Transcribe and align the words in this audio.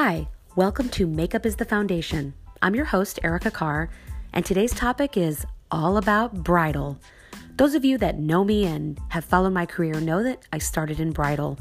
Hi, 0.00 0.28
welcome 0.54 0.88
to 0.90 1.08
Makeup 1.08 1.44
is 1.44 1.56
the 1.56 1.64
Foundation. 1.64 2.32
I'm 2.62 2.76
your 2.76 2.84
host, 2.84 3.18
Erica 3.24 3.50
Carr, 3.50 3.90
and 4.32 4.44
today's 4.46 4.72
topic 4.72 5.16
is 5.16 5.44
all 5.72 5.96
about 5.96 6.44
bridal. 6.44 7.00
Those 7.56 7.74
of 7.74 7.84
you 7.84 7.98
that 7.98 8.16
know 8.16 8.44
me 8.44 8.64
and 8.64 8.96
have 9.08 9.24
followed 9.24 9.54
my 9.54 9.66
career 9.66 10.00
know 10.00 10.22
that 10.22 10.46
I 10.52 10.58
started 10.58 11.00
in 11.00 11.10
bridal. 11.10 11.58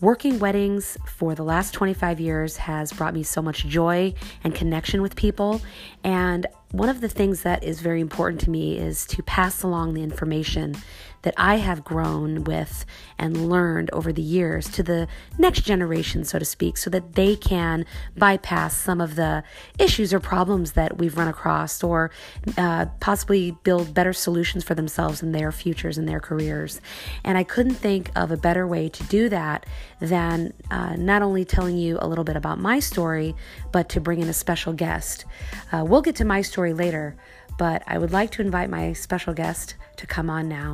Working 0.00 0.38
weddings 0.38 0.96
for 1.04 1.34
the 1.34 1.42
last 1.42 1.74
25 1.74 2.20
years 2.20 2.58
has 2.58 2.92
brought 2.92 3.12
me 3.12 3.24
so 3.24 3.42
much 3.42 3.66
joy 3.66 4.14
and 4.44 4.54
connection 4.54 5.02
with 5.02 5.16
people, 5.16 5.60
and 6.04 6.46
one 6.74 6.88
of 6.88 7.00
the 7.00 7.08
things 7.08 7.42
that 7.42 7.62
is 7.62 7.80
very 7.80 8.00
important 8.00 8.40
to 8.40 8.50
me 8.50 8.76
is 8.76 9.06
to 9.06 9.22
pass 9.22 9.62
along 9.62 9.94
the 9.94 10.02
information 10.02 10.74
that 11.22 11.34
I 11.36 11.56
have 11.56 11.84
grown 11.84 12.44
with 12.44 12.84
and 13.16 13.48
learned 13.48 13.90
over 13.92 14.12
the 14.12 14.22
years 14.22 14.68
to 14.70 14.82
the 14.82 15.08
next 15.38 15.62
generation, 15.62 16.24
so 16.24 16.38
to 16.38 16.44
speak, 16.44 16.76
so 16.76 16.90
that 16.90 17.14
they 17.14 17.36
can 17.36 17.86
bypass 18.16 18.76
some 18.76 19.00
of 19.00 19.14
the 19.14 19.44
issues 19.78 20.12
or 20.12 20.20
problems 20.20 20.72
that 20.72 20.98
we've 20.98 21.16
run 21.16 21.28
across 21.28 21.82
or 21.82 22.10
uh, 22.58 22.86
possibly 23.00 23.52
build 23.62 23.94
better 23.94 24.12
solutions 24.12 24.64
for 24.64 24.74
themselves 24.74 25.22
in 25.22 25.30
their 25.30 25.50
futures 25.50 25.96
and 25.96 26.08
their 26.08 26.20
careers. 26.20 26.80
And 27.22 27.38
I 27.38 27.44
couldn't 27.44 27.74
think 27.74 28.10
of 28.14 28.30
a 28.30 28.36
better 28.36 28.66
way 28.66 28.88
to 28.88 29.04
do 29.04 29.28
that 29.30 29.64
than 30.04 30.52
uh, 30.70 30.96
not 30.96 31.22
only 31.22 31.44
telling 31.44 31.76
you 31.76 31.98
a 32.00 32.08
little 32.08 32.24
bit 32.24 32.36
about 32.36 32.58
my 32.58 32.80
story, 32.80 33.34
but 33.70 33.88
to 33.90 34.00
bring 34.00 34.20
in 34.20 34.28
a 34.28 34.32
special 34.32 34.72
guest. 34.72 35.24
Uh, 35.70 35.84
we'll 35.86 36.02
get 36.02 36.16
to 36.16 36.24
my 36.24 36.40
story 36.42 36.64
story 36.64 36.72
later, 36.72 37.16
but 37.58 37.82
I 37.86 37.98
would 37.98 38.12
like 38.12 38.30
to 38.32 38.40
invite 38.40 38.70
my 38.70 38.94
special 38.94 39.34
guest 39.34 39.74
to 39.96 40.06
come 40.06 40.30
on 40.30 40.48
now. 40.48 40.72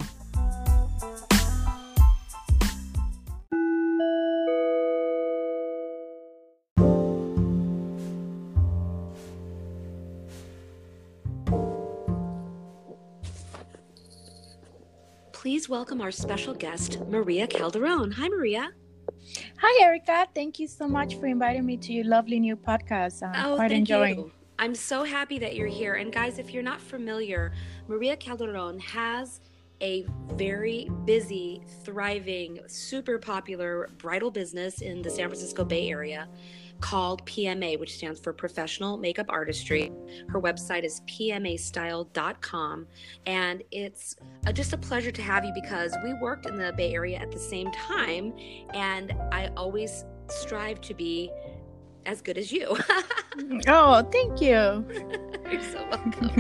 Please 15.32 15.68
welcome 15.68 16.02
our 16.02 16.12
special 16.12 16.52
guest, 16.54 17.00
Maria 17.08 17.46
Calderon. 17.46 18.12
Hi, 18.12 18.28
Maria. 18.28 18.70
Hi, 19.62 19.84
Erica. 19.84 20.26
Thank 20.34 20.58
you 20.58 20.66
so 20.66 20.88
much 20.88 21.16
for 21.16 21.26
inviting 21.26 21.66
me 21.66 21.76
to 21.76 21.92
your 21.92 22.06
lovely 22.06 22.40
new 22.40 22.56
podcast. 22.56 23.22
I'm 23.22 23.44
oh, 23.44 23.56
quite 23.56 23.72
enjoying. 23.72 24.16
You. 24.16 24.32
I'm 24.58 24.74
so 24.74 25.04
happy 25.04 25.38
that 25.38 25.54
you're 25.54 25.66
here. 25.66 25.96
And 25.96 26.10
guys, 26.10 26.38
if 26.38 26.54
you're 26.54 26.62
not 26.62 26.80
familiar, 26.80 27.52
Maria 27.86 28.16
Calderon 28.16 28.80
has 28.80 29.42
a 29.82 30.06
very 30.32 30.88
busy, 31.04 31.62
thriving, 31.84 32.60
super 32.68 33.18
popular 33.18 33.90
bridal 33.98 34.30
business 34.30 34.80
in 34.80 35.02
the 35.02 35.10
San 35.10 35.28
Francisco 35.28 35.62
Bay 35.62 35.90
Area 35.90 36.26
called 36.80 37.24
PMA, 37.26 37.78
which 37.78 37.94
stands 37.96 38.20
for 38.20 38.32
Professional 38.32 38.96
Makeup 38.96 39.26
Artistry. 39.28 39.92
Her 40.28 40.40
website 40.40 40.84
is 40.84 41.02
pmastyle.com. 41.02 42.86
And 43.26 43.62
it's 43.70 44.16
a, 44.46 44.52
just 44.52 44.72
a 44.72 44.78
pleasure 44.78 45.10
to 45.10 45.22
have 45.22 45.44
you 45.44 45.52
because 45.54 45.94
we 46.02 46.14
worked 46.14 46.46
in 46.46 46.56
the 46.56 46.72
Bay 46.76 46.94
Area 46.94 47.18
at 47.18 47.30
the 47.30 47.38
same 47.38 47.70
time. 47.72 48.32
And 48.74 49.12
I 49.32 49.50
always 49.56 50.04
strive 50.28 50.80
to 50.82 50.94
be 50.94 51.30
as 52.06 52.22
good 52.22 52.38
as 52.38 52.50
you. 52.50 52.76
oh, 53.68 54.02
thank 54.10 54.40
you. 54.40 54.84
You're 55.50 55.62
so 55.62 55.86
welcome. 55.90 56.30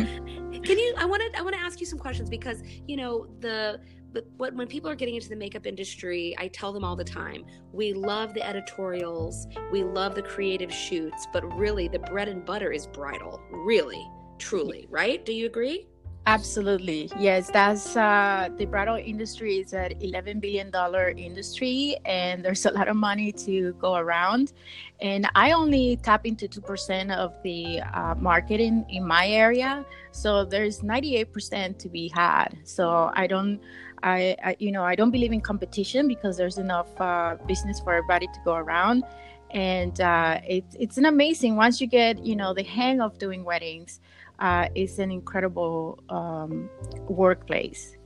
Can 0.62 0.78
you? 0.78 0.94
I 0.96 1.04
want 1.04 1.22
to. 1.22 1.38
I 1.38 1.42
want 1.42 1.54
to 1.54 1.60
ask 1.60 1.80
you 1.80 1.86
some 1.86 1.98
questions 1.98 2.28
because 2.28 2.62
you 2.86 2.96
know 2.96 3.26
the. 3.40 3.80
But 4.12 4.26
when 4.36 4.66
people 4.66 4.90
are 4.90 4.94
getting 4.94 5.14
into 5.14 5.28
the 5.28 5.36
makeup 5.36 5.66
industry, 5.66 6.34
I 6.38 6.48
tell 6.48 6.72
them 6.72 6.84
all 6.84 6.96
the 6.96 7.04
time, 7.04 7.44
we 7.72 7.92
love 7.92 8.34
the 8.34 8.46
editorials, 8.46 9.46
we 9.70 9.84
love 9.84 10.14
the 10.14 10.22
creative 10.22 10.72
shoots, 10.72 11.26
but 11.32 11.44
really 11.56 11.88
the 11.88 12.00
bread 12.00 12.28
and 12.28 12.44
butter 12.44 12.72
is 12.72 12.86
bridal. 12.86 13.40
Really, 13.50 14.06
truly, 14.38 14.86
right? 14.90 15.24
Do 15.24 15.32
you 15.32 15.46
agree? 15.46 15.86
Absolutely. 16.26 17.10
Yes, 17.18 17.50
that's 17.50 17.96
uh, 17.96 18.50
the 18.58 18.66
bridal 18.66 18.96
industry 18.96 19.58
is 19.58 19.72
an 19.72 19.98
$11 20.00 20.40
billion 20.40 20.70
industry, 21.18 21.96
and 22.04 22.44
there's 22.44 22.66
a 22.66 22.70
lot 22.70 22.88
of 22.88 22.96
money 22.96 23.32
to 23.32 23.72
go 23.80 23.94
around. 23.94 24.52
And 25.00 25.28
I 25.34 25.52
only 25.52 25.96
tap 25.96 26.26
into 26.26 26.46
2% 26.46 27.16
of 27.16 27.34
the 27.42 27.80
uh, 27.80 28.14
market 28.16 28.60
in, 28.60 28.84
in 28.90 29.06
my 29.06 29.28
area. 29.28 29.84
So 30.12 30.44
there's 30.44 30.80
98% 30.80 31.78
to 31.78 31.88
be 31.88 32.08
had. 32.08 32.58
So 32.64 33.10
I 33.14 33.26
don't. 33.26 33.58
I, 34.02 34.36
I 34.44 34.56
you 34.58 34.72
know 34.72 34.84
I 34.84 34.94
don't 34.94 35.10
believe 35.10 35.32
in 35.32 35.40
competition 35.40 36.08
because 36.08 36.36
there's 36.36 36.58
enough 36.58 36.88
uh, 37.00 37.36
business 37.46 37.80
for 37.80 37.92
everybody 37.92 38.26
to 38.26 38.40
go 38.44 38.54
around, 38.54 39.04
and 39.50 40.00
uh, 40.00 40.40
it's 40.46 40.76
it's 40.78 40.98
an 40.98 41.06
amazing 41.06 41.56
once 41.56 41.80
you 41.80 41.86
get 41.86 42.24
you 42.24 42.36
know 42.36 42.54
the 42.54 42.62
hang 42.62 43.00
of 43.00 43.18
doing 43.18 43.44
weddings 43.44 44.00
uh, 44.38 44.68
is 44.74 44.98
an 44.98 45.10
incredible 45.10 46.02
um, 46.08 46.68
workplace. 47.08 47.96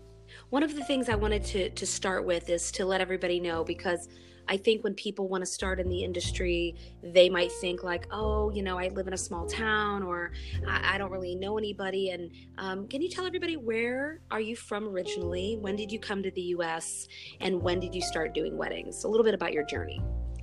One 0.51 0.63
of 0.63 0.75
the 0.75 0.85
things 0.85 1.09
I 1.09 1.15
wanted 1.15 1.45
to, 1.47 1.71
to 1.71 1.87
start 1.87 2.25
with 2.25 2.49
is 2.49 2.71
to 2.73 2.85
let 2.85 3.01
everybody 3.01 3.41
know 3.41 3.65
because 3.65 4.09
I 4.49 4.57
think 4.57 4.85
when 4.85 4.95
people 4.95 5.29
want 5.29 5.43
to 5.43 5.51
start 5.51 5.81
in 5.81 5.89
the 5.89 6.05
industry, 6.05 6.75
they 7.03 7.29
might 7.29 7.53
think 7.53 7.83
like, 7.83 8.07
oh, 8.11 8.51
you 8.51 8.63
know, 8.63 8.79
I 8.79 8.89
live 8.89 9.07
in 9.07 9.13
a 9.13 9.19
small 9.19 9.47
town 9.47 10.03
or 10.03 10.33
I, 10.67 10.95
I 10.95 10.99
don't 10.99 11.11
really 11.11 11.35
know 11.35 11.59
anybody. 11.59 12.11
And 12.11 12.31
um, 12.59 12.89
can 12.89 13.03
you 13.03 13.09
tell 13.09 13.27
everybody 13.27 13.57
where 13.57 14.21
are 14.31 14.41
you 14.41 14.57
from 14.57 14.89
originally? 14.89 15.57
When 15.61 15.77
did 15.77 15.91
you 15.91 15.99
come 15.99 16.23
to 16.23 16.31
the 16.31 16.43
U.S. 16.43 17.09
and 17.41 17.61
when 17.63 17.81
did 17.81 17.95
you 17.95 18.03
start 18.03 18.35
doing 18.35 18.57
weddings? 18.57 19.05
A 19.05 19.09
little 19.09 19.25
bit 19.25 19.35
about 19.35 19.53
your 19.53 19.65
journey. 19.65 20.03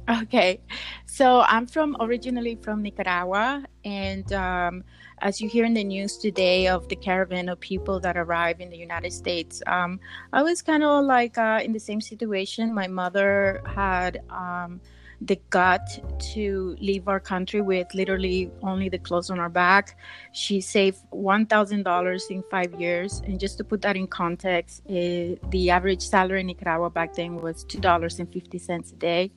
Okay, 0.10 0.60
so 1.06 1.42
I'm 1.42 1.68
from 1.68 1.96
originally 2.00 2.56
from 2.56 2.82
Nicaragua, 2.82 3.64
and 3.86 4.32
um, 4.34 4.84
as 5.20 5.40
you 5.40 5.48
hear 5.48 5.64
in 5.64 5.76
the 5.76 5.84
news 5.84 6.18
today 6.18 6.68
of 6.68 6.88
the 6.90 6.96
caravan 6.96 7.48
of 7.50 7.60
people 7.60 8.00
that 8.00 8.18
arrive 8.18 8.60
in 8.60 8.72
the 8.72 8.78
United 8.78 9.14
States, 9.14 9.62
um, 9.68 10.00
I 10.34 10.42
was 10.42 10.62
kind 10.64 10.84
of 10.84 11.06
like 11.06 11.38
uh, 11.38 11.62
in 11.64 11.72
the 11.72 11.80
same 11.80 12.02
situation. 12.02 12.74
My 12.74 12.88
mother 12.88 13.62
had 13.68 14.24
um, 14.32 14.82
the 15.22 15.40
gut 15.52 16.04
to 16.34 16.76
leave 16.80 17.08
our 17.08 17.20
country 17.20 17.62
with 17.62 17.94
literally 17.94 18.52
only 18.64 18.90
the 18.90 18.98
clothes 18.98 19.30
on 19.30 19.40
our 19.40 19.50
back. 19.50 19.98
She 20.32 20.62
saved 20.62 20.98
$1,000 21.14 22.32
in 22.32 22.44
five 22.50 22.74
years. 22.82 23.22
And 23.26 23.40
just 23.40 23.58
to 23.60 23.64
put 23.64 23.82
that 23.84 23.96
in 23.96 24.08
context, 24.08 24.82
uh, 24.90 25.38
the 25.52 25.70
average 25.70 26.02
salary 26.02 26.42
in 26.42 26.48
Nicaragua 26.48 26.90
back 26.90 27.14
then 27.14 27.36
was 27.36 27.64
$2.50 27.66 28.92
a 28.92 28.96
day. 28.96 29.32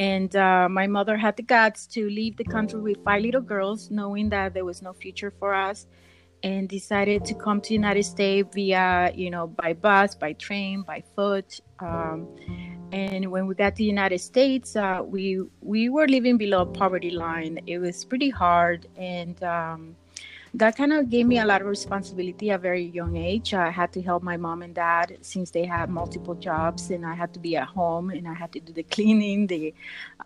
And 0.00 0.34
uh, 0.34 0.66
my 0.70 0.86
mother 0.86 1.18
had 1.18 1.36
the 1.36 1.42
guts 1.42 1.86
to 1.88 2.08
leave 2.08 2.38
the 2.38 2.44
country 2.44 2.80
with 2.80 3.04
five 3.04 3.20
little 3.20 3.42
girls, 3.42 3.90
knowing 3.90 4.30
that 4.30 4.54
there 4.54 4.64
was 4.64 4.80
no 4.80 4.94
future 4.94 5.30
for 5.38 5.54
us, 5.54 5.86
and 6.42 6.70
decided 6.70 7.22
to 7.26 7.34
come 7.34 7.60
to 7.60 7.68
the 7.68 7.74
United 7.74 8.04
States 8.04 8.48
via, 8.54 9.12
you 9.14 9.28
know, 9.28 9.46
by 9.46 9.74
bus, 9.74 10.14
by 10.14 10.32
train, 10.32 10.80
by 10.80 11.04
foot. 11.14 11.60
Um, 11.80 12.26
and 12.92 13.30
when 13.30 13.46
we 13.46 13.54
got 13.54 13.76
to 13.76 13.82
the 13.82 13.84
United 13.84 14.20
States, 14.20 14.74
uh, 14.74 15.02
we 15.04 15.42
we 15.60 15.90
were 15.90 16.08
living 16.08 16.38
below 16.38 16.64
poverty 16.64 17.10
line. 17.10 17.60
It 17.66 17.76
was 17.78 18.02
pretty 18.06 18.30
hard, 18.30 18.88
and 18.96 19.36
um, 19.44 19.96
that 20.54 20.76
kind 20.76 20.92
of 20.92 21.08
gave 21.08 21.26
me 21.26 21.38
a 21.38 21.44
lot 21.44 21.60
of 21.60 21.68
responsibility 21.68 22.50
at 22.50 22.56
a 22.56 22.58
very 22.58 22.84
young 22.84 23.16
age. 23.16 23.54
I 23.54 23.70
had 23.70 23.92
to 23.92 24.02
help 24.02 24.22
my 24.22 24.36
mom 24.36 24.62
and 24.62 24.74
dad 24.74 25.18
since 25.22 25.50
they 25.50 25.64
had 25.64 25.88
multiple 25.90 26.34
jobs, 26.34 26.90
and 26.90 27.06
I 27.06 27.14
had 27.14 27.32
to 27.34 27.40
be 27.40 27.56
at 27.56 27.68
home 27.68 28.10
and 28.10 28.26
I 28.26 28.34
had 28.34 28.52
to 28.52 28.60
do 28.60 28.72
the 28.72 28.82
cleaning, 28.94 29.46
the 29.46 29.74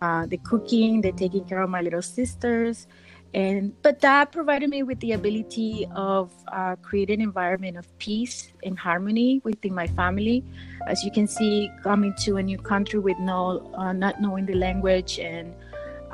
uh, 0.01 0.25
the 0.25 0.37
cooking, 0.37 1.01
the 1.01 1.11
taking 1.11 1.45
care 1.45 1.61
of 1.61 1.69
my 1.69 1.81
little 1.81 2.01
sisters, 2.01 2.87
and 3.35 3.73
but 3.81 3.99
that 3.99 4.31
provided 4.31 4.69
me 4.69 4.81
with 4.81 4.99
the 5.01 5.11
ability 5.11 5.85
of 5.93 6.31
uh, 6.47 6.75
an 6.93 7.21
environment 7.21 7.75
of 7.75 7.85
peace 7.99 8.53
and 8.63 8.79
harmony 8.79 9.41
within 9.43 9.75
my 9.75 9.87
family. 9.87 10.43
As 10.87 11.03
you 11.03 11.11
can 11.11 11.27
see, 11.27 11.69
coming 11.83 12.13
to 12.21 12.37
a 12.37 12.43
new 12.43 12.57
country 12.57 12.99
with 12.99 13.19
no 13.19 13.69
uh, 13.75 13.91
not 13.91 14.21
knowing 14.21 14.45
the 14.45 14.55
language 14.55 15.19
and 15.19 15.53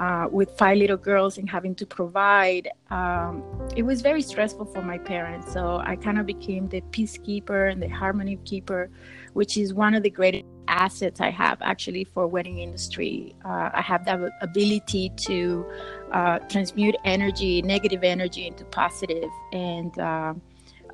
uh, 0.01 0.27
with 0.31 0.49
five 0.57 0.77
little 0.79 0.97
girls 0.97 1.37
and 1.37 1.47
having 1.47 1.75
to 1.75 1.85
provide, 1.85 2.67
um, 2.89 3.43
it 3.75 3.83
was 3.83 4.01
very 4.01 4.23
stressful 4.23 4.65
for 4.65 4.81
my 4.81 4.97
parents. 4.97 5.53
So 5.53 5.79
I 5.85 5.95
kind 5.95 6.17
of 6.17 6.25
became 6.25 6.67
the 6.67 6.81
peacekeeper 6.89 7.71
and 7.71 7.79
the 7.79 7.87
harmony 7.87 8.37
keeper, 8.43 8.89
which 9.33 9.57
is 9.57 9.75
one 9.75 9.93
of 9.93 10.01
the 10.01 10.09
greatest 10.09 10.45
assets 10.67 11.21
I 11.21 11.29
have 11.29 11.61
actually 11.61 12.03
for 12.03 12.25
wedding 12.25 12.57
industry. 12.57 13.35
Uh, 13.45 13.69
I 13.73 13.81
have 13.81 14.03
that 14.05 14.19
ability 14.41 15.11
to 15.27 15.65
uh, 16.11 16.39
transmute 16.49 16.95
energy, 17.05 17.61
negative 17.61 18.03
energy 18.03 18.47
into 18.47 18.65
positive, 18.65 19.29
and 19.53 19.93
uh, 19.99 20.33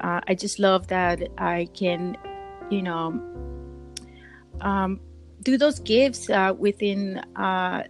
uh, 0.02 0.20
I 0.28 0.36
just 0.36 0.60
love 0.60 0.88
that 0.88 1.30
I 1.38 1.70
can, 1.74 2.18
you 2.70 2.82
know. 2.82 3.06
Um, 4.60 5.00
do 5.48 5.58
those 5.58 5.80
gifts 5.80 6.30
uh, 6.30 6.54
within 6.58 7.20
uh, 7.38 7.82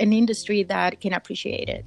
an 0.00 0.12
industry 0.12 0.64
that 0.64 1.00
can 1.00 1.12
appreciate 1.12 1.68
it. 1.68 1.84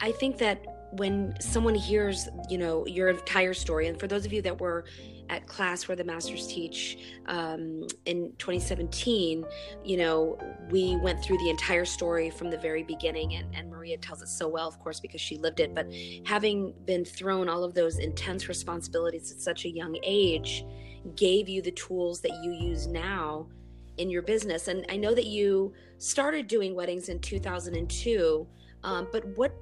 I 0.00 0.12
think 0.12 0.38
that 0.38 0.64
when 0.92 1.34
someone 1.40 1.74
hears, 1.74 2.28
you 2.48 2.56
know, 2.56 2.86
your 2.86 3.08
entire 3.08 3.54
story, 3.54 3.88
and 3.88 3.98
for 3.98 4.06
those 4.06 4.24
of 4.24 4.32
you 4.32 4.40
that 4.42 4.60
were 4.60 4.84
at 5.30 5.48
class 5.48 5.88
where 5.88 5.96
the 5.96 6.04
masters 6.04 6.46
teach 6.46 7.16
um, 7.26 7.88
in 8.06 8.32
2017, 8.38 9.44
you 9.84 9.96
know, 9.96 10.38
we 10.70 10.94
went 11.02 11.20
through 11.20 11.38
the 11.38 11.50
entire 11.50 11.84
story 11.84 12.30
from 12.30 12.50
the 12.50 12.58
very 12.58 12.84
beginning, 12.84 13.34
and, 13.34 13.52
and 13.52 13.68
Maria 13.68 13.96
tells 13.96 14.22
it 14.22 14.28
so 14.28 14.46
well, 14.46 14.68
of 14.68 14.78
course, 14.78 15.00
because 15.00 15.20
she 15.20 15.38
lived 15.38 15.58
it. 15.58 15.74
But 15.74 15.92
having 16.24 16.72
been 16.84 17.04
thrown 17.04 17.48
all 17.48 17.64
of 17.64 17.74
those 17.74 17.98
intense 17.98 18.48
responsibilities 18.48 19.32
at 19.32 19.40
such 19.40 19.64
a 19.64 19.70
young 19.70 19.96
age 20.04 20.64
gave 21.16 21.48
you 21.48 21.62
the 21.62 21.72
tools 21.72 22.20
that 22.20 22.32
you 22.44 22.52
use 22.52 22.86
now 22.86 23.48
in 23.98 24.10
your 24.10 24.22
business. 24.22 24.68
And 24.68 24.84
I 24.88 24.96
know 24.96 25.14
that 25.14 25.26
you 25.26 25.72
started 25.98 26.46
doing 26.46 26.74
weddings 26.74 27.08
in 27.08 27.18
2002, 27.20 28.46
um, 28.82 29.08
but 29.12 29.24
what 29.36 29.54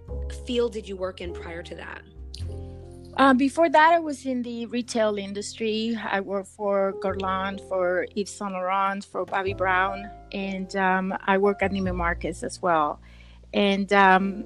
field 0.47 0.73
did 0.73 0.89
you 0.89 0.97
work 0.97 1.21
in 1.21 1.33
prior 1.33 1.63
to 1.63 1.75
that? 1.77 2.03
Um, 3.19 3.37
before 3.37 3.69
that, 3.69 3.93
I 3.93 3.99
was 3.99 4.25
in 4.25 4.43
the 4.43 4.65
retail 4.67 5.17
industry. 5.17 5.99
I 6.03 6.21
worked 6.21 6.49
for 6.49 6.95
Guerlain, 7.03 7.61
for 7.69 8.07
Yves 8.17 8.31
Saint 8.31 8.53
Laurent, 8.53 9.05
for 9.05 9.27
Bobbi 9.27 9.57
Brown, 9.57 10.11
and 10.33 10.75
um, 10.77 11.15
I 11.27 11.37
work 11.37 11.63
at 11.63 11.73
Neiman 11.73 11.95
Marcus 11.95 12.43
as 12.43 12.63
well. 12.63 13.01
And 13.53 13.93
um, 13.93 14.45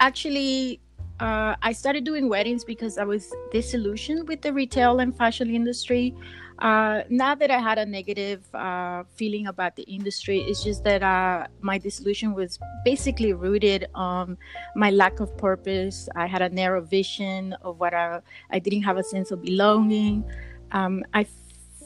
actually, 0.00 0.80
uh, 1.20 1.54
I 1.62 1.72
started 1.72 2.02
doing 2.02 2.28
weddings 2.28 2.64
because 2.64 2.98
I 2.98 3.04
was 3.04 3.32
disillusioned 3.52 4.26
with 4.26 4.42
the 4.42 4.52
retail 4.52 4.98
and 4.98 5.16
fashion 5.16 5.54
industry. 5.54 6.14
Uh, 6.58 7.02
not 7.08 7.38
that 7.38 7.50
I 7.50 7.58
had 7.58 7.78
a 7.78 7.86
negative 7.86 8.42
uh, 8.54 9.04
feeling 9.14 9.46
about 9.46 9.76
the 9.76 9.84
industry, 9.84 10.40
it's 10.40 10.64
just 10.64 10.82
that 10.84 11.02
uh, 11.02 11.46
my 11.60 11.78
disillusion 11.78 12.34
was 12.34 12.58
basically 12.84 13.32
rooted 13.32 13.86
on 13.94 14.36
my 14.74 14.90
lack 14.90 15.20
of 15.20 15.36
purpose. 15.38 16.08
I 16.16 16.26
had 16.26 16.42
a 16.42 16.48
narrow 16.48 16.80
vision 16.80 17.52
of 17.62 17.78
what 17.78 17.94
I, 17.94 18.20
I 18.50 18.58
didn't 18.58 18.82
have 18.82 18.96
a 18.96 19.04
sense 19.04 19.30
of 19.30 19.42
belonging. 19.42 20.24
Um, 20.72 21.04
I 21.14 21.26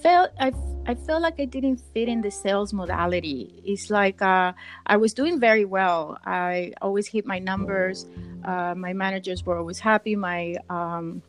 felt 0.03 0.31
I, 0.41 0.53
I 0.87 0.95
felt 0.95 1.23
like 1.23 1.39
I 1.39 1.45
didn't 1.45 1.81
fit 1.95 2.09
in 2.09 2.23
the 2.23 2.31
sales 2.31 2.73
modality. 2.73 3.63
It's 3.65 3.91
like 3.91 4.21
uh, 4.21 4.53
I 4.87 4.97
was 4.97 5.15
doing 5.15 5.39
very 5.39 5.65
well. 5.65 6.19
I 6.25 6.73
always 6.83 7.07
hit 7.07 7.27
my 7.27 7.39
numbers. 7.39 8.07
Uh, 8.45 8.75
my 8.75 8.93
managers 8.93 9.45
were 9.45 9.57
always 9.57 9.79
happy. 9.79 10.17
My 10.17 10.57
um, 10.69 11.23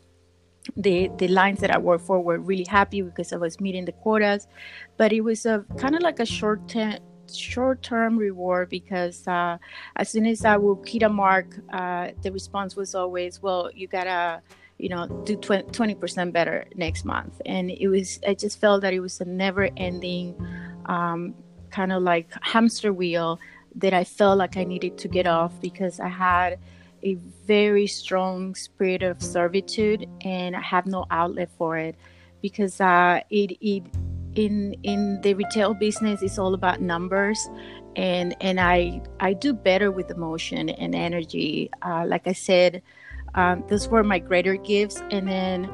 the 0.77 1.09
the 1.17 1.27
lines 1.27 1.59
that 1.59 1.71
I 1.71 1.77
worked 1.77 2.05
for 2.05 2.19
were 2.21 2.39
really 2.39 2.65
happy 2.65 3.01
because 3.01 3.33
I 3.33 3.37
was 3.37 3.59
meeting 3.59 3.85
the 3.85 3.91
quotas, 3.91 4.47
but 4.97 5.11
it 5.11 5.21
was 5.21 5.45
a 5.45 5.65
kind 5.77 5.95
of 5.95 6.01
like 6.01 6.19
a 6.19 6.25
short 6.25 6.67
term 6.67 6.97
short 7.31 7.81
term 7.81 8.17
reward 8.17 8.69
because 8.69 9.27
uh, 9.27 9.57
as 9.95 10.09
soon 10.09 10.25
as 10.25 10.45
I 10.45 10.57
would 10.57 10.87
hit 10.87 11.03
a 11.03 11.09
mark, 11.09 11.47
uh, 11.71 12.09
the 12.21 12.31
response 12.31 12.75
was 12.75 12.95
always, 12.95 13.41
"Well, 13.41 13.69
you 13.73 13.87
gotta." 13.87 14.41
you 14.79 14.89
know 14.89 15.07
do 15.23 15.35
20 15.35 15.95
percent 15.95 16.33
better 16.33 16.65
next 16.75 17.05
month 17.05 17.39
and 17.45 17.69
it 17.69 17.87
was 17.87 18.19
i 18.27 18.33
just 18.33 18.59
felt 18.59 18.81
that 18.81 18.91
it 18.91 18.99
was 18.99 19.21
a 19.21 19.25
never 19.25 19.69
ending 19.77 20.35
um, 20.87 21.35
kind 21.69 21.93
of 21.93 22.01
like 22.01 22.27
hamster 22.41 22.91
wheel 22.91 23.39
that 23.75 23.93
i 23.93 24.03
felt 24.03 24.39
like 24.39 24.57
i 24.57 24.63
needed 24.63 24.97
to 24.97 25.07
get 25.07 25.27
off 25.27 25.53
because 25.61 25.99
i 25.99 26.07
had 26.07 26.57
a 27.03 27.15
very 27.45 27.87
strong 27.87 28.55
spirit 28.55 29.03
of 29.03 29.21
servitude 29.21 30.07
and 30.21 30.55
I 30.55 30.61
have 30.61 30.85
no 30.85 31.05
outlet 31.11 31.49
for 31.57 31.77
it 31.77 31.95
because 32.41 32.79
uh, 32.79 33.21
it, 33.29 33.57
it 33.61 33.83
in 34.35 34.73
in 34.83 35.21
the 35.21 35.33
retail 35.35 35.73
business 35.73 36.23
it's 36.23 36.39
all 36.39 36.53
about 36.53 36.81
numbers 36.81 37.47
and 37.95 38.35
and 38.41 38.59
I 38.59 39.01
I 39.19 39.33
do 39.33 39.53
better 39.53 39.91
with 39.91 40.09
emotion 40.09 40.69
and 40.69 40.95
energy. 40.95 41.69
Uh, 41.81 42.05
like 42.07 42.27
I 42.27 42.33
said 42.33 42.81
um, 43.35 43.63
those 43.67 43.87
were 43.87 44.03
my 44.03 44.19
greater 44.19 44.55
gifts 44.55 45.01
and 45.11 45.27
then 45.27 45.69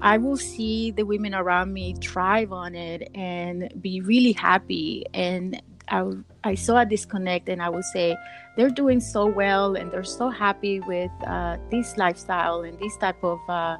I 0.00 0.18
will 0.18 0.36
see 0.36 0.90
the 0.90 1.04
women 1.04 1.32
around 1.32 1.72
me 1.72 1.94
thrive 1.94 2.52
on 2.52 2.74
it 2.74 3.08
and 3.14 3.72
be 3.80 4.00
really 4.00 4.32
happy 4.32 5.06
and 5.14 5.62
I, 5.88 6.10
I 6.44 6.54
saw 6.54 6.78
a 6.78 6.86
disconnect 6.86 7.48
and 7.48 7.62
I 7.62 7.68
would 7.68 7.84
say 7.84 8.16
they're 8.56 8.70
doing 8.70 9.00
so 9.00 9.26
well 9.26 9.76
and 9.76 9.90
they're 9.90 10.04
so 10.04 10.28
happy 10.28 10.80
with 10.80 11.10
uh, 11.26 11.56
this 11.70 11.96
lifestyle 11.96 12.62
and 12.62 12.78
this 12.78 12.96
type 12.96 13.22
of 13.22 13.40
uh, 13.48 13.76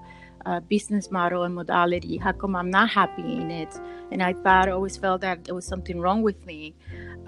uh, 0.46 0.60
business 0.60 1.10
model 1.10 1.44
and 1.44 1.54
modality. 1.54 2.16
How 2.16 2.32
come 2.32 2.56
I'm 2.56 2.70
not 2.70 2.90
happy 2.90 3.22
in 3.22 3.50
it? 3.50 3.75
And 4.10 4.22
I 4.22 4.32
thought, 4.32 4.69
I 4.69 4.72
always 4.72 4.96
felt 4.96 5.20
that 5.20 5.44
there 5.44 5.54
was 5.54 5.66
something 5.66 6.00
wrong 6.00 6.22
with 6.22 6.44
me. 6.46 6.75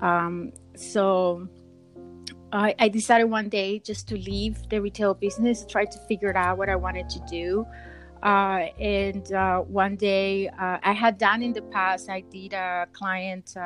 Um, 0.01 0.53
so 0.75 1.49
I, 2.53 2.75
I, 2.79 2.89
decided 2.89 3.25
one 3.25 3.49
day 3.49 3.79
just 3.79 4.09
to 4.09 4.17
leave 4.17 4.69
the 4.69 4.81
retail 4.81 5.15
business, 5.15 5.65
try 5.69 5.85
to 5.85 5.99
figure 6.09 6.37
out 6.37 6.59
what 6.59 6.69
I 6.69 6.77
wanted 6.77 7.09
to 7.11 7.21
do. 7.31 7.67
Uh, 8.23 8.69
and 8.81 9.33
uh, 9.33 9.61
one 9.61 9.97
day 9.97 10.49
uh, 10.49 10.79
I 10.83 10.93
had 10.93 11.19
done 11.19 11.43
in 11.43 11.53
the 11.53 11.63
past, 11.63 12.09
I 12.09 12.21
did 12.21 12.53
a 12.53 12.89
client 12.93 13.57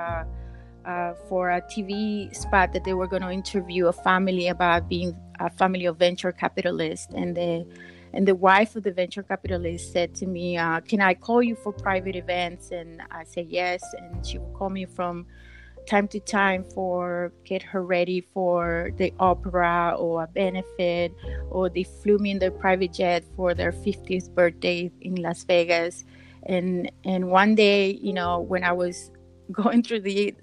uh, 0.85 1.15
for 1.29 1.51
a 1.51 1.63
TV 1.63 2.35
spot 2.35 2.73
that 2.73 2.85
they 2.85 2.95
were 2.95 3.07
going 3.07 3.23
to 3.23 3.31
interview 3.31 3.87
a 3.87 3.93
family 3.93 4.49
about 4.49 4.89
being 4.89 5.17
a 5.41 5.51
family 5.51 5.87
of 5.87 5.99
venture 5.99 6.33
capitalists, 6.33 7.13
and 7.15 7.37
the 7.37 7.67
and 8.13 8.27
the 8.27 8.35
wife 8.35 8.75
of 8.75 8.85
the 8.85 8.93
venture 8.93 9.23
capitalist 9.23 9.93
said 9.93 10.15
to 10.17 10.27
me, 10.27 10.57
uh, 10.57 10.81
"Can 10.81 11.01
I 11.01 11.15
call 11.15 11.43
you 11.43 11.55
for 11.57 11.73
private 11.73 12.17
events?" 12.17 12.71
And 12.71 13.03
I 13.11 13.25
said 13.25 13.47
yes, 13.49 13.83
and 13.99 14.25
she 14.27 14.39
would 14.39 14.55
call 14.55 14.71
me 14.71 14.87
from 14.87 15.27
time 15.87 16.07
to 16.07 16.21
time 16.21 16.65
for 16.75 17.33
get 17.45 17.63
her 17.63 17.83
ready 17.83 18.21
for 18.21 18.91
the 18.97 19.13
opera 19.19 19.97
or 19.99 20.25
a 20.25 20.27
benefit, 20.27 21.13
or 21.51 21.69
they 21.69 21.83
flew 21.83 22.19
me 22.19 22.31
in 22.31 22.39
their 22.39 22.51
private 22.51 22.93
jet 22.93 23.25
for 23.37 23.55
their 23.55 23.73
50th 23.73 24.31
birthday 24.35 24.91
in 25.01 25.17
Las 25.17 25.45
Vegas. 25.45 26.05
And 26.45 26.91
and 27.05 27.31
one 27.31 27.55
day, 27.55 27.93
you 28.03 28.13
know, 28.13 28.41
when 28.41 28.65
I 28.65 28.73
was 28.73 29.11
going 29.53 29.83
through 29.83 30.00
the 30.00 30.35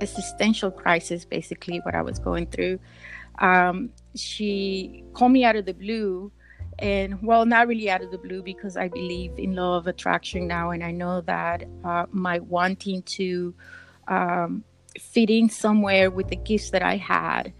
existential 0.00 0.70
crisis, 0.70 1.24
basically 1.24 1.78
what 1.78 1.94
I 1.94 2.02
was 2.02 2.18
going 2.18 2.46
through. 2.46 2.78
Um, 3.38 3.90
she 4.14 5.04
called 5.14 5.32
me 5.32 5.44
out 5.44 5.56
of 5.56 5.66
the 5.66 5.74
blue, 5.74 6.30
and 6.78 7.22
well, 7.22 7.46
not 7.46 7.68
really 7.68 7.90
out 7.90 8.02
of 8.02 8.10
the 8.10 8.18
blue 8.18 8.42
because 8.42 8.76
I 8.76 8.88
believe 8.88 9.32
in 9.38 9.54
law 9.54 9.76
of 9.76 9.86
attraction 9.86 10.46
now, 10.46 10.70
and 10.70 10.82
I 10.84 10.90
know 10.90 11.20
that 11.22 11.64
uh, 11.84 12.06
my 12.10 12.38
wanting 12.40 13.02
to 13.02 13.54
um, 14.08 14.64
fit 14.98 15.30
in 15.30 15.48
somewhere 15.48 16.10
with 16.10 16.28
the 16.28 16.36
gifts 16.36 16.70
that 16.70 16.82
I 16.82 16.96
had. 16.96 17.52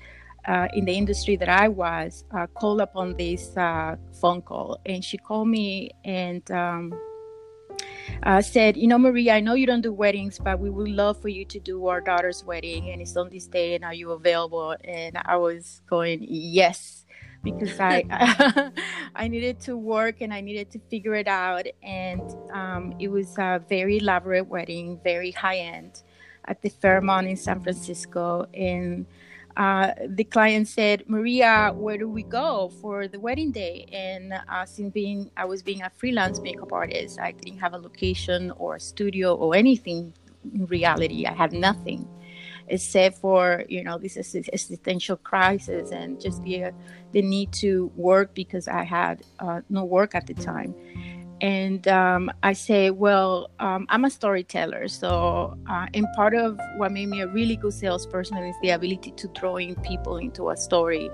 Uh, 0.49 0.67
in 0.73 0.87
the 0.87 0.93
industry 0.93 1.37
that 1.37 1.51
I 1.51 1.69
was, 1.69 2.25
uh, 2.35 2.47
called 2.47 2.81
upon 2.81 3.15
this 3.19 3.55
uh, 3.59 3.97
phone 4.23 4.41
call, 4.41 4.81
and 4.87 5.05
she 5.05 5.19
called 5.19 5.49
me 5.49 5.91
and 6.03 6.51
um, 6.51 6.99
uh, 8.23 8.43
said, 8.43 8.77
You 8.77 8.89
know, 8.89 8.99
Maria, 8.99 9.35
I 9.35 9.41
know 9.41 9.55
you 9.55 9.67
don't 9.67 9.81
do 9.81 9.93
weddings, 9.93 10.39
but 10.39 10.59
we 10.61 10.71
would 10.71 10.89
love 10.89 11.21
for 11.21 11.29
you 11.29 11.45
to 11.47 11.61
do 11.61 11.87
our 11.87 12.01
daughter's 12.01 12.45
wedding. 12.45 12.91
And 12.91 13.01
it's 13.01 13.17
on 13.17 13.31
this 13.31 13.47
day, 13.47 13.75
and 13.75 13.85
are 13.85 13.95
you 13.95 14.13
available? 14.13 14.77
And 14.85 15.19
I 15.25 15.37
was 15.37 15.83
going, 15.89 16.27
Yes, 16.29 17.07
because 17.43 17.79
I 17.81 18.05
I 19.15 19.29
needed 19.29 19.61
to 19.61 19.77
work 19.77 20.21
and 20.21 20.33
I 20.33 20.41
needed 20.41 20.71
to 20.73 20.79
figure 20.91 21.15
it 21.15 21.29
out. 21.29 21.67
And 21.83 22.23
um, 22.53 22.95
it 22.99 23.09
was 23.09 23.37
a 23.39 23.63
very 23.69 23.99
elaborate 23.99 24.47
wedding, 24.49 25.01
very 25.03 25.31
high 25.31 25.59
end 25.59 26.03
at 26.47 26.63
the 26.63 26.69
Fairmont 26.69 27.27
in 27.29 27.37
San 27.37 27.63
Francisco. 27.63 28.47
And 28.55 29.07
uh, 29.61 29.93
the 30.09 30.25
client 30.25 30.67
said, 30.67 31.05
Maria, 31.07 31.71
where 31.77 31.99
do 31.99 32.09
we 32.09 32.23
go 32.23 32.73
for 32.81 33.07
the 33.07 33.21
wedding 33.21 33.53
day? 33.53 33.87
And 33.93 34.33
uh, 34.33 34.65
since 34.65 34.91
being, 34.91 35.31
I 35.37 35.45
was 35.45 35.63
being 35.63 35.83
a 35.83 35.91
freelance 35.91 36.41
makeup 36.41 36.73
artist, 36.73 37.21
I 37.21 37.33
didn't 37.33 37.59
have 37.59 37.75
a 37.75 37.77
location 37.77 38.53
or 38.53 38.77
a 38.77 38.81
studio 38.81 39.35
or 39.35 39.55
anything. 39.55 40.15
In 40.55 40.65
reality, 40.65 41.27
I 41.27 41.35
had 41.35 41.53
nothing 41.53 42.09
except 42.69 43.19
for 43.19 43.65
you 43.69 43.83
know 43.85 43.99
this 43.99 44.17
existential 44.17 45.17
crisis 45.17 45.91
and 45.91 46.19
just 46.19 46.43
the 46.45 46.73
the 47.13 47.21
need 47.21 47.53
to 47.53 47.91
work 47.97 48.33
because 48.33 48.67
I 48.67 48.85
had 48.85 49.23
uh, 49.41 49.61
no 49.69 49.85
work 49.85 50.15
at 50.15 50.27
the 50.27 50.35
time 50.35 50.75
and 51.41 51.89
um, 51.89 52.31
I 52.43 52.53
say, 52.53 52.91
well, 52.91 53.51
um, 53.61 53.87
I'm 53.89 54.05
a 54.05 54.11
storyteller. 54.11 54.89
So, 54.89 55.57
uh, 55.69 55.87
and 55.95 56.07
part 56.15 56.35
of 56.35 56.61
what 56.77 56.93
made 56.93 57.07
me 57.07 57.23
a 57.23 57.27
really 57.27 57.57
good 57.57 57.73
salesperson 57.73 58.39
is 58.39 58.57
the 58.63 58.71
ability 58.71 59.13
to 59.13 59.29
draw 59.29 59.57
in 59.57 59.75
people 59.77 60.19
into 60.19 60.51
a 60.51 60.57
story. 60.57 61.11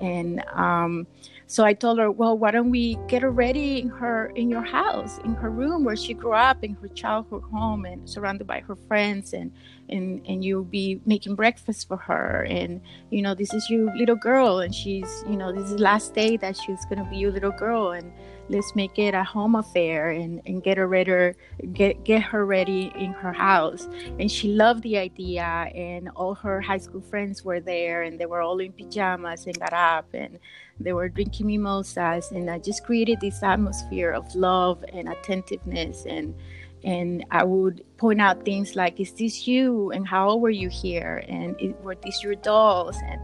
And 0.00 0.42
um, 0.52 1.06
so 1.46 1.64
I 1.64 1.72
told 1.72 1.98
her, 1.98 2.10
well, 2.10 2.38
why 2.38 2.52
don't 2.52 2.70
we 2.70 2.96
get 3.08 3.22
her 3.22 3.30
ready 3.30 3.80
in 3.80 3.88
her 3.88 4.26
in 4.36 4.48
your 4.48 4.62
house, 4.62 5.18
in 5.24 5.34
her 5.34 5.50
room 5.50 5.84
where 5.84 5.96
she 5.96 6.14
grew 6.14 6.32
up, 6.32 6.62
in 6.62 6.74
her 6.74 6.88
childhood 6.88 7.42
home, 7.50 7.84
and 7.84 8.08
surrounded 8.08 8.46
by 8.46 8.60
her 8.60 8.76
friends, 8.76 9.32
and 9.32 9.50
and 9.88 10.24
and 10.28 10.44
you'll 10.44 10.62
be 10.62 11.00
making 11.06 11.34
breakfast 11.34 11.88
for 11.88 11.96
her, 11.96 12.46
and 12.48 12.80
you 13.10 13.20
know 13.20 13.34
this 13.34 13.52
is 13.52 13.68
your 13.68 13.94
little 13.96 14.14
girl, 14.14 14.60
and 14.60 14.72
she's 14.72 15.24
you 15.28 15.36
know 15.36 15.52
this 15.52 15.64
is 15.64 15.76
the 15.76 15.82
last 15.82 16.14
day 16.14 16.36
that 16.36 16.56
she's 16.56 16.84
gonna 16.86 17.08
be 17.10 17.16
your 17.16 17.32
little 17.32 17.50
girl, 17.50 17.90
and 17.90 18.12
let's 18.50 18.74
make 18.74 18.98
it 18.98 19.14
a 19.14 19.22
home 19.22 19.54
affair 19.54 20.10
and, 20.10 20.42
and 20.44 20.62
get 20.62 20.76
her 20.76 20.86
ready 20.88 21.32
get 21.72 22.04
get 22.04 22.22
her 22.22 22.44
ready 22.44 22.92
in 22.96 23.12
her 23.12 23.32
house 23.32 23.88
and 24.18 24.30
she 24.30 24.48
loved 24.48 24.82
the 24.82 24.98
idea 24.98 25.42
and 25.42 26.08
all 26.16 26.34
her 26.34 26.60
high 26.60 26.78
school 26.78 27.00
friends 27.00 27.44
were 27.44 27.60
there 27.60 28.02
and 28.02 28.18
they 28.18 28.26
were 28.26 28.40
all 28.40 28.58
in 28.58 28.72
pajamas 28.72 29.46
and 29.46 29.58
got 29.58 29.72
up 29.72 30.06
and 30.12 30.38
they 30.80 30.92
were 30.92 31.08
drinking 31.08 31.46
mimosas 31.46 32.30
and 32.32 32.50
i 32.50 32.58
just 32.58 32.84
created 32.84 33.20
this 33.20 33.42
atmosphere 33.42 34.10
of 34.10 34.34
love 34.34 34.84
and 34.92 35.08
attentiveness 35.08 36.04
and 36.06 36.34
and 36.82 37.26
I 37.30 37.44
would 37.44 37.84
point 37.98 38.22
out 38.22 38.44
things 38.44 38.74
like, 38.74 39.00
"Is 39.00 39.12
this 39.12 39.46
you?" 39.46 39.90
and 39.92 40.06
"How 40.08 40.30
old 40.30 40.40
were 40.40 40.48
you 40.48 40.70
here?" 40.70 41.22
and 41.28 41.54
"Were 41.82 41.94
these 41.94 42.22
your 42.22 42.36
dolls?" 42.36 42.96
and 43.06 43.20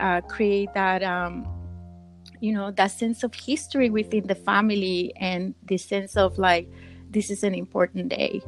uh, 0.00 0.20
create 0.22 0.72
that 0.74 1.02
um, 1.02 1.46
you 2.40 2.52
know 2.52 2.70
that 2.72 2.88
sense 2.88 3.22
of 3.22 3.34
history 3.34 3.90
within 3.90 4.26
the 4.26 4.34
family 4.34 5.12
and 5.16 5.54
the 5.66 5.78
sense 5.78 6.16
of 6.16 6.38
like 6.38 6.70
this 7.10 7.30
is 7.30 7.42
an 7.42 7.54
important 7.54 8.08
day. 8.08 8.42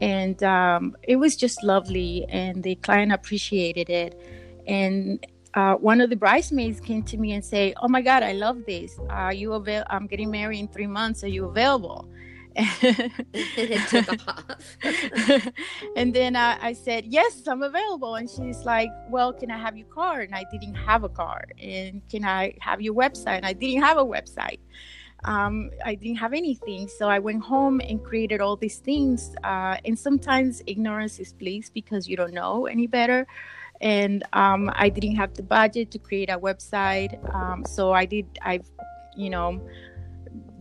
And 0.00 0.42
um, 0.42 0.96
it 1.02 1.16
was 1.16 1.36
just 1.36 1.62
lovely 1.62 2.26
and 2.28 2.62
the 2.62 2.74
client 2.76 3.12
appreciated 3.12 3.88
it. 3.90 4.20
And 4.66 5.24
uh, 5.54 5.74
one 5.76 6.00
of 6.00 6.10
the 6.10 6.16
bridesmaids 6.16 6.80
came 6.80 7.02
to 7.04 7.16
me 7.16 7.32
and 7.32 7.44
say 7.44 7.74
oh 7.80 7.88
my 7.88 8.02
god 8.02 8.22
i 8.22 8.32
love 8.32 8.64
this. 8.66 8.98
Are 9.08 9.32
you 9.32 9.52
avail- 9.52 9.84
i'm 9.88 10.06
getting 10.06 10.30
married 10.30 10.58
in 10.60 10.68
three 10.68 10.88
months. 10.88 11.22
Are 11.22 11.28
you 11.28 11.44
available 11.46 12.08
it 12.56 13.88
took 13.88 14.28
off. 14.28 15.48
and 15.96 16.14
then 16.14 16.36
I, 16.36 16.58
I, 16.60 16.72
said, 16.72 17.04
Yes, 17.06 17.42
I'm 17.46 17.62
available. 17.62 18.14
And 18.14 18.28
she's 18.28 18.64
like, 18.64 18.90
Well, 19.08 19.32
can 19.32 19.50
I 19.50 19.58
have 19.58 19.76
your 19.76 19.88
card? 19.88 20.28
And 20.28 20.34
I 20.34 20.44
didn't 20.50 20.74
have 20.74 21.04
a 21.04 21.08
card. 21.08 21.52
And 21.60 22.02
can 22.08 22.24
I 22.24 22.54
have 22.60 22.80
your 22.80 22.94
website? 22.94 23.36
And 23.36 23.46
I 23.46 23.52
didn't 23.52 23.82
have 23.82 23.98
a 23.98 24.04
website. 24.04 24.58
Um, 25.24 25.70
I 25.84 25.94
didn't 25.94 26.18
have 26.18 26.32
anything. 26.32 26.88
So 26.88 27.08
I 27.08 27.18
went 27.18 27.42
home 27.42 27.80
and 27.80 28.02
created 28.04 28.40
all 28.40 28.56
these 28.56 28.78
things. 28.78 29.34
Uh, 29.42 29.76
and 29.84 29.98
sometimes 29.98 30.62
ignorance 30.66 31.18
is 31.18 31.32
bliss 31.32 31.70
because 31.70 32.08
you 32.08 32.16
don't 32.16 32.34
know 32.34 32.66
any 32.66 32.86
better. 32.86 33.26
And 33.80 34.22
um, 34.32 34.70
I 34.74 34.88
didn't 34.88 35.16
have 35.16 35.34
the 35.34 35.42
budget 35.42 35.90
to 35.92 35.98
create 35.98 36.30
a 36.30 36.38
website. 36.38 37.18
Um, 37.34 37.64
so 37.64 37.92
I 37.92 38.04
did, 38.04 38.26
I've, 38.42 38.68
you 39.16 39.30
know, 39.30 39.60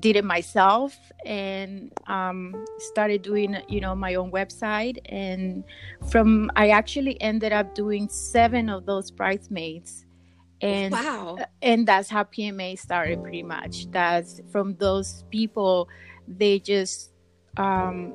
did 0.03 0.17
it 0.17 0.25
myself 0.25 0.93
and 1.25 1.89
um, 2.07 2.65
started 2.77 3.21
doing 3.21 3.55
you 3.69 3.79
know 3.79 3.95
my 3.95 4.15
own 4.15 4.29
website. 4.31 4.97
And 5.05 5.63
from 6.11 6.51
i 6.57 6.69
actually 6.69 7.19
ended 7.21 7.53
up 7.53 7.73
doing 7.73 8.09
seven 8.09 8.69
of 8.69 8.85
those 8.85 9.09
bridesmaids. 9.09 10.05
And 10.61 10.91
wow. 10.91 11.37
and 11.61 11.87
that's 11.87 12.09
how 12.09 12.25
pma 12.25 12.77
started 12.77 13.23
pretty 13.23 13.43
much. 13.43 13.89
That's 13.91 14.41
from 14.51 14.75
those 14.75 15.23
people 15.31 15.87
they 16.27 16.59
just 16.59 17.11
um, 17.57 18.13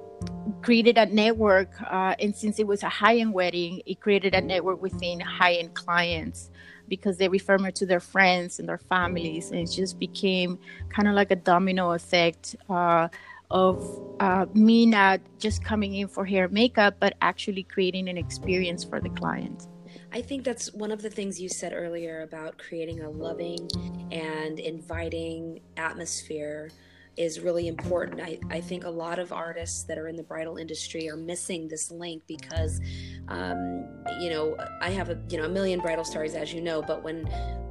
created 0.62 0.98
a 0.98 1.06
network 1.06 1.70
uh, 1.82 2.14
and 2.20 2.34
since 2.34 2.58
it 2.58 2.66
was 2.66 2.82
a 2.82 2.88
high-end 2.88 3.32
wedding 3.32 3.80
it 3.86 4.00
created 4.00 4.34
a 4.34 4.40
network 4.40 4.82
within 4.82 5.20
high-end 5.20 5.74
clients 5.74 6.50
because 6.88 7.16
they 7.16 7.28
refer 7.28 7.58
me 7.58 7.70
to 7.72 7.86
their 7.86 8.00
friends 8.00 8.58
and 8.58 8.68
their 8.68 8.78
families, 8.78 9.50
and 9.50 9.60
it 9.60 9.70
just 9.70 9.98
became 9.98 10.58
kind 10.88 11.08
of 11.08 11.14
like 11.14 11.30
a 11.30 11.36
domino 11.36 11.92
effect 11.92 12.56
uh, 12.68 13.08
of 13.50 13.82
uh, 14.20 14.46
me 14.52 14.86
not 14.86 15.20
just 15.38 15.64
coming 15.64 15.94
in 15.94 16.08
for 16.08 16.24
hair 16.24 16.48
makeup, 16.48 16.96
but 17.00 17.14
actually 17.20 17.62
creating 17.62 18.08
an 18.08 18.18
experience 18.18 18.84
for 18.84 19.00
the 19.00 19.08
client. 19.10 19.66
I 20.12 20.22
think 20.22 20.44
that's 20.44 20.72
one 20.72 20.90
of 20.90 21.02
the 21.02 21.10
things 21.10 21.40
you 21.40 21.48
said 21.48 21.72
earlier 21.74 22.22
about 22.22 22.58
creating 22.58 23.00
a 23.00 23.10
loving 23.10 23.68
and 24.10 24.58
inviting 24.58 25.60
atmosphere 25.76 26.70
is 27.18 27.40
really 27.40 27.66
important. 27.66 28.20
I, 28.20 28.38
I 28.48 28.60
think 28.60 28.84
a 28.84 28.90
lot 28.90 29.18
of 29.18 29.32
artists 29.32 29.82
that 29.84 29.98
are 29.98 30.06
in 30.06 30.16
the 30.16 30.22
bridal 30.22 30.56
industry 30.56 31.10
are 31.10 31.16
missing 31.16 31.66
this 31.66 31.90
link 31.90 32.22
because, 32.28 32.80
um, 33.26 33.86
you 34.20 34.30
know, 34.30 34.56
I 34.80 34.90
have 34.90 35.10
a 35.10 35.20
you 35.28 35.36
know 35.36 35.44
a 35.44 35.48
million 35.48 35.80
bridal 35.80 36.04
stories 36.04 36.34
as 36.34 36.54
you 36.54 36.60
know, 36.60 36.80
but 36.80 37.02
when 37.02 37.24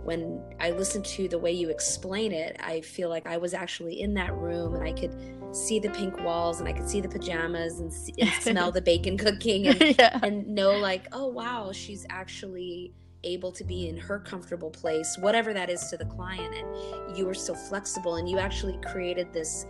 when 0.04 0.42
I 0.60 0.72
listen 0.72 1.02
to 1.04 1.28
the 1.28 1.40
way 1.40 1.52
you 1.52 1.70
explain 1.70 2.32
it, 2.32 2.58
I 2.64 2.82
feel 2.82 3.10
like 3.10 3.26
I 3.26 3.38
was 3.38 3.54
actually 3.54 4.02
in 4.02 4.14
that 4.16 4.34
room 4.36 4.76
and 4.76 4.84
I 4.84 4.94
could 4.94 5.16
see 5.56 5.80
the 5.80 5.90
pink 5.90 6.20
walls 6.22 6.60
and 6.60 6.68
I 6.68 6.74
could 6.74 6.88
see 6.88 7.02
the 7.02 7.10
pajamas 7.10 7.80
and, 7.80 7.92
see, 7.92 8.14
and 8.20 8.30
smell 8.42 8.72
the 8.72 8.82
bacon 8.82 9.18
cooking 9.18 9.68
and, 9.68 9.82
yeah. 10.00 10.20
and 10.22 10.48
know 10.48 10.78
like, 10.78 11.08
oh 11.12 11.28
wow, 11.28 11.72
she's 11.72 12.06
actually 12.10 12.94
able 13.28 13.52
to 13.52 13.64
be 13.64 13.90
in 13.90 13.98
her 13.98 14.20
comfortable 14.20 14.72
place, 14.72 15.18
whatever 15.20 15.54
that 15.54 15.70
is 15.70 15.88
to 15.90 15.98
the 15.98 16.06
client. 16.06 16.54
And 16.56 17.18
you 17.18 17.26
were 17.26 17.34
so 17.34 17.54
flexible 17.54 18.16
and 18.16 18.30
you 18.30 18.40
actually 18.40 18.80
created 18.86 19.32
this 19.34 19.66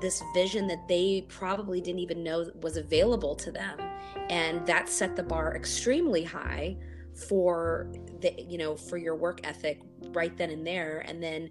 this 0.00 0.20
vision 0.34 0.66
that 0.66 0.88
they 0.88 1.24
probably 1.28 1.80
didn't 1.80 2.00
even 2.00 2.24
know 2.24 2.50
was 2.60 2.76
available 2.76 3.36
to 3.36 3.52
them. 3.52 3.78
And 4.30 4.66
that 4.66 4.88
set 4.88 5.14
the 5.14 5.22
bar 5.22 5.54
extremely 5.54 6.24
high 6.24 6.76
for 7.14 7.92
the 8.20 8.34
you 8.38 8.58
know 8.58 8.74
for 8.74 8.96
your 8.96 9.14
work 9.14 9.40
ethic 9.44 9.80
right 10.12 10.36
then 10.36 10.50
and 10.50 10.66
there 10.66 11.04
and 11.06 11.22
then 11.22 11.50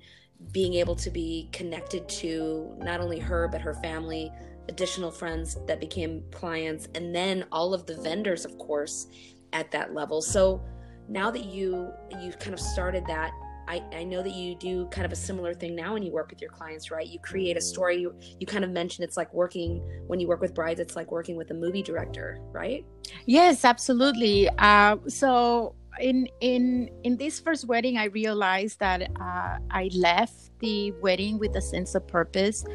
being 0.51 0.74
able 0.74 0.96
to 0.96 1.12
be 1.12 1.50
connected 1.51 2.08
to 2.10 2.74
not 2.80 3.00
only 3.00 3.20
her 3.20 3.48
but 3.48 3.62
her 3.62 3.75
family 3.75 4.32
additional 4.70 5.12
friends 5.12 5.58
that 5.68 5.80
became 5.80 6.24
clients 6.32 6.88
and 6.96 7.13
then 7.13 7.46
all 7.51 7.74
of 7.74 7.86
the 7.86 7.96
vendors 7.98 8.44
of 8.44 8.58
course 8.58 9.08
at 9.53 9.70
that 9.72 9.94
level 9.94 10.22
so 10.22 10.63
now 11.12 11.30
that 11.30 11.46
you 11.46 11.91
you 12.22 12.32
kind 12.34 12.53
of 12.53 12.60
started 12.60 13.06
that 13.06 13.32
I, 13.68 13.84
I 13.94 14.03
know 14.03 14.22
that 14.24 14.34
you 14.34 14.56
do 14.56 14.88
kind 14.88 15.06
of 15.06 15.12
a 15.12 15.15
similar 15.15 15.53
thing 15.53 15.75
now 15.75 15.94
when 15.94 16.03
you 16.03 16.12
work 16.12 16.30
with 16.30 16.41
your 16.41 16.50
clients, 16.50 16.91
right? 16.91 17.08
You 17.08 17.20
create 17.20 17.56
a 17.56 17.62
story. 17.62 18.01
You, 18.01 18.13
you 18.39 18.46
kind 18.46 18.65
of 18.65 18.72
mentioned 18.72 19.06
it's 19.06 19.15
like 19.15 19.34
working 19.34 19.82
when 20.08 20.20
you 20.20 20.27
work 20.27 20.41
with 20.41 20.53
brides. 20.53 20.82
It's 20.82 20.96
like 20.96 21.10
working 21.12 21.38
with 21.38 21.51
a 21.51 21.53
movie 21.53 21.84
director, 21.84 22.41
right? 22.51 22.86
Yes, 23.27 23.63
absolutely. 23.63 24.50
Uh, 24.58 24.98
so 25.08 25.75
in 26.01 26.27
in 26.41 26.89
in 27.03 27.15
this 27.15 27.39
first 27.39 27.65
wedding, 27.65 27.98
I 27.98 28.06
realized 28.06 28.80
that 28.80 29.03
uh, 29.22 29.60
I 29.70 29.89
left 29.94 30.51
the 30.60 30.91
wedding 31.01 31.38
with 31.38 31.56
a 31.56 31.62
sense 31.62 31.96
of 31.96 32.06
purpose 32.08 32.65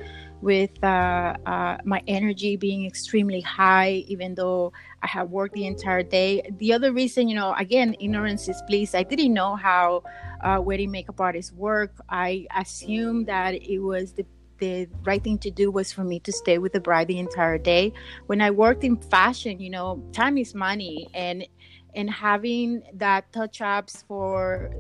with 0.43 0.83
uh, 0.85 1.35
uh, 1.47 1.79
my 1.85 2.03
energy 2.07 2.57
being 2.57 2.87
extremely 2.87 3.41
high, 3.41 4.05
even 4.07 4.35
though 4.35 4.73
I 5.03 5.07
had 5.07 5.31
worked 5.31 5.55
the 5.55 5.67
entire 5.67 6.03
day. 6.03 6.43
The 6.59 6.73
other 6.73 6.93
reason, 6.93 7.29
you 7.29 7.35
know, 7.35 7.55
again, 7.55 7.95
ignorance 8.01 8.49
is 8.49 8.63
bliss. 8.67 8.95
I 8.95 9.03
didn't 9.03 9.35
know 9.35 9.57
how 9.57 10.03
uh, 10.43 10.61
wedding 10.61 10.91
makeup 10.91 11.21
artists 11.21 11.53
work. 11.53 11.93
I 12.09 12.47
assumed 12.57 13.27
that 13.27 13.55
it 13.55 13.79
was 13.79 14.13
the 14.13 14.27
the 14.59 14.89
right 15.05 15.23
thing 15.23 15.37
to 15.37 15.51
do 15.51 15.71
was 15.71 15.93
for 15.93 16.03
me 16.03 16.19
to 16.21 16.33
stay 16.33 16.57
with 16.57 16.73
the 16.73 16.81
bride 16.81 17.09
the 17.09 17.19
entire 17.19 17.59
day. 17.59 17.93
When 18.25 18.41
I 18.41 18.51
worked 18.51 18.85
in 18.85 18.97
fashion, 18.97 19.61
you 19.61 19.69
know, 19.69 20.03
time 20.13 20.39
is 20.39 20.55
money, 20.55 21.09
and 21.13 21.47
and 21.95 22.11
having 22.11 22.83
that 22.95 23.31
touch 23.33 23.61
ups 23.61 24.05
for 24.09 24.71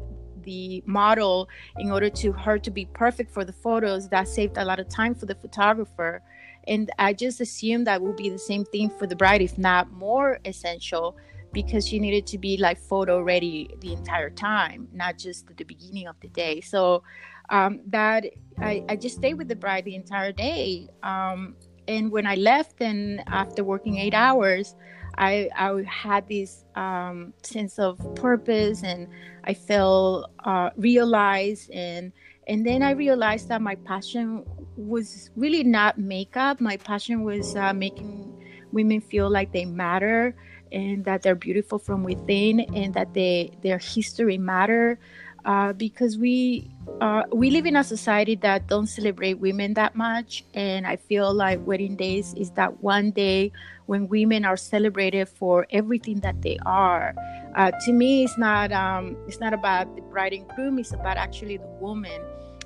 the 0.43 0.83
model 0.87 1.49
in 1.79 1.91
order 1.91 2.09
to 2.09 2.33
her 2.33 2.59
to 2.59 2.71
be 2.71 2.87
perfect 2.95 3.31
for 3.31 3.45
the 3.45 3.53
photos 3.53 4.09
that 4.09 4.29
saved 4.29 4.57
a 4.57 4.65
lot 4.65 4.79
of 4.79 4.89
time 4.89 5.15
for 5.15 5.27
the 5.27 5.35
photographer 5.35 6.23
and 6.67 6.91
i 6.99 7.13
just 7.13 7.41
assumed 7.41 7.87
that 7.87 8.01
would 8.01 8.17
be 8.17 8.29
the 8.29 8.39
same 8.39 8.65
thing 8.65 8.91
for 8.99 9.07
the 9.07 9.17
bride 9.17 9.43
if 9.43 9.57
not 9.59 9.91
more 9.93 10.39
essential 10.45 11.17
because 11.53 11.89
she 11.89 11.99
needed 11.99 12.27
to 12.27 12.37
be 12.37 12.59
like 12.59 12.79
photo 12.79 13.21
ready 13.21 13.75
the 13.81 13.93
entire 13.93 14.29
time 14.29 14.89
not 14.93 15.17
just 15.17 15.49
at 15.49 15.57
the 15.57 15.65
beginning 15.65 16.07
of 16.07 16.15
the 16.21 16.29
day. 16.29 16.61
So 16.61 17.03
um, 17.49 17.81
that 17.87 18.27
I, 18.59 18.85
I 18.91 18.97
just 18.97 19.17
stayed 19.17 19.35
with 19.35 19.49
the 19.49 19.57
bride 19.57 19.87
the 19.87 19.95
entire 19.95 20.33
day. 20.33 20.89
Um, 21.03 21.57
and 21.89 22.11
when 22.11 22.27
i 22.27 22.35
left 22.35 22.81
and 22.81 23.23
after 23.29 23.63
working 23.63 23.99
eight 23.99 24.13
hours 24.13 24.75
I, 25.19 25.49
I 25.57 25.83
had 25.89 26.29
this 26.29 26.65
um, 26.75 27.33
sense 27.43 27.79
of 27.79 27.99
purpose 28.17 28.83
and 28.83 29.09
I 29.45 29.55
felt 29.55 30.31
uh, 30.45 30.71
realized 30.77 31.71
and 31.71 32.13
and 32.49 32.65
then 32.67 32.83
I 32.83 32.91
realized 32.91 33.49
that 33.49 33.63
my 33.63 33.77
passion 33.77 34.45
was 34.77 35.31
really 35.37 35.65
not 35.65 35.99
makeup. 35.99 36.61
My 36.61 36.77
passion 36.77 37.23
was 37.23 37.57
uh, 37.57 37.73
making 37.73 38.33
women 38.73 39.01
feel 39.01 39.31
like 39.31 39.53
they 39.53 39.65
matter 39.65 40.35
and 40.73 41.05
that 41.05 41.23
they're 41.23 41.35
beautiful 41.35 41.79
from 41.79 42.03
within 42.03 42.61
and 42.75 42.93
that 42.95 43.15
they 43.15 43.51
their 43.63 43.79
history 43.79 44.37
matter 44.37 44.99
uh, 45.45 45.73
because 45.73 46.19
we 46.19 46.71
uh, 47.01 47.23
we 47.33 47.51
live 47.51 47.67
in 47.67 47.77
a 47.77 47.85
society 47.85 48.35
that 48.37 48.67
don't 48.67 48.87
celebrate 48.87 49.35
women 49.35 49.75
that 49.75 49.95
much. 49.95 50.45
And 50.55 50.87
i 50.87 50.97
feel 50.97 51.33
like 51.33 51.65
wedding 51.67 51.97
days 51.97 52.35
is 52.37 52.51
that 52.53 52.83
one 52.83 53.11
day 53.13 53.53
when 53.87 54.09
women 54.09 54.45
are 54.45 54.57
celebrated 54.57 55.29
for 55.29 55.67
everything 55.71 56.21
that 56.21 56.43
they 56.43 56.59
are. 56.67 57.15
Uh, 57.55 57.71
to 57.85 57.93
me 57.93 58.25
it's 58.25 58.37
not 58.37 58.73
um, 58.73 59.17
it's 59.29 59.41
not 59.41 59.55
about 59.55 59.95
the 59.95 60.03
bride 60.03 60.33
and 60.33 60.47
groom 60.49 60.79
it's 60.79 60.93
about 60.93 61.17
actually 61.17 61.57
the 61.57 61.69
woman 61.81 62.21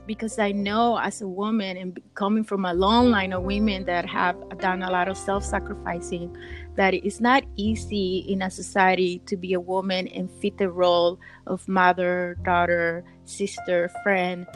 because 0.07 0.39
I 0.39 0.53
know 0.53 0.99
as 0.99 1.21
a 1.21 1.29
woman 1.29 1.77
and 1.77 2.01
coming 2.15 2.45
from 2.45 2.65
a 2.65 2.75
long 2.75 3.11
line 3.11 3.33
of 3.33 3.43
women 3.43 3.85
that 3.85 4.07
have 4.07 4.37
done 4.59 4.83
a 4.83 4.91
lot 4.91 5.09
of 5.09 5.17
self 5.17 5.45
sacrificing, 5.45 6.37
that 6.77 6.95
it's 6.95 7.21
not 7.21 7.45
easy 7.57 8.25
in 8.29 8.43
a 8.43 8.51
society 8.51 9.21
to 9.27 9.37
be 9.37 9.55
a 9.55 9.61
woman 9.61 10.09
and 10.09 10.31
fit 10.31 10.59
the 10.59 10.71
role 10.71 11.19
of 11.47 11.67
mother, 11.69 12.37
daughter, 12.45 13.05
sister, 13.25 13.91
friend. 14.03 14.47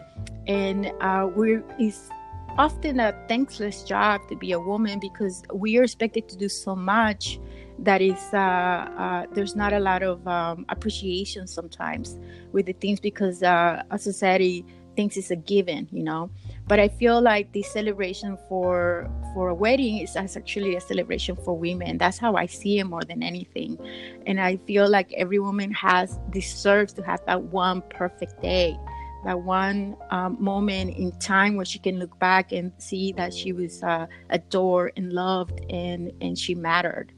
And 0.46 0.92
uh, 1.00 1.28
we're, 1.34 1.64
it's, 1.78 2.10
often 2.56 3.00
a 3.00 3.12
thankless 3.26 3.82
job 3.82 4.20
to 4.28 4.36
be 4.36 4.52
a 4.52 4.60
woman 4.60 5.00
because 5.00 5.42
we 5.52 5.76
are 5.78 5.82
expected 5.82 6.28
to 6.28 6.36
do 6.36 6.48
so 6.48 6.76
much 6.76 7.40
that 7.78 8.00
is 8.00 8.18
uh, 8.32 8.36
uh, 8.36 9.26
there's 9.32 9.56
not 9.56 9.72
a 9.72 9.80
lot 9.80 10.02
of 10.02 10.26
um, 10.28 10.64
appreciation 10.68 11.46
sometimes 11.46 12.16
with 12.52 12.66
the 12.66 12.72
things 12.74 13.00
because 13.00 13.42
uh, 13.42 13.82
a 13.90 13.98
society 13.98 14.64
thinks 14.96 15.16
it's 15.16 15.30
a 15.30 15.36
given 15.36 15.88
you 15.90 16.02
know? 16.02 16.30
But 16.66 16.80
i 16.80 16.88
feel 16.88 17.20
like 17.20 17.52
the 17.52 17.62
celebration 17.62 18.38
for 18.48 19.10
for 19.34 19.48
a 19.48 19.54
wedding 19.54 19.98
is 19.98 20.16
actually 20.16 20.76
a 20.76 20.80
celebration 20.80 21.36
for 21.36 21.56
women. 21.56 21.98
That's 21.98 22.18
how 22.18 22.36
i 22.36 22.46
see 22.46 22.78
it 22.78 22.84
more 22.84 23.02
than 23.02 23.22
anything. 23.22 23.78
And 24.26 24.40
i 24.40 24.56
feel 24.66 24.88
like 24.88 25.12
every 25.14 25.38
woman 25.38 25.70
has 25.72 26.18
deserves 26.30 26.92
to 26.94 27.02
have 27.02 27.20
that 27.26 27.42
one 27.42 27.82
perfect 27.90 28.40
day 28.40 28.76
that 29.24 29.40
one 29.40 29.96
um, 30.10 30.36
moment 30.38 30.96
in 30.96 31.10
time 31.18 31.56
where 31.56 31.64
she 31.64 31.78
can 31.78 31.98
look 31.98 32.16
back 32.18 32.52
and 32.52 32.70
see 32.76 33.10
that 33.12 33.32
she 33.32 33.52
was 33.52 33.82
uh, 33.82 34.06
adored 34.30 34.92
and 34.96 35.12
loved 35.12 35.60
and 35.70 36.12
and 36.20 36.38
she 36.38 36.54
mattered. 36.54 37.12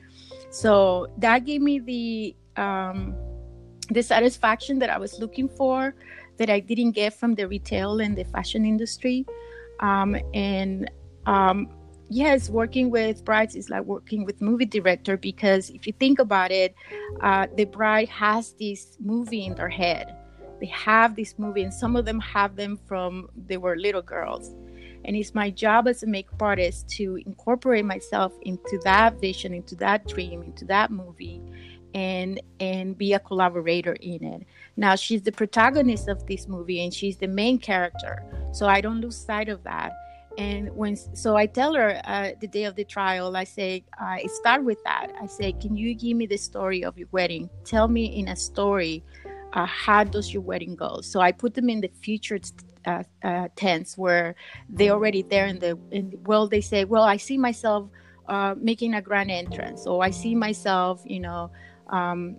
So 0.50 1.09
that 1.18 1.45
gave 1.45 1.61
me 1.61 1.80
the 1.80 2.37
um, 2.62 3.14
the 3.90 4.02
satisfaction 4.02 4.78
that 4.80 4.90
i 4.90 4.99
was 4.99 5.18
looking 5.21 5.49
for 5.49 5.95
that 6.38 6.50
i 6.50 6.61
didn't 6.61 6.93
get 6.93 7.14
from 7.14 7.35
the 7.35 7.47
retail 7.47 8.00
and 8.00 8.16
the 8.16 8.25
fashion 8.25 8.64
industry. 8.64 9.25
Um, 9.81 10.16
and 10.33 10.90
um, 11.26 11.69
yes 12.09 12.49
working 12.49 12.90
with 12.90 13.25
brides 13.25 13.57
is 13.57 13.69
like 13.69 13.83
working 13.83 14.25
with 14.25 14.40
movie 14.40 14.64
director 14.64 15.16
because 15.16 15.71
if 15.71 15.87
you 15.87 15.93
think 15.99 16.19
about 16.19 16.52
it 16.52 16.75
uh, 17.21 17.47
the 17.57 17.64
bride 17.64 18.09
has 18.09 18.52
this 18.61 18.97
movie 19.00 19.45
in 19.45 19.55
their 19.55 19.69
head. 19.69 20.14
They 20.61 20.66
have 20.66 21.16
this 21.16 21.38
movie 21.38 21.62
and 21.62 21.75
some 21.75 21.97
of 21.97 22.05
them 22.05 22.21
have 22.21 22.57
them 22.57 22.78
from 22.87 23.28
they 23.47 23.57
were 23.57 23.76
little 23.76 24.02
girls. 24.02 24.55
And 25.05 25.14
it's 25.14 25.35
my 25.35 25.50
job 25.50 25.87
as 25.87 26.02
a 26.02 26.07
makeup 26.07 26.40
artist 26.40 26.88
to 26.90 27.16
incorporate 27.26 27.85
myself 27.85 28.33
into 28.43 28.81
that 28.85 29.21
vision 29.21 29.52
into 29.52 29.76
that 29.76 30.07
dream 30.09 30.43
into 30.43 30.64
that 30.64 30.90
movie 30.90 31.40
and 31.97 32.41
and 32.61 32.97
be 32.97 33.15
a 33.15 33.19
collaborator 33.19 33.95
in 33.95 34.23
it. 34.23 34.43
Now 34.76 34.95
she's 34.97 35.23
the 35.23 35.33
protagonist 35.33 36.09
of 36.09 36.26
this 36.26 36.47
movie 36.47 36.85
and 36.85 36.93
she's 36.93 37.17
the 37.17 37.26
main 37.26 37.59
character 37.59 38.23
so 38.53 38.67
i 38.67 38.81
don't 38.81 39.00
lose 39.00 39.17
sight 39.17 39.49
of 39.49 39.62
that. 39.65 39.93
And 40.38 40.71
when 40.76 40.95
so 40.97 41.37
i 41.37 41.47
tell 41.47 41.73
her 41.75 41.91
uh, 42.05 42.33
the 42.43 42.47
day 42.47 42.65
of 42.65 42.75
the 42.76 42.85
trial 42.85 43.35
i 43.35 43.45
say 43.45 43.83
i 43.99 44.26
start 44.41 44.62
with 44.62 44.81
that. 44.85 45.07
I 45.21 45.26
say 45.26 45.53
can 45.53 45.75
you 45.76 45.95
give 45.95 46.17
me 46.19 46.26
the 46.26 46.37
story 46.37 46.85
of 46.85 46.99
your 46.99 47.09
wedding? 47.12 47.49
Tell 47.65 47.88
me 47.88 48.05
in 48.21 48.29
a 48.29 48.37
story 48.37 49.03
uh, 49.55 49.65
how 49.65 50.05
does 50.05 50.35
your 50.35 50.43
wedding 50.43 50.76
go? 50.76 51.00
So 51.00 51.21
I 51.21 51.33
put 51.33 51.55
them 51.55 51.71
in 51.71 51.81
the 51.81 51.88
future 51.88 52.38
uh, 52.85 53.05
uh, 53.25 53.49
tense 53.57 53.97
where 53.97 54.35
they're 54.69 54.93
already 54.93 55.23
there 55.23 55.47
in 55.47 55.59
the, 55.59 55.79
in 55.91 56.12
well, 56.25 56.47
they 56.47 56.61
say, 56.61 56.85
well, 56.85 57.05
I 57.05 57.17
see 57.17 57.38
myself 57.38 57.88
uh, 58.29 58.55
making 58.59 58.95
a 58.95 59.00
grand 59.00 59.31
entrance, 59.31 59.87
or 59.87 60.05
I 60.05 60.11
see 60.11 60.35
myself, 60.35 61.00
you 61.05 61.21
know, 61.21 61.50
um, 61.88 62.37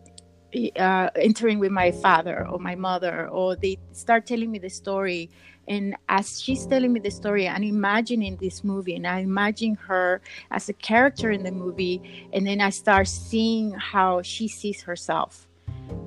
uh, 0.77 1.09
entering 1.15 1.59
with 1.59 1.71
my 1.71 1.91
father 1.91 2.47
or 2.47 2.59
my 2.59 2.75
mother, 2.75 3.27
or 3.29 3.55
they 3.55 3.77
start 3.91 4.25
telling 4.25 4.51
me 4.51 4.59
the 4.59 4.69
story. 4.69 5.29
And 5.67 5.95
as 6.07 6.41
she's 6.41 6.65
telling 6.65 6.93
me 6.93 7.01
the 7.01 7.11
story, 7.11 7.47
I'm 7.47 7.63
imagining 7.63 8.37
this 8.37 8.63
movie 8.63 8.95
and 8.95 9.05
I 9.05 9.19
imagine 9.19 9.75
her 9.75 10.21
as 10.49 10.69
a 10.69 10.73
character 10.73 11.31
in 11.31 11.43
the 11.43 11.51
movie. 11.51 12.29
And 12.31 12.47
then 12.47 12.61
I 12.61 12.69
start 12.69 13.09
seeing 13.09 13.71
how 13.71 14.21
she 14.21 14.47
sees 14.47 14.81
herself 14.81 15.47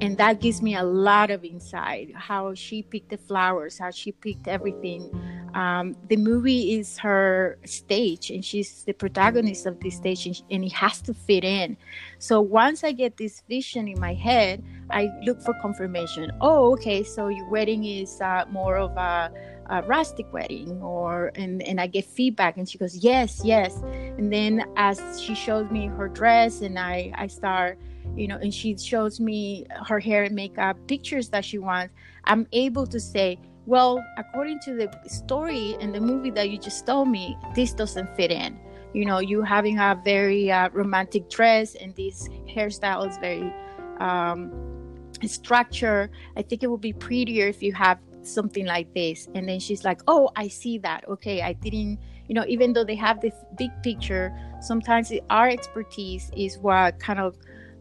and 0.01 0.17
that 0.17 0.41
gives 0.41 0.63
me 0.63 0.77
a 0.77 0.83
lot 0.83 1.31
of 1.31 1.45
insight 1.45 2.15
how 2.15 2.55
she 2.55 2.83
picked 2.83 3.11
the 3.11 3.17
flowers 3.17 3.79
how 3.79 3.91
she 3.91 4.13
picked 4.13 4.49
everything 4.49 5.11
um, 5.55 5.97
the 6.09 6.17
movie 6.17 6.79
is 6.79 6.99
her 6.99 7.59
stage 7.65 8.31
and 8.31 8.45
she's 8.45 8.85
the 8.85 8.93
protagonist 8.93 9.67
of 9.67 9.81
this 9.81 9.97
stage 9.97 10.27
and, 10.27 10.43
and 10.51 10.65
it 10.65 10.73
has 10.73 11.01
to 11.03 11.15
fit 11.15 11.45
in. 11.45 11.77
So 12.19 12.41
once 12.41 12.85
i 12.85 12.93
get 12.93 13.17
this 13.17 13.43
vision 13.49 13.89
in 13.89 13.99
my 14.01 14.15
head 14.15 14.65
i 14.91 15.09
look 15.23 15.43
for 15.43 15.55
confirmation. 15.61 16.31
Oh 16.41 16.73
okay 16.73 17.03
so 17.03 17.29
your 17.29 17.49
wedding 17.49 17.85
is 17.85 18.21
uh, 18.21 18.45
more 18.51 18.77
of 18.77 18.97
a, 18.97 19.33
a 19.71 19.83
rustic 19.83 20.33
wedding 20.33 20.81
or 20.83 21.33
and, 21.35 21.63
and 21.63 21.81
i 21.81 21.87
get 21.87 22.05
feedback 22.05 22.57
and 22.57 22.69
she 22.69 22.79
goes 22.79 22.97
yes 22.97 23.43
yes. 23.45 23.77
And 24.19 24.33
then 24.33 24.65
as 24.77 25.21
she 25.21 25.35
shows 25.35 25.71
me 25.71 25.87
her 25.87 26.09
dress 26.09 26.61
and 26.61 26.79
i 26.79 27.13
i 27.17 27.27
start 27.27 27.79
you 28.17 28.29
know, 28.29 28.37
and 28.37 28.53
she 28.53 28.77
shows 28.77 29.21
me 29.21 29.67
her 29.87 30.01
hair 30.01 30.25
and 30.25 30.35
makeup 30.35 30.77
pictures 30.87 31.29
that 31.31 31.45
she 31.45 31.59
wants, 31.59 31.95
I'm 32.25 32.47
able 32.53 32.87
to 32.87 33.01
say, 33.01 33.39
well, 33.71 34.05
according 34.19 34.59
to 34.59 34.75
the 34.75 34.91
story 35.07 35.77
and 35.81 35.95
the 35.95 36.01
movie 36.01 36.33
that 36.33 36.51
you 36.51 36.59
just 36.59 36.85
told 36.87 37.07
me, 37.07 37.39
this 37.55 37.73
doesn't 37.73 38.17
fit 38.17 38.33
in. 38.33 38.59
You 38.93 39.05
know, 39.05 39.21
you 39.21 39.43
having 39.43 39.79
a 39.79 39.97
very 40.05 40.51
uh, 40.51 40.71
romantic 40.73 41.31
dress 41.31 41.77
and 41.77 41.95
this 41.95 42.29
hairstyle 42.53 43.09
is 43.09 43.17
very 43.19 43.55
um, 44.01 44.51
structure. 45.25 46.11
I 46.37 46.43
think 46.43 46.65
it 46.65 46.67
would 46.67 46.81
be 46.81 46.93
prettier 46.93 47.47
if 47.47 47.63
you 47.63 47.73
have 47.75 48.01
something 48.23 48.67
like 48.67 48.93
this. 48.93 49.29
And 49.37 49.49
then 49.49 49.61
she's 49.61 49.85
like, 49.85 50.01
oh, 50.09 50.31
I 50.35 50.49
see 50.49 50.79
that. 50.79 51.05
Okay, 51.09 51.41
I 51.41 51.53
didn't, 51.53 52.01
you 52.27 52.35
know, 52.35 52.45
even 52.49 52.73
though 52.73 52.85
they 52.85 52.97
have 52.97 53.21
this 53.21 53.35
big 53.57 53.71
picture, 53.85 54.37
sometimes 54.61 55.13
our 55.31 55.49
expertise 55.49 56.33
is 56.37 56.59
what 56.59 56.99
kind 56.99 57.21
of 57.21 57.37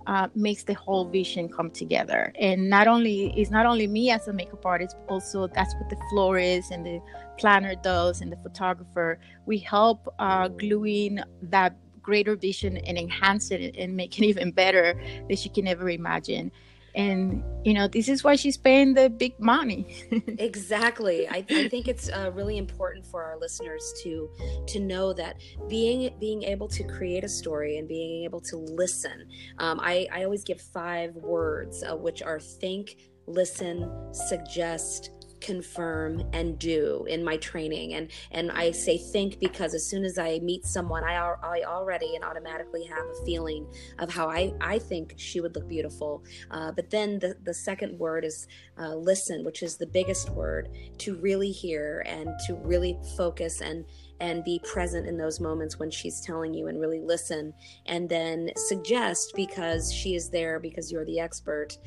uh, 0.09 0.27
makes 0.33 0.63
the 0.63 0.73
whole 0.73 1.05
vision 1.05 1.47
come 1.47 1.69
together. 1.69 2.33
And 2.39 2.67
not 2.67 2.87
only 2.87 3.31
is 3.39 3.51
not 3.51 3.67
only 3.67 3.85
me 3.85 4.09
as 4.09 4.27
a 4.27 4.33
makeup 4.33 4.65
artist, 4.65 4.95
also 5.07 5.47
that's 5.47 5.75
what 5.75 5.87
the 5.91 5.97
florist 6.09 6.71
and 6.71 6.83
the 6.83 6.99
planner 7.37 7.75
does, 7.75 8.21
and 8.21 8.31
the 8.31 8.37
photographer. 8.37 9.19
We 9.45 9.59
help 9.59 10.11
uh, 10.17 10.47
glue 10.47 10.85
in 10.85 11.23
that 11.43 11.77
greater 12.01 12.35
vision 12.35 12.77
and 12.77 12.97
enhance 12.97 13.51
it 13.51 13.75
and 13.77 13.95
make 13.95 14.17
it 14.17 14.25
even 14.31 14.49
better 14.51 14.99
that 15.29 15.45
you 15.45 15.51
can 15.51 15.67
ever 15.67 15.87
imagine 15.91 16.51
and 16.95 17.43
you 17.63 17.73
know 17.73 17.87
this 17.87 18.07
is 18.07 18.23
why 18.23 18.35
she's 18.35 18.57
paying 18.57 18.93
the 18.93 19.09
big 19.09 19.39
money. 19.39 19.85
Exactly. 20.39 21.27
I, 21.27 21.45
I, 21.49 21.67
think 21.67 21.87
it's 21.87 22.09
uh, 22.09 22.31
really 22.33 22.57
important 22.57 23.05
for 23.05 23.23
our 23.23 23.37
listeners 23.37 23.93
to 24.03 24.29
to 24.67 24.79
know 24.79 25.13
that 25.13 25.37
being 25.67 26.13
being 26.19 26.43
able 26.43 26.67
to 26.69 26.83
create 26.83 27.23
a 27.23 27.29
story 27.29 27.77
and 27.77 27.87
being 27.87 28.23
able 28.23 28.39
to 28.41 28.57
listen 28.57 29.27
um, 29.57 29.79
I, 29.81 30.07
I 30.11 30.23
always 30.23 30.43
give 30.43 30.61
five 30.61 31.15
words 31.15 31.83
uh, 31.83 31.95
which 31.95 32.21
are 32.21 32.39
think 32.39 32.95
listen 33.27 33.89
suggest 34.13 35.11
confirm 35.41 36.23
and 36.33 36.57
do 36.59 37.05
in 37.09 37.23
my 37.23 37.37
training. 37.37 37.93
And 37.93 38.11
and 38.31 38.51
I 38.51 38.71
say 38.71 38.97
think 38.97 39.39
because 39.39 39.73
as 39.73 39.85
soon 39.85 40.03
as 40.03 40.17
I 40.17 40.39
meet 40.39 40.65
someone 40.65 41.03
I, 41.03 41.15
I 41.43 41.63
already 41.65 42.15
and 42.15 42.23
automatically 42.23 42.85
have 42.85 43.05
a 43.05 43.25
feeling 43.25 43.67
of 43.99 44.11
how 44.11 44.29
I, 44.29 44.53
I 44.61 44.79
think 44.79 45.13
she 45.17 45.41
would 45.41 45.55
look 45.55 45.67
beautiful. 45.67 46.23
Uh, 46.51 46.71
but 46.71 46.89
then 46.89 47.19
the, 47.19 47.35
the 47.43 47.53
second 47.53 47.97
word 47.97 48.25
is 48.25 48.47
uh, 48.77 48.95
listen 48.95 49.43
which 49.43 49.63
is 49.63 49.77
the 49.77 49.87
biggest 49.87 50.29
word 50.31 50.69
to 50.97 51.15
really 51.15 51.51
hear 51.51 52.03
and 52.05 52.29
to 52.47 52.55
really 52.55 52.97
focus 53.17 53.61
and 53.61 53.85
and 54.19 54.43
be 54.43 54.59
present 54.63 55.07
in 55.07 55.17
those 55.17 55.39
moments 55.39 55.79
when 55.79 55.89
she's 55.89 56.21
telling 56.21 56.53
you 56.53 56.67
and 56.67 56.79
really 56.79 56.99
listen 56.99 57.53
and 57.85 58.09
then 58.09 58.49
suggest 58.55 59.33
because 59.35 59.91
she 59.93 60.15
is 60.15 60.29
there 60.29 60.59
because 60.59 60.91
you're 60.91 61.05
the 61.05 61.19
expert 61.19 61.77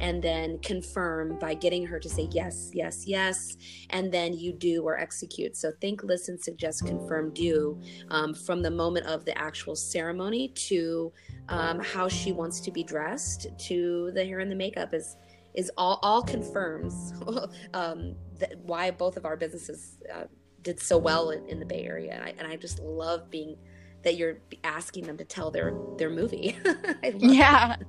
and 0.00 0.22
then 0.22 0.58
confirm 0.58 1.38
by 1.38 1.54
getting 1.54 1.84
her 1.86 1.98
to 1.98 2.08
say 2.08 2.28
yes 2.32 2.70
yes 2.72 3.06
yes 3.06 3.56
and 3.90 4.12
then 4.12 4.32
you 4.32 4.52
do 4.52 4.82
or 4.82 4.98
execute. 4.98 5.56
So 5.56 5.72
think 5.80 6.02
listen 6.02 6.38
suggest 6.38 6.86
confirm 6.86 7.32
do 7.32 7.80
um, 8.10 8.34
from 8.34 8.62
the 8.62 8.70
moment 8.70 9.06
of 9.06 9.24
the 9.24 9.36
actual 9.36 9.76
ceremony 9.76 10.48
to 10.48 11.12
um, 11.48 11.80
how 11.80 12.08
she 12.08 12.32
wants 12.32 12.60
to 12.60 12.70
be 12.70 12.82
dressed 12.82 13.46
to 13.58 14.10
the 14.14 14.24
hair 14.24 14.40
and 14.40 14.50
the 14.50 14.56
makeup 14.56 14.94
is 14.94 15.16
is 15.54 15.70
all 15.76 15.98
all 16.02 16.22
confirms 16.22 17.12
um, 17.74 18.14
that 18.38 18.58
why 18.62 18.90
both 18.90 19.16
of 19.16 19.24
our 19.26 19.36
businesses 19.36 19.98
uh, 20.14 20.24
did 20.62 20.80
so 20.80 20.98
well 20.98 21.30
in, 21.30 21.46
in 21.46 21.58
the 21.58 21.66
Bay 21.66 21.84
Area, 21.84 22.12
and 22.12 22.24
I, 22.24 22.34
and 22.38 22.46
I 22.46 22.56
just 22.56 22.80
love 22.80 23.30
being 23.30 23.56
that 24.02 24.16
you're 24.16 24.38
asking 24.64 25.06
them 25.06 25.16
to 25.16 25.24
tell 25.24 25.50
their 25.50 25.74
their 25.96 26.10
movie. 26.10 26.56
yeah, 27.18 27.76
that. 27.76 27.82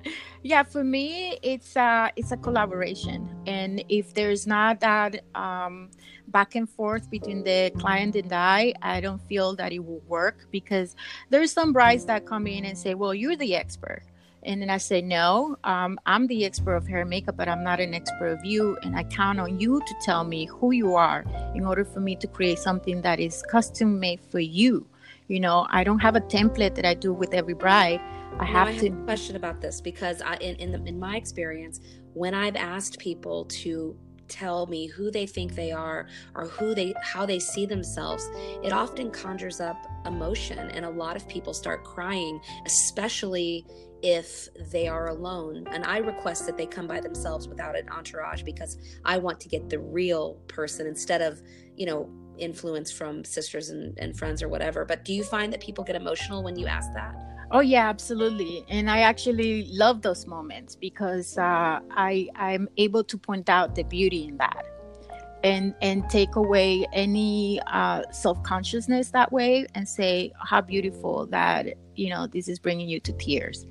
yeah. 0.44 0.64
For 0.64 0.84
me, 0.84 1.38
it's 1.42 1.76
a 1.76 2.12
it's 2.16 2.32
a 2.32 2.38
collaboration, 2.38 3.30
and 3.48 3.84
if 3.90 4.14
there's 4.14 4.46
not 4.46 4.80
that 4.82 5.24
um, 5.36 5.90
back 6.28 6.56
and 6.56 6.70
forth 6.70 7.10
between 7.10 7.44
the 7.44 7.72
client 7.78 8.16
and 8.16 8.32
I, 8.32 8.74
I 8.82 9.02
don't 9.02 9.22
feel 9.22 9.56
that 9.56 9.72
it 9.72 9.80
will 9.80 10.04
work 10.08 10.48
because 10.52 10.96
there's 11.30 11.52
some 11.52 11.74
brides 11.74 12.06
that 12.06 12.26
come 12.26 12.48
in 12.48 12.66
and 12.66 12.78
say, 12.78 12.94
"Well, 12.94 13.14
you're 13.14 13.36
the 13.36 13.56
expert." 13.56 14.04
And 14.46 14.62
then 14.62 14.70
I 14.70 14.78
say, 14.78 15.02
no, 15.02 15.58
um, 15.64 16.00
I'm 16.06 16.28
the 16.28 16.46
expert 16.46 16.76
of 16.76 16.88
hair 16.88 17.02
and 17.02 17.10
makeup, 17.10 17.38
but 17.38 17.48
I'm 17.48 17.64
not 17.64 17.80
an 17.80 17.94
expert 17.94 18.28
of 18.28 18.46
you. 18.46 18.78
And 18.84 18.96
I 18.96 19.04
count 19.04 19.40
on 19.40 19.60
you 19.60 19.80
to 19.80 19.96
tell 20.02 20.24
me 20.24 20.46
who 20.46 20.72
you 20.72 20.96
are 20.96 21.26
in 21.56 21.66
order 21.66 21.86
for 21.86 22.00
me 22.00 22.16
to 22.18 22.28
create 22.28 22.60
something 22.60 23.02
that 23.02 23.20
is 23.20 23.44
custom 23.50 24.00
made 24.00 24.20
for 24.22 24.40
you. 24.40 24.88
You 25.28 25.40
know, 25.40 25.66
I 25.70 25.84
don't 25.84 26.00
have 26.00 26.16
a 26.16 26.22
template 26.22 26.76
that 26.76 26.86
I 26.86 26.94
do 26.94 27.14
with 27.14 27.34
every 27.34 27.54
bride. 27.54 28.02
I 28.40 28.46
have, 28.46 28.68
I 28.68 28.72
have 28.72 28.82
to. 28.82 28.88
a 28.88 29.06
question 29.06 29.36
about 29.36 29.62
this 29.62 29.80
because 29.80 30.22
I, 30.22 30.36
in 30.36 30.56
in, 30.56 30.72
the, 30.72 30.84
in 30.90 31.00
my 31.00 31.16
experience, 31.16 31.80
when 32.14 32.34
I've 32.34 32.56
asked 32.56 33.00
people 33.00 33.46
to 33.46 33.96
tell 34.28 34.66
me 34.68 34.88
who 34.88 35.12
they 35.12 35.26
think 35.26 35.54
they 35.54 35.72
are 35.72 36.08
or 36.36 36.48
who 36.48 36.74
they 36.74 36.94
how 37.04 37.26
they 37.26 37.40
see 37.40 37.66
themselves 37.66 38.30
it 38.64 38.72
often 38.72 39.12
conjures 39.12 39.60
up 39.60 39.86
emotion 40.06 40.58
and 40.58 40.86
a 40.86 40.90
lot 40.90 41.16
of 41.16 41.28
people 41.28 41.54
start 41.54 41.84
crying 41.84 42.40
especially 42.66 43.66
if 44.04 44.50
they 44.72 44.88
are 44.88 45.08
alone 45.08 45.66
and 45.72 45.86
i 45.86 45.98
request 45.98 46.46
that 46.46 46.58
they 46.58 46.66
come 46.66 46.86
by 46.86 47.00
themselves 47.00 47.48
without 47.48 47.76
an 47.76 47.88
entourage 47.90 48.44
because 48.44 48.78
i 49.06 49.18
want 49.18 49.40
to 49.40 49.48
get 49.48 49.70
the 49.70 49.80
real 49.80 50.36
person 50.48 50.86
instead 50.86 51.22
of 51.22 51.42
you 51.78 51.86
know 51.86 52.10
influence 52.38 52.92
from 52.92 53.24
sisters 53.24 53.70
and, 53.70 53.98
and 54.00 54.18
friends 54.18 54.44
or 54.44 54.50
whatever 54.50 54.84
but 54.84 55.06
do 55.06 55.14
you 55.14 55.24
find 55.24 55.54
that 55.54 55.62
people 55.62 55.84
get 55.84 55.96
emotional 55.96 56.44
when 56.44 56.58
you 56.58 56.68
ask 56.68 56.92
that 56.94 57.16
Oh 57.56 57.60
yeah, 57.60 57.88
absolutely. 57.88 58.66
And 58.68 58.90
I 58.90 59.02
actually 59.02 59.68
love 59.72 60.02
those 60.02 60.26
moments 60.26 60.76
because 60.76 61.38
uh, 61.38 61.82
I 61.92 62.28
I'm 62.36 62.68
able 62.78 63.04
to 63.04 63.16
point 63.16 63.48
out 63.48 63.76
the 63.76 63.84
beauty 63.84 64.28
in 64.28 64.38
that, 64.38 64.66
and 65.44 65.76
and 65.80 66.10
take 66.10 66.36
away 66.36 66.88
any 66.94 67.60
uh, 67.68 68.02
self 68.12 68.42
consciousness 68.42 69.12
that 69.12 69.32
way, 69.32 69.68
and 69.76 69.88
say 69.88 70.32
how 70.42 70.62
beautiful 70.62 71.28
that 71.28 71.68
you 71.96 72.10
know 72.10 72.26
this 72.26 72.48
is 72.48 72.58
bringing 72.58 72.90
you 72.90 73.00
to 73.02 73.14
tears. 73.14 73.68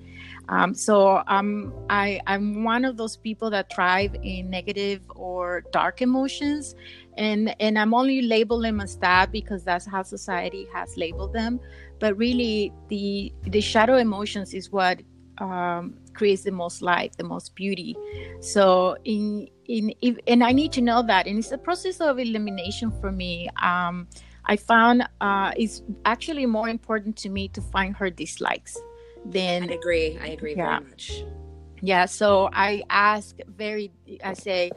Um, 0.48 0.74
so 0.74 1.22
um, 1.28 1.72
I, 1.88 2.20
I'm 2.26 2.64
one 2.64 2.84
of 2.84 2.96
those 2.96 3.16
people 3.16 3.50
that 3.50 3.72
thrive 3.72 4.14
in 4.22 4.50
negative 4.50 5.02
or 5.14 5.62
dark 5.72 6.02
emotions, 6.02 6.74
and 7.16 7.54
and 7.60 7.78
I'm 7.78 7.94
only 7.94 8.22
labeling 8.22 8.62
them 8.76 8.80
as 8.80 8.96
that 8.98 9.32
because 9.32 9.64
that's 9.64 9.86
how 9.86 10.02
society 10.02 10.66
has 10.72 10.96
labeled 10.96 11.32
them. 11.32 11.60
But 12.00 12.16
really 12.16 12.72
the 12.88 13.32
the 13.42 13.60
shadow 13.60 13.96
emotions 13.96 14.54
is 14.54 14.70
what 14.70 15.00
um, 15.38 15.94
creates 16.12 16.42
the 16.42 16.50
most 16.50 16.82
light 16.82 17.16
the 17.16 17.24
most 17.24 17.54
beauty. 17.54 17.96
So 18.40 18.96
in 19.04 19.48
in 19.66 19.94
if, 20.00 20.16
and 20.26 20.42
i 20.42 20.52
need 20.52 20.72
to 20.72 20.80
know 20.80 21.02
that 21.02 21.26
and 21.26 21.38
it's 21.38 21.52
a 21.52 21.58
process 21.58 22.00
of 22.00 22.18
elimination 22.18 22.90
for 23.00 23.12
me. 23.12 23.48
Um, 23.60 24.08
i 24.46 24.56
found 24.56 25.08
uh, 25.20 25.52
it's 25.56 25.82
actually 26.04 26.46
more 26.46 26.68
important 26.68 27.16
to 27.16 27.28
me 27.28 27.46
to 27.48 27.60
find 27.60 27.96
her 27.96 28.10
dislikes 28.10 28.76
than 29.26 29.70
i 29.70 29.74
agree 29.74 30.18
i 30.22 30.28
agree 30.28 30.54
yeah. 30.56 30.78
very 30.78 30.90
much 30.90 31.24
yeah 31.80 32.04
so 32.06 32.48
i 32.52 32.82
ask 32.90 33.36
very 33.48 33.90
i 34.24 34.32
say 34.32 34.70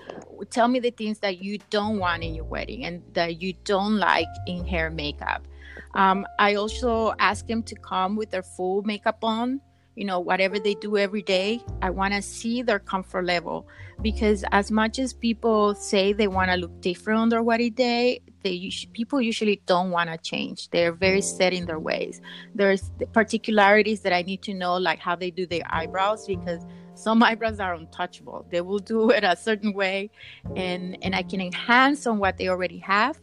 tell 0.49 0.67
me 0.67 0.79
the 0.79 0.91
things 0.91 1.19
that 1.19 1.43
you 1.43 1.57
don't 1.69 1.99
want 1.99 2.23
in 2.23 2.33
your 2.35 2.45
wedding 2.45 2.85
and 2.85 3.01
that 3.13 3.41
you 3.41 3.53
don't 3.63 3.97
like 3.97 4.27
in 4.47 4.65
hair 4.65 4.89
makeup 4.89 5.47
um, 5.95 6.27
I 6.37 6.55
also 6.55 7.13
ask 7.19 7.47
them 7.47 7.63
to 7.63 7.75
come 7.75 8.15
with 8.15 8.29
their 8.29 8.43
full 8.43 8.83
makeup 8.83 9.23
on, 9.23 9.61
you 9.95 10.03
know, 10.03 10.19
whatever 10.19 10.59
they 10.59 10.75
do 10.75 10.97
every 10.97 11.21
day. 11.21 11.61
I 11.81 11.89
want 11.89 12.13
to 12.13 12.21
see 12.21 12.61
their 12.61 12.79
comfort 12.79 13.25
level 13.25 13.67
because 14.01 14.43
as 14.51 14.71
much 14.71 14.99
as 14.99 15.13
people 15.13 15.73
say 15.73 16.11
they 16.11 16.27
want 16.27 16.51
to 16.51 16.57
look 16.57 16.81
different 16.81 17.19
on 17.19 17.29
their 17.29 17.43
wedding 17.43 17.73
day, 17.73 18.21
they 18.45 18.71
people 18.93 19.19
usually 19.19 19.59
don't 19.65 19.89
want 19.89 20.09
to 20.11 20.17
change. 20.19 20.69
They're 20.69 20.93
very 20.93 21.21
set 21.21 21.51
in 21.51 21.65
their 21.65 21.79
ways. 21.79 22.21
There's 22.53 22.91
particularities 23.11 24.01
that 24.01 24.13
I 24.13 24.21
need 24.21 24.43
to 24.43 24.53
know, 24.53 24.77
like 24.77 24.99
how 24.99 25.15
they 25.15 25.31
do 25.31 25.47
their 25.47 25.63
eyebrows, 25.69 26.27
because 26.27 26.63
some 26.93 27.23
eyebrows 27.29 27.59
are 27.59 27.73
untouchable. 27.73 28.45
They 28.51 28.61
will 28.61 28.79
do 28.79 29.09
it 29.09 29.23
a 29.23 29.35
certain 29.35 29.73
way, 29.73 30.11
and 30.55 30.97
and 31.01 31.15
I 31.15 31.23
can 31.23 31.41
enhance 31.41 32.05
on 32.05 32.19
what 32.19 32.37
they 32.37 32.47
already 32.47 32.77
have, 32.79 33.19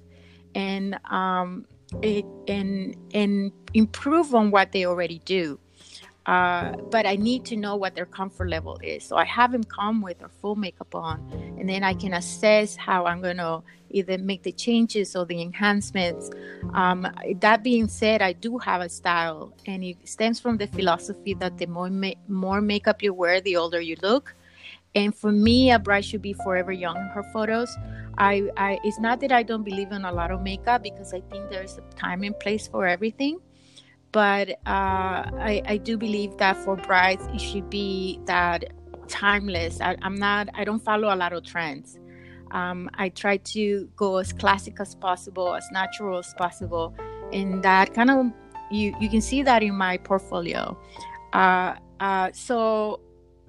and 0.56 0.98
um, 1.04 1.66
it, 2.02 2.26
and 2.48 2.96
and 3.14 3.52
improve 3.74 4.34
on 4.34 4.50
what 4.50 4.72
they 4.72 4.84
already 4.86 5.20
do. 5.24 5.60
Uh, 6.26 6.72
but 6.90 7.04
I 7.04 7.16
need 7.16 7.44
to 7.46 7.56
know 7.56 7.74
what 7.74 7.96
their 7.96 8.06
comfort 8.06 8.48
level 8.48 8.78
is. 8.82 9.04
So 9.04 9.16
I 9.16 9.24
have 9.24 9.50
them 9.50 9.64
come 9.64 10.00
with 10.00 10.20
their 10.20 10.28
full 10.28 10.54
makeup 10.54 10.94
on, 10.94 11.51
and 11.62 11.68
then 11.68 11.84
I 11.84 11.94
can 11.94 12.14
assess 12.14 12.74
how 12.74 13.06
I'm 13.06 13.22
going 13.22 13.36
to 13.36 13.62
either 13.90 14.18
make 14.18 14.42
the 14.42 14.50
changes 14.50 15.14
or 15.14 15.24
the 15.24 15.40
enhancements. 15.40 16.28
Um, 16.74 17.06
that 17.36 17.62
being 17.62 17.86
said, 17.86 18.20
I 18.20 18.32
do 18.32 18.58
have 18.58 18.80
a 18.80 18.88
style, 18.88 19.52
and 19.64 19.84
it 19.84 19.96
stems 20.02 20.40
from 20.40 20.56
the 20.56 20.66
philosophy 20.66 21.34
that 21.34 21.58
the 21.58 21.66
more 21.66 21.88
ma- 21.88 22.18
more 22.26 22.60
makeup 22.60 23.00
you 23.00 23.14
wear, 23.14 23.40
the 23.40 23.54
older 23.54 23.80
you 23.80 23.94
look. 24.02 24.34
And 24.96 25.14
for 25.14 25.30
me, 25.30 25.70
a 25.70 25.78
bride 25.78 26.04
should 26.04 26.20
be 26.20 26.32
forever 26.32 26.72
young 26.72 26.96
in 26.96 27.08
her 27.14 27.22
photos. 27.32 27.70
I, 28.18 28.50
I 28.56 28.80
it's 28.82 28.98
not 28.98 29.20
that 29.20 29.30
I 29.30 29.44
don't 29.44 29.62
believe 29.62 29.92
in 29.92 30.04
a 30.04 30.10
lot 30.10 30.32
of 30.32 30.42
makeup 30.42 30.82
because 30.82 31.14
I 31.14 31.20
think 31.30 31.48
there's 31.48 31.78
a 31.78 31.82
time 31.94 32.24
and 32.24 32.36
place 32.40 32.66
for 32.66 32.88
everything. 32.88 33.38
But 34.10 34.50
uh, 34.66 35.30
I, 35.38 35.62
I 35.64 35.76
do 35.76 35.96
believe 35.96 36.36
that 36.38 36.56
for 36.56 36.74
brides, 36.74 37.24
it 37.32 37.40
should 37.40 37.70
be 37.70 38.18
that 38.26 38.64
timeless. 39.12 39.80
I, 39.80 39.96
am 40.02 40.16
not, 40.16 40.48
I 40.54 40.64
don't 40.64 40.82
follow 40.82 41.14
a 41.14 41.16
lot 41.16 41.32
of 41.32 41.44
trends. 41.44 41.98
Um, 42.50 42.90
I 42.94 43.10
try 43.10 43.36
to 43.36 43.88
go 43.94 44.16
as 44.16 44.32
classic 44.32 44.80
as 44.80 44.94
possible, 44.94 45.54
as 45.54 45.68
natural 45.70 46.18
as 46.18 46.34
possible. 46.36 46.94
And 47.32 47.62
that 47.62 47.94
kind 47.94 48.10
of, 48.10 48.26
you, 48.70 48.96
you 49.00 49.08
can 49.08 49.20
see 49.20 49.42
that 49.42 49.62
in 49.62 49.74
my 49.74 49.98
portfolio. 49.98 50.76
Uh, 51.32 51.74
uh, 52.00 52.30
so 52.32 53.00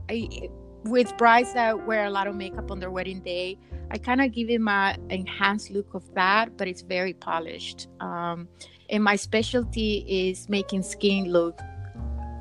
I, 0.09 0.49
with 0.83 1.15
brides 1.17 1.53
that 1.53 1.87
wear 1.87 2.05
a 2.05 2.09
lot 2.09 2.27
of 2.27 2.35
makeup 2.35 2.69
on 2.69 2.79
their 2.79 2.91
wedding 2.91 3.21
day, 3.21 3.57
I 3.89 3.97
kind 3.97 4.21
of 4.21 4.31
give 4.31 4.49
him 4.49 4.67
a 4.67 4.95
enhanced 5.09 5.71
look 5.71 5.93
of 5.93 6.03
that, 6.13 6.57
but 6.57 6.67
it's 6.67 6.81
very 6.81 7.13
polished. 7.13 7.87
Um, 7.99 8.47
and 8.89 9.03
my 9.03 9.15
specialty 9.15 10.05
is 10.07 10.49
making 10.49 10.83
skin 10.83 11.31
look 11.31 11.59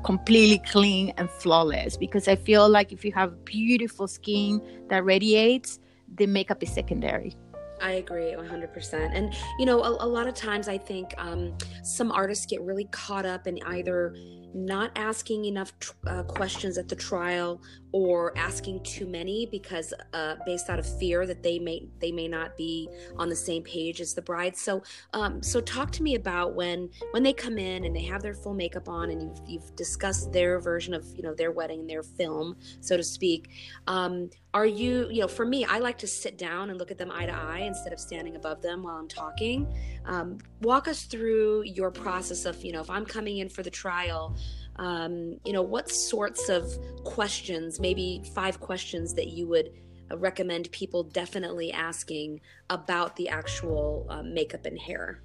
completely 0.03 0.61
clean 0.69 1.13
and 1.17 1.29
flawless 1.29 1.97
because 1.97 2.27
I 2.27 2.35
feel 2.35 2.69
like 2.69 2.91
if 2.91 3.03
you 3.05 3.11
have 3.13 3.45
beautiful 3.45 4.07
skin 4.07 4.61
that 4.89 5.03
radiates, 5.05 5.79
the 6.15 6.27
makeup 6.27 6.61
is 6.61 6.71
secondary. 6.71 7.35
I 7.81 7.93
agree 7.93 8.33
100%. 8.33 9.11
And, 9.13 9.33
you 9.59 9.65
know, 9.65 9.83
a, 9.83 10.05
a 10.05 10.07
lot 10.07 10.27
of 10.27 10.33
times 10.33 10.67
I 10.69 10.77
think 10.77 11.13
um, 11.17 11.53
some 11.83 12.11
artists 12.11 12.45
get 12.45 12.61
really 12.61 12.85
caught 12.85 13.25
up 13.25 13.45
in 13.45 13.59
either 13.65 14.15
not 14.53 14.91
asking 14.95 15.45
enough 15.45 15.73
uh, 16.07 16.23
questions 16.23 16.77
at 16.77 16.87
the 16.87 16.95
trial 16.95 17.61
or 17.91 18.35
asking 18.37 18.83
too 18.83 19.05
many 19.05 19.45
because 19.45 19.93
uh, 20.13 20.35
based 20.45 20.69
out 20.69 20.79
of 20.79 20.99
fear 20.99 21.25
that 21.27 21.43
they 21.43 21.59
may 21.59 21.87
they 21.99 22.11
may 22.11 22.27
not 22.27 22.57
be 22.57 22.89
on 23.17 23.29
the 23.29 23.35
same 23.35 23.63
page 23.63 24.01
as 24.01 24.13
the 24.13 24.21
bride. 24.21 24.57
So 24.57 24.81
um, 25.13 25.41
so 25.41 25.61
talk 25.61 25.91
to 25.91 26.03
me 26.03 26.15
about 26.15 26.55
when 26.55 26.89
when 27.11 27.23
they 27.23 27.33
come 27.33 27.57
in 27.57 27.85
and 27.85 27.95
they 27.95 28.03
have 28.03 28.21
their 28.21 28.33
full 28.33 28.53
makeup 28.53 28.89
on 28.89 29.11
and 29.11 29.21
you've, 29.21 29.39
you've 29.47 29.75
discussed 29.75 30.31
their 30.33 30.59
version 30.59 30.93
of 30.93 31.05
you 31.15 31.23
know 31.23 31.33
their 31.33 31.51
wedding 31.51 31.81
and 31.81 31.89
their 31.89 32.03
film 32.03 32.57
so 32.81 32.97
to 32.97 33.03
speak. 33.03 33.49
Um, 33.87 34.29
are 34.53 34.65
you 34.65 35.09
you 35.09 35.21
know 35.21 35.27
for 35.27 35.45
me 35.45 35.65
i 35.65 35.79
like 35.79 35.97
to 35.97 36.05
sit 36.05 36.37
down 36.37 36.69
and 36.69 36.77
look 36.77 36.91
at 36.91 36.97
them 36.99 37.09
eye 37.11 37.25
to 37.25 37.35
eye 37.35 37.63
instead 37.65 37.91
of 37.91 37.99
standing 37.99 38.35
above 38.35 38.61
them 38.61 38.83
while 38.83 38.95
i'm 38.95 39.07
talking. 39.07 39.67
Um, 40.05 40.37
walk 40.61 40.87
us 40.87 41.03
through 41.03 41.63
your 41.63 41.91
process 41.91 42.45
of 42.45 42.63
you 42.63 42.71
know 42.71 42.81
if 42.81 42.89
i'm 42.89 43.05
coming 43.05 43.37
in 43.37 43.49
for 43.49 43.63
the 43.63 43.71
trial 43.71 44.35
um, 44.77 45.37
you 45.45 45.53
know 45.53 45.61
what 45.61 45.89
sorts 45.89 46.49
of 46.49 46.77
questions 47.03 47.79
maybe 47.79 48.23
five 48.33 48.59
questions 48.59 49.13
that 49.13 49.27
you 49.27 49.47
would 49.47 49.71
uh, 50.11 50.17
recommend 50.17 50.71
people 50.71 51.03
definitely 51.03 51.71
asking 51.71 52.39
about 52.69 53.15
the 53.15 53.29
actual 53.29 54.05
uh, 54.09 54.23
makeup 54.23 54.65
and 54.65 54.79
hair 54.79 55.21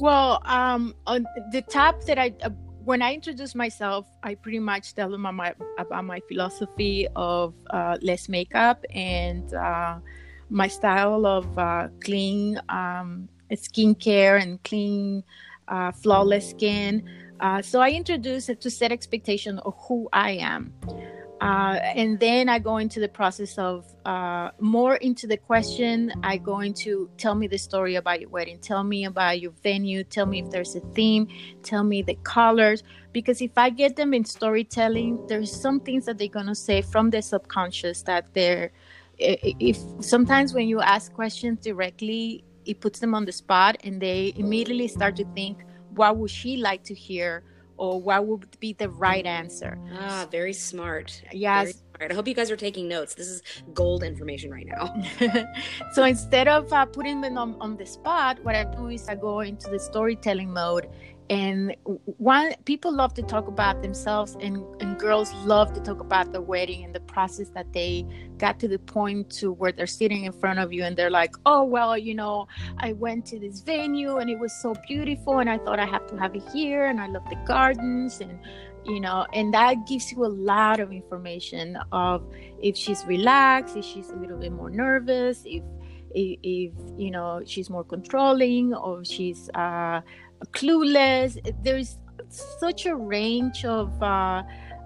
well 0.00 0.42
um, 0.44 0.94
on 1.06 1.24
the 1.52 1.62
top 1.62 2.02
that 2.04 2.18
i 2.18 2.34
uh, 2.42 2.50
when 2.86 3.02
I 3.02 3.14
introduce 3.14 3.56
myself, 3.56 4.06
I 4.22 4.36
pretty 4.36 4.60
much 4.60 4.94
tell 4.94 5.10
them 5.10 5.26
about 5.26 5.34
my, 5.34 5.54
about 5.76 6.04
my 6.04 6.20
philosophy 6.28 7.08
of 7.16 7.52
uh, 7.70 7.98
less 8.00 8.28
makeup 8.28 8.84
and 8.94 9.52
uh, 9.54 9.98
my 10.50 10.68
style 10.68 11.26
of 11.26 11.58
uh, 11.58 11.88
clean 12.04 12.60
um, 12.68 13.28
skincare 13.50 14.40
and 14.40 14.62
clean, 14.62 15.24
flawless 16.00 16.50
skin. 16.50 17.02
Uh, 17.40 17.62
so 17.62 17.80
I 17.80 17.90
introduce 17.90 18.46
to 18.46 18.70
set 18.70 18.92
expectation 18.92 19.58
of 19.60 19.74
who 19.88 20.08
I 20.12 20.32
am. 20.32 20.72
Uh, 21.40 21.78
and 21.94 22.18
then 22.18 22.48
I 22.48 22.58
go 22.58 22.78
into 22.78 22.98
the 22.98 23.08
process 23.08 23.58
of 23.58 23.84
uh, 24.06 24.50
more 24.58 24.96
into 24.96 25.26
the 25.26 25.36
question. 25.36 26.10
I 26.22 26.38
go 26.38 26.60
into 26.60 27.10
tell 27.18 27.34
me 27.34 27.46
the 27.46 27.58
story 27.58 27.96
about 27.96 28.20
your 28.22 28.30
wedding, 28.30 28.58
tell 28.58 28.82
me 28.82 29.04
about 29.04 29.40
your 29.40 29.52
venue, 29.62 30.02
tell 30.02 30.24
me 30.24 30.40
if 30.40 30.50
there's 30.50 30.74
a 30.76 30.80
theme, 30.94 31.28
tell 31.62 31.84
me 31.84 32.00
the 32.00 32.14
colors. 32.22 32.82
Because 33.12 33.42
if 33.42 33.52
I 33.58 33.68
get 33.68 33.96
them 33.96 34.14
in 34.14 34.24
storytelling, 34.24 35.26
there's 35.26 35.54
some 35.54 35.80
things 35.80 36.06
that 36.06 36.16
they're 36.16 36.28
gonna 36.28 36.54
say 36.54 36.80
from 36.80 37.10
the 37.10 37.20
subconscious 37.20 38.02
that 38.02 38.32
they're. 38.32 38.72
If 39.18 39.78
sometimes 40.00 40.52
when 40.52 40.68
you 40.68 40.80
ask 40.80 41.12
questions 41.12 41.60
directly, 41.60 42.44
it 42.66 42.80
puts 42.80 42.98
them 42.98 43.14
on 43.14 43.24
the 43.24 43.32
spot 43.32 43.76
and 43.84 44.00
they 44.00 44.34
immediately 44.36 44.88
start 44.88 45.16
to 45.16 45.24
think, 45.34 45.64
what 45.96 46.16
would 46.16 46.30
she 46.30 46.56
like 46.56 46.84
to 46.84 46.94
hear? 46.94 47.42
or 47.78 48.00
what 48.00 48.26
would 48.26 48.58
be 48.60 48.72
the 48.72 48.88
right 48.88 49.26
answer. 49.26 49.78
Ah, 49.92 50.26
very 50.30 50.52
smart. 50.52 51.22
Yes. 51.32 51.62
Very 51.62 51.72
smart. 51.72 52.12
I 52.12 52.14
hope 52.14 52.28
you 52.28 52.34
guys 52.34 52.50
are 52.50 52.56
taking 52.56 52.88
notes. 52.88 53.14
This 53.14 53.28
is 53.28 53.42
gold 53.74 54.02
information 54.02 54.50
right 54.50 54.66
now. 54.66 54.94
so 55.92 56.04
instead 56.04 56.48
of 56.48 56.72
uh, 56.72 56.86
putting 56.86 57.20
them 57.20 57.36
on, 57.38 57.56
on 57.60 57.76
the 57.76 57.86
spot, 57.86 58.42
what 58.42 58.54
I 58.54 58.64
do 58.64 58.88
is 58.88 59.08
I 59.08 59.14
go 59.14 59.40
into 59.40 59.70
the 59.70 59.78
storytelling 59.78 60.52
mode 60.52 60.88
and 61.28 61.74
one 62.18 62.54
people 62.64 62.92
love 62.92 63.12
to 63.14 63.22
talk 63.22 63.48
about 63.48 63.82
themselves 63.82 64.36
and, 64.40 64.64
and 64.80 64.98
girls 64.98 65.32
love 65.44 65.72
to 65.72 65.80
talk 65.80 66.00
about 66.00 66.32
the 66.32 66.40
wedding 66.40 66.84
and 66.84 66.94
the 66.94 67.00
process 67.00 67.48
that 67.50 67.72
they 67.72 68.06
got 68.38 68.60
to 68.60 68.68
the 68.68 68.78
point 68.78 69.28
to 69.30 69.52
where 69.52 69.72
they're 69.72 69.86
sitting 69.86 70.24
in 70.24 70.32
front 70.32 70.58
of 70.58 70.72
you 70.72 70.84
and 70.84 70.96
they're 70.96 71.10
like 71.10 71.34
oh 71.44 71.64
well 71.64 71.98
you 71.98 72.14
know 72.14 72.46
i 72.78 72.92
went 72.92 73.26
to 73.26 73.38
this 73.40 73.60
venue 73.60 74.18
and 74.18 74.30
it 74.30 74.38
was 74.38 74.52
so 74.62 74.74
beautiful 74.86 75.40
and 75.40 75.50
i 75.50 75.58
thought 75.58 75.80
i 75.80 75.86
have 75.86 76.06
to 76.06 76.16
have 76.16 76.34
it 76.34 76.42
here 76.52 76.86
and 76.86 77.00
i 77.00 77.06
love 77.08 77.28
the 77.28 77.36
gardens 77.46 78.20
and 78.20 78.38
you 78.84 79.00
know 79.00 79.26
and 79.32 79.52
that 79.52 79.86
gives 79.86 80.12
you 80.12 80.24
a 80.24 80.28
lot 80.28 80.78
of 80.78 80.92
information 80.92 81.76
of 81.90 82.24
if 82.62 82.76
she's 82.76 83.04
relaxed 83.06 83.76
if 83.76 83.84
she's 83.84 84.10
a 84.10 84.16
little 84.16 84.38
bit 84.38 84.52
more 84.52 84.70
nervous 84.70 85.42
if 85.44 85.62
if, 86.14 86.38
if 86.42 86.72
you 86.96 87.10
know 87.10 87.42
she's 87.44 87.68
more 87.68 87.84
controlling 87.84 88.74
or 88.74 89.04
she's 89.04 89.50
uh 89.54 90.00
clueless. 90.52 91.38
There's 91.62 91.98
such 92.28 92.86
a 92.86 92.94
range 92.94 93.64
of 93.64 94.02
uh, 94.02 94.42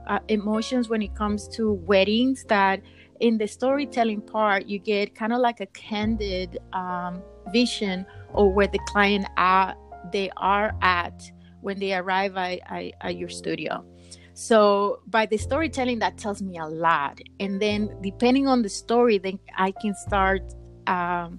uh, 0.07 0.19
emotions 0.29 0.89
when 0.89 1.03
it 1.03 1.15
comes 1.15 1.49
to 1.49 1.73
weddings 1.73 2.45
that 2.49 2.81
in 3.21 3.39
the 3.39 3.47
storytelling 3.47 4.21
part 4.21 4.67
you 4.67 4.79
get 4.79 5.15
kind 5.15 5.33
of 5.33 5.41
like 5.41 5.61
a 5.61 5.67
candid 5.67 6.59
um, 6.73 7.23
vision 7.53 8.07
of 8.35 8.53
where 8.53 8.67
the 8.67 8.79
client 8.89 9.27
are 9.37 9.75
they 10.13 10.31
are 10.37 10.75
at 10.81 11.31
when 11.61 11.79
they 11.79 11.95
arrive 11.95 12.37
at, 12.37 12.61
at, 12.71 12.93
at, 13.03 13.17
your 13.17 13.29
studio. 13.29 13.85
So 14.33 15.01
by 15.07 15.27
the 15.27 15.37
storytelling 15.37 15.99
that 15.99 16.17
tells 16.17 16.41
me 16.41 16.57
a 16.57 16.67
lot. 16.67 17.21
And 17.39 17.61
then 17.61 17.95
depending 18.01 18.49
on 18.49 18.63
the 18.63 18.69
story 18.69 19.19
then 19.19 19.39
i 19.57 19.71
can 19.71 19.95
start 19.95 20.43
um, 20.87 21.39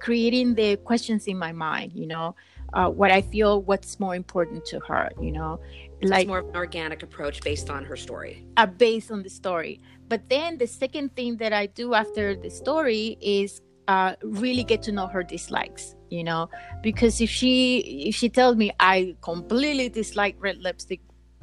creating 0.00 0.54
the 0.54 0.76
questions 0.78 1.26
in 1.26 1.38
my 1.38 1.52
mind 1.52 1.92
you 1.94 2.06
know 2.06 2.34
uh, 2.72 2.88
what 2.88 3.10
I 3.10 3.22
feel, 3.22 3.62
what's 3.62 3.98
more 3.98 4.14
important 4.14 4.64
to 4.66 4.80
her, 4.80 5.10
you 5.20 5.32
know, 5.32 5.60
like 6.02 6.22
it's 6.22 6.28
more 6.28 6.38
of 6.38 6.48
an 6.48 6.56
organic 6.56 7.02
approach 7.02 7.42
based 7.42 7.70
on 7.70 7.84
her 7.84 7.96
story. 7.96 8.44
Uh, 8.56 8.66
based 8.66 9.10
on 9.10 9.22
the 9.22 9.30
story. 9.30 9.80
But 10.08 10.28
then 10.28 10.58
the 10.58 10.66
second 10.66 11.14
thing 11.14 11.36
that 11.38 11.52
I 11.52 11.66
do 11.66 11.94
after 11.94 12.34
the 12.34 12.50
story 12.50 13.16
is 13.20 13.60
uh, 13.88 14.14
really 14.22 14.64
get 14.64 14.82
to 14.82 14.92
know 14.92 15.06
her 15.08 15.22
dislikes, 15.22 15.96
you 16.10 16.22
know, 16.22 16.48
because 16.82 17.20
if 17.20 17.28
she 17.28 18.06
if 18.08 18.14
she 18.14 18.28
tells 18.28 18.56
me 18.56 18.70
I 18.78 19.16
completely 19.20 19.88
dislike 19.88 20.36
red 20.38 20.58
lipstick, 20.58 21.00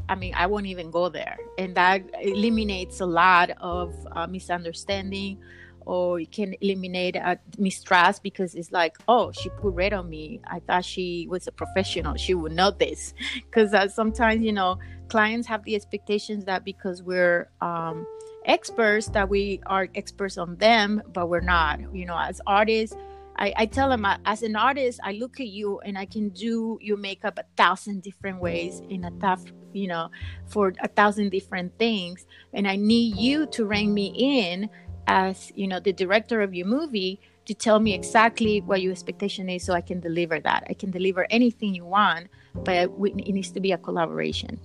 I 0.08 0.16
mean 0.16 0.34
I 0.34 0.48
won't 0.48 0.66
even 0.66 0.90
go 0.90 1.10
there, 1.10 1.38
and 1.58 1.76
that 1.76 2.04
eliminates 2.22 3.02
a 3.02 3.06
lot 3.06 3.52
of 3.60 3.94
uh, 4.13 4.28
misunderstanding 4.28 5.40
or 5.88 6.19
you 6.19 6.28
can 6.28 6.54
eliminate 6.60 7.15
a 7.15 7.39
mistrust 7.58 8.21
because 8.21 8.56
it's 8.56 8.73
like 8.73 8.97
oh 9.08 9.32
she 9.32 9.50
put 9.50 9.73
red 9.73 9.93
on 9.93 10.10
me. 10.10 10.41
I 10.45 10.60
thought 10.60 10.84
she 10.84 11.28
was 11.30 11.47
a 11.47 11.52
professional. 11.52 12.15
She 12.15 12.34
would 12.36 12.52
know 12.52 12.71
this. 12.71 13.13
Because 13.47 13.73
uh, 13.73 13.88
sometimes 13.88 14.43
you 14.43 14.52
know 14.52 14.78
clients 15.08 15.47
have 15.47 15.63
the 15.63 15.76
expectations 15.76 16.43
that 16.45 16.65
because 16.65 17.02
we're 17.02 17.50
um, 17.62 18.06
experts 18.45 19.08
that 19.08 19.30
we 19.30 19.62
are 19.65 19.88
experts 19.95 20.38
on 20.38 20.58
them 20.58 21.02
but 21.13 21.30
we're 21.30 21.39
not. 21.39 21.80
You 21.95 22.06
know 22.06 22.19
as 22.19 22.41
artists 22.45 22.95
I, 23.39 23.54
I 23.56 23.65
tell 23.67 23.89
them 23.89 24.04
uh, 24.04 24.17
as 24.26 24.41
an 24.41 24.56
artist 24.56 25.00
i 25.04 25.12
look 25.12 25.39
at 25.39 25.47
you 25.47 25.80
and 25.82 25.95
i 25.95 26.06
can 26.06 26.30
do 26.30 26.80
your 26.82 26.97
makeup 26.97 27.38
a 27.38 27.43
thousand 27.56 28.02
different 28.02 28.41
ways 28.41 28.82
in 28.89 29.04
a 29.04 29.12
tough 29.21 29.43
you 29.73 29.88
know 29.88 30.10
for 30.47 30.73
a 30.82 30.88
thousand 30.88 31.30
different 31.30 31.78
things. 31.78 32.26
And 32.54 32.67
i 32.67 32.76
need 32.76 33.15
you 33.17 33.45
to 33.47 33.65
rein 33.65 33.93
me 33.93 34.08
in 34.15 34.69
as 35.08 35.52
you 35.56 35.67
know 35.67 35.80
the 35.80 35.93
director 35.93 36.41
of 36.41 36.54
your 36.54 36.67
movie 36.67 37.20
to 37.46 37.54
tell 37.54 37.80
me 37.80 37.93
exactly 37.93 38.60
what 38.62 38.82
your 38.82 38.91
expectation 38.91 39.50
is 39.50 39.63
so 39.63 39.74
i 39.74 39.82
can 39.82 40.00
deliver 40.00 40.39
that. 40.39 40.63
I 40.70 40.74
can 40.74 40.91
deliver 40.91 41.26
anything 41.30 41.74
you 41.74 41.86
want 41.86 42.28
but 42.63 42.76
it 42.76 43.34
needs 43.34 43.52
to 43.52 43.60
be 43.60 43.72
a 43.72 43.78
collaboration. 43.78 44.60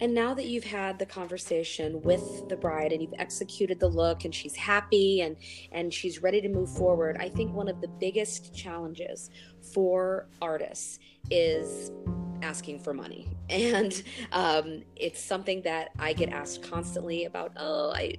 And 0.00 0.14
now 0.14 0.32
that 0.34 0.46
you've 0.46 0.64
had 0.64 0.98
the 0.98 1.06
conversation 1.06 2.00
with 2.02 2.48
the 2.48 2.56
bride 2.56 2.92
and 2.92 3.02
you've 3.02 3.14
executed 3.18 3.80
the 3.80 3.88
look 3.88 4.24
and 4.24 4.32
she's 4.32 4.54
happy 4.54 5.22
and 5.22 5.36
and 5.72 5.92
she's 5.92 6.22
ready 6.22 6.40
to 6.40 6.48
move 6.48 6.70
forward 6.70 7.16
i 7.18 7.28
think 7.28 7.52
one 7.52 7.68
of 7.68 7.80
the 7.80 7.88
biggest 7.88 8.54
challenges 8.54 9.30
for 9.72 10.28
artists 10.40 11.00
is 11.30 11.90
asking 12.42 12.78
for 12.78 12.94
money. 12.94 13.28
And 13.50 14.02
um, 14.30 14.82
it's 14.94 15.20
something 15.20 15.62
that 15.62 15.88
i 15.98 16.12
get 16.12 16.28
asked 16.28 16.62
constantly 16.62 17.24
about 17.24 17.52
oh 17.56 17.92
i 17.94 18.14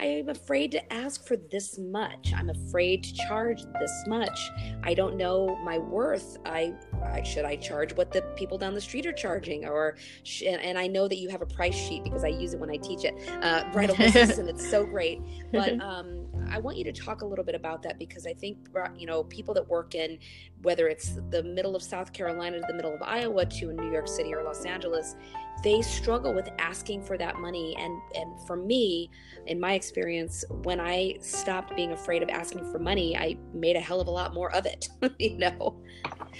I'm 0.00 0.28
afraid 0.28 0.72
to 0.72 0.92
ask 0.92 1.26
for 1.26 1.36
this 1.36 1.78
much. 1.78 2.32
I'm 2.36 2.50
afraid 2.50 3.04
to 3.04 3.14
charge 3.28 3.62
this 3.80 4.04
much. 4.06 4.50
I 4.82 4.92
don't 4.94 5.16
know 5.16 5.56
my 5.64 5.78
worth. 5.78 6.36
I, 6.44 6.74
I 7.02 7.22
should 7.22 7.44
I 7.44 7.56
charge 7.56 7.94
what 7.96 8.12
the 8.12 8.22
people 8.36 8.58
down 8.58 8.74
the 8.74 8.80
street 8.80 9.06
are 9.06 9.12
charging, 9.12 9.66
or 9.66 9.96
sh- 10.24 10.42
and 10.42 10.78
I 10.78 10.86
know 10.86 11.08
that 11.08 11.16
you 11.16 11.28
have 11.28 11.42
a 11.42 11.46
price 11.46 11.74
sheet 11.74 12.02
because 12.04 12.24
I 12.24 12.28
use 12.28 12.54
it 12.54 12.60
when 12.60 12.70
I 12.70 12.76
teach 12.76 13.04
it. 13.04 13.14
Uh, 13.42 13.64
bridal 13.72 13.96
business, 13.96 14.38
and 14.38 14.48
it's 14.48 14.68
so 14.68 14.84
great. 14.84 15.20
But 15.52 15.80
um, 15.80 16.26
I 16.50 16.58
want 16.58 16.76
you 16.76 16.84
to 16.84 16.92
talk 16.92 17.22
a 17.22 17.26
little 17.26 17.44
bit 17.44 17.54
about 17.54 17.82
that 17.82 17.98
because 17.98 18.26
I 18.26 18.34
think 18.34 18.58
you 18.96 19.06
know 19.06 19.24
people 19.24 19.54
that 19.54 19.68
work 19.68 19.94
in 19.94 20.18
whether 20.62 20.88
it's 20.88 21.18
the 21.30 21.42
middle 21.42 21.76
of 21.76 21.82
South 21.82 22.12
Carolina 22.12 22.60
to 22.60 22.64
the 22.66 22.74
middle 22.74 22.94
of 22.94 23.02
Iowa 23.02 23.46
to 23.46 23.72
New 23.72 23.92
York 23.92 24.08
City 24.08 24.34
or 24.34 24.42
Los 24.42 24.64
Angeles 24.64 25.16
they 25.62 25.80
struggle 25.80 26.34
with 26.34 26.48
asking 26.58 27.02
for 27.02 27.16
that 27.16 27.38
money. 27.38 27.76
And 27.78 28.00
and 28.14 28.40
for 28.46 28.56
me 28.56 29.10
in 29.46 29.60
my 29.60 29.74
experience 29.74 30.44
when 30.62 30.80
i 30.80 31.14
stopped 31.20 31.74
being 31.76 31.92
afraid 31.92 32.22
of 32.22 32.30
asking 32.30 32.64
for 32.70 32.78
money 32.78 33.14
i 33.16 33.36
made 33.52 33.76
a 33.76 33.80
hell 33.80 34.00
of 34.00 34.08
a 34.08 34.10
lot 34.10 34.32
more 34.32 34.50
of 34.54 34.64
it 34.64 34.88
you 35.18 35.36
know? 35.36 35.76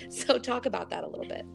So 0.09 0.39
talk 0.39 0.67
about 0.67 0.91
that 0.91 1.05
a 1.05 1.07
little 1.07 1.27
bit. 1.27 1.47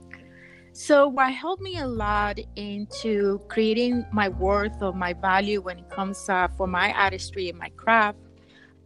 So 0.72 1.08
what 1.08 1.34
helped 1.34 1.62
me 1.62 1.78
a 1.80 1.88
lot 1.88 2.40
into 2.56 3.40
creating 3.50 4.06
my 4.14 4.30
worth 4.30 4.82
or 4.82 4.94
my 4.94 5.14
value 5.14 5.62
when 5.62 5.80
it 5.80 5.90
comes 5.90 6.30
uh, 6.30 6.48
for 6.56 6.68
my 6.68 6.94
artistry 6.94 7.50
and 7.50 7.58
my 7.58 7.70
craft 7.70 8.20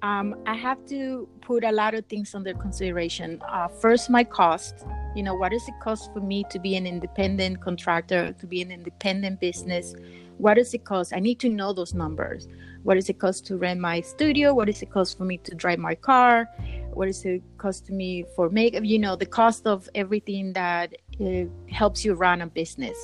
um, 0.04 0.36
I 0.46 0.54
have 0.56 0.86
to 0.88 1.30
put 1.42 1.64
a 1.64 1.72
lot 1.72 1.96
of 1.96 2.06
things 2.08 2.36
under 2.36 2.54
consideration. 2.54 3.42
Uh, 3.48 3.70
first, 3.70 4.10
my 4.10 4.26
cost. 4.26 4.86
You 5.16 5.24
know, 5.24 5.34
what 5.34 5.54
does 5.54 5.66
it 5.66 5.76
cost 5.82 6.12
for 6.12 6.20
me 6.20 6.44
to 6.50 6.60
be 6.60 6.76
an 6.76 6.86
independent 6.86 7.62
contractor, 7.62 8.34
to 8.34 8.46
be 8.46 8.62
an 8.62 8.70
independent 8.70 9.40
business? 9.40 9.96
What 10.38 10.56
does 10.56 10.74
it 10.74 10.84
cost? 10.84 11.14
I 11.14 11.20
need 11.20 11.40
to 11.40 11.50
know 11.50 11.72
those 11.72 11.94
numbers. 11.94 12.50
What 12.84 12.96
does 12.96 13.08
it 13.08 13.18
cost 13.18 13.46
to 13.48 13.56
rent 13.56 13.80
my 13.80 14.02
studio? 14.02 14.54
What 14.54 14.66
does 14.66 14.82
it 14.82 14.92
cost 14.92 15.18
for 15.18 15.24
me 15.24 15.38
to 15.38 15.56
drive 15.56 15.80
my 15.80 15.96
car? 15.96 16.50
What 16.92 17.06
does 17.06 17.24
it 17.24 17.42
cost 17.58 17.86
to 17.86 17.94
me 17.94 18.26
for 18.36 18.50
makeup? 18.50 18.84
You 18.84 19.00
know, 19.00 19.16
the 19.16 19.26
cost 19.26 19.66
of 19.66 19.88
everything 19.96 20.52
that 20.52 20.98
uh, 21.22 21.46
helps 21.70 22.04
you 22.04 22.14
run 22.14 22.42
a 22.42 22.48
business. 22.48 22.98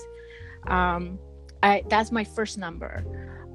Um, 0.68 1.18
I, 1.64 1.84
that's 1.88 2.12
my 2.12 2.26
first 2.26 2.58
number. 2.58 3.06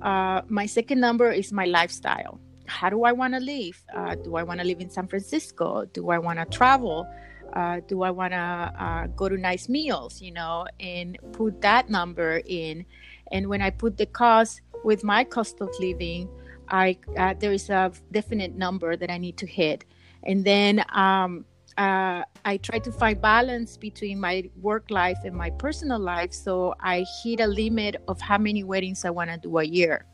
Uh, 0.00 0.40
my 0.48 0.64
second 0.64 1.00
number 1.00 1.30
is 1.30 1.52
my 1.52 1.66
lifestyle 1.66 2.40
how 2.66 2.90
do 2.90 3.04
I 3.04 3.12
want 3.12 3.34
to 3.34 3.40
live? 3.40 3.82
Uh, 3.94 4.14
do 4.14 4.36
I 4.36 4.42
want 4.42 4.60
to 4.60 4.66
live 4.66 4.80
in 4.80 4.90
San 4.90 5.06
Francisco? 5.06 5.84
Do 5.92 6.10
I 6.10 6.18
want 6.18 6.38
to 6.38 6.44
travel? 6.46 7.06
Uh, 7.52 7.80
do 7.86 8.02
I 8.02 8.10
want 8.10 8.32
to 8.32 8.36
uh, 8.38 9.06
go 9.08 9.28
to 9.28 9.36
nice 9.36 9.68
meals? 9.68 10.20
You 10.20 10.32
know, 10.32 10.66
and 10.80 11.18
put 11.32 11.60
that 11.60 11.90
number 11.90 12.42
in. 12.46 12.84
And 13.32 13.48
when 13.48 13.62
I 13.62 13.70
put 13.70 13.96
the 13.96 14.06
cost 14.06 14.60
with 14.84 15.04
my 15.04 15.24
cost 15.24 15.60
of 15.60 15.70
living, 15.78 16.28
I 16.68 16.98
uh, 17.16 17.34
there 17.38 17.52
is 17.52 17.70
a 17.70 17.92
definite 18.12 18.54
number 18.54 18.96
that 18.96 19.10
I 19.10 19.18
need 19.18 19.36
to 19.38 19.46
hit, 19.46 19.84
and 20.22 20.44
then 20.44 20.84
um, 20.92 21.44
uh, 21.76 22.22
I 22.44 22.56
try 22.58 22.78
to 22.78 22.92
find 22.92 23.20
balance 23.20 23.76
between 23.76 24.18
my 24.20 24.48
work 24.60 24.90
life 24.90 25.18
and 25.24 25.34
my 25.34 25.50
personal 25.50 25.98
life. 25.98 26.32
So 26.32 26.74
I 26.80 27.04
hit 27.22 27.40
a 27.40 27.46
limit 27.46 27.96
of 28.08 28.20
how 28.20 28.38
many 28.38 28.64
weddings 28.64 29.04
I 29.04 29.10
want 29.10 29.30
to 29.30 29.36
do 29.36 29.58
a 29.58 29.64
year, 29.64 30.06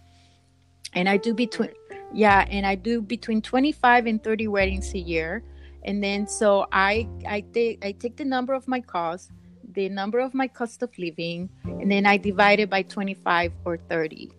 and 0.94 1.08
I 1.08 1.16
do 1.16 1.34
between 1.34 1.70
yeah 2.12 2.46
and 2.51 2.66
i 2.66 2.75
do 2.75 3.01
between 3.01 3.40
25 3.42 4.07
and 4.07 4.23
30 4.23 4.49
weddings 4.49 4.94
a 4.94 4.99
year. 4.99 5.42
And 5.83 6.05
then 6.05 6.27
so 6.27 6.66
i 6.73 7.09
i 7.27 7.40
take 7.40 7.83
i 7.83 7.92
take 7.92 8.16
the 8.16 8.25
number 8.25 8.53
of 8.53 8.68
my 8.68 8.81
cost 8.81 9.31
the 9.73 9.88
number 9.88 10.18
of 10.18 10.35
my 10.35 10.46
cost 10.46 10.83
of 10.83 10.90
living 10.99 11.49
and 11.64 11.90
then 11.90 12.05
i 12.05 12.18
divide 12.18 12.61
it 12.61 12.68
by 12.68 12.83
25 12.83 13.53
or 13.64 13.79
30 13.79 14.31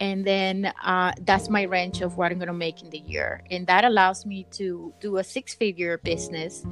and 0.00 0.24
then 0.24 0.72
uh, 0.84 1.12
that's 1.22 1.48
my 1.48 1.62
range 1.62 2.00
of 2.00 2.16
what 2.16 2.30
i'm 2.30 2.38
going 2.38 2.46
to 2.46 2.52
make 2.52 2.82
in 2.82 2.90
the 2.90 2.98
year. 2.98 3.42
And 3.50 3.66
that 3.66 3.84
allows 3.84 4.24
me 4.24 4.46
to 4.52 4.94
do 5.00 5.16
a 5.16 5.24
six 5.24 5.54
figure 5.54 5.98
business 5.98 6.64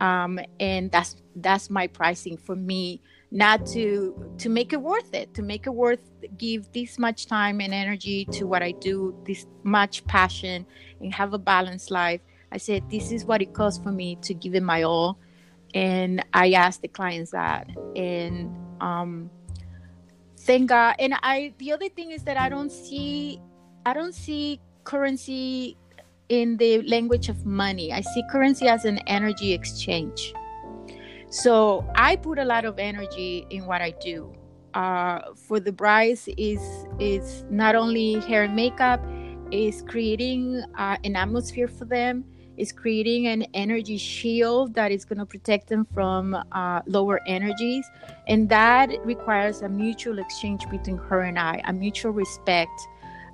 um, 0.00 0.40
and 0.58 0.90
that's 0.90 1.16
that's 1.36 1.70
my 1.70 1.86
pricing 1.86 2.36
for 2.36 2.56
me 2.56 3.00
not 3.32 3.64
to 3.64 4.14
to 4.36 4.50
make 4.50 4.74
it 4.74 4.80
worth 4.80 5.14
it 5.14 5.32
to 5.32 5.40
make 5.42 5.66
it 5.66 5.74
worth 5.74 6.00
give 6.36 6.70
this 6.72 6.98
much 6.98 7.26
time 7.26 7.62
and 7.62 7.72
energy 7.72 8.26
to 8.26 8.46
what 8.46 8.62
i 8.62 8.72
do 8.72 9.16
this 9.26 9.46
much 9.64 10.04
passion 10.04 10.66
and 11.00 11.14
have 11.14 11.34
a 11.34 11.38
balanced 11.38 11.90
life. 11.90 12.20
I 12.50 12.58
said 12.58 12.88
this 12.90 13.10
is 13.12 13.24
what 13.24 13.42
it 13.42 13.54
costs 13.54 13.82
for 13.82 13.90
me 13.90 14.16
to 14.22 14.34
give 14.34 14.54
it 14.54 14.62
my 14.62 14.82
all. 14.82 15.18
And 15.74 16.24
i 16.32 16.52
asked 16.52 16.82
the 16.82 16.88
clients 16.88 17.30
that. 17.32 17.68
And 17.96 18.54
um 18.80 19.30
thank 20.40 20.68
god. 20.68 20.96
And 20.98 21.14
i 21.22 21.54
the 21.58 21.72
other 21.72 21.88
thing 21.88 22.10
is 22.10 22.22
that 22.24 22.36
i 22.36 22.48
don't 22.48 22.70
see 22.70 23.40
i 23.86 23.92
don't 23.92 24.14
see 24.14 24.60
currency 24.84 25.76
in 26.28 26.56
the 26.56 26.82
language 26.82 27.28
of 27.28 27.44
money. 27.44 27.92
I 27.92 28.00
see 28.00 28.22
currency 28.30 28.68
as 28.68 28.84
an 28.84 28.98
energy 29.06 29.52
exchange 29.52 30.34
So 31.32 31.84
I 31.94 32.16
put 32.16 32.38
a 32.38 32.44
lot 32.44 32.64
of 32.64 32.78
energy 32.78 33.46
in 33.50 33.64
what 33.66 33.80
I 33.80 33.92
do. 34.00 34.32
Uh, 34.74 35.32
for 35.34 35.60
the 35.60 35.72
brides 35.72 36.28
is 36.36 36.60
is 36.98 37.44
not 37.50 37.74
only 37.74 38.20
hair 38.20 38.44
and 38.44 38.54
makeup, 38.54 39.00
is 39.50 39.82
creating 39.88 40.62
uh, 40.78 40.96
an 41.04 41.16
atmosphere 41.16 41.68
for 41.68 41.84
them 41.84 42.24
is 42.56 42.72
creating 42.72 43.26
an 43.26 43.42
energy 43.54 43.96
shield 43.96 44.74
that 44.74 44.92
is 44.92 45.04
going 45.04 45.18
to 45.18 45.26
protect 45.26 45.68
them 45.68 45.86
from 45.92 46.36
uh, 46.52 46.80
lower 46.86 47.20
energies. 47.26 47.84
And 48.28 48.48
that 48.50 48.90
requires 49.04 49.62
a 49.62 49.68
mutual 49.68 50.18
exchange 50.18 50.68
between 50.70 50.98
her 50.98 51.22
and 51.22 51.38
I, 51.38 51.62
a 51.64 51.72
mutual 51.72 52.12
respect, 52.12 52.78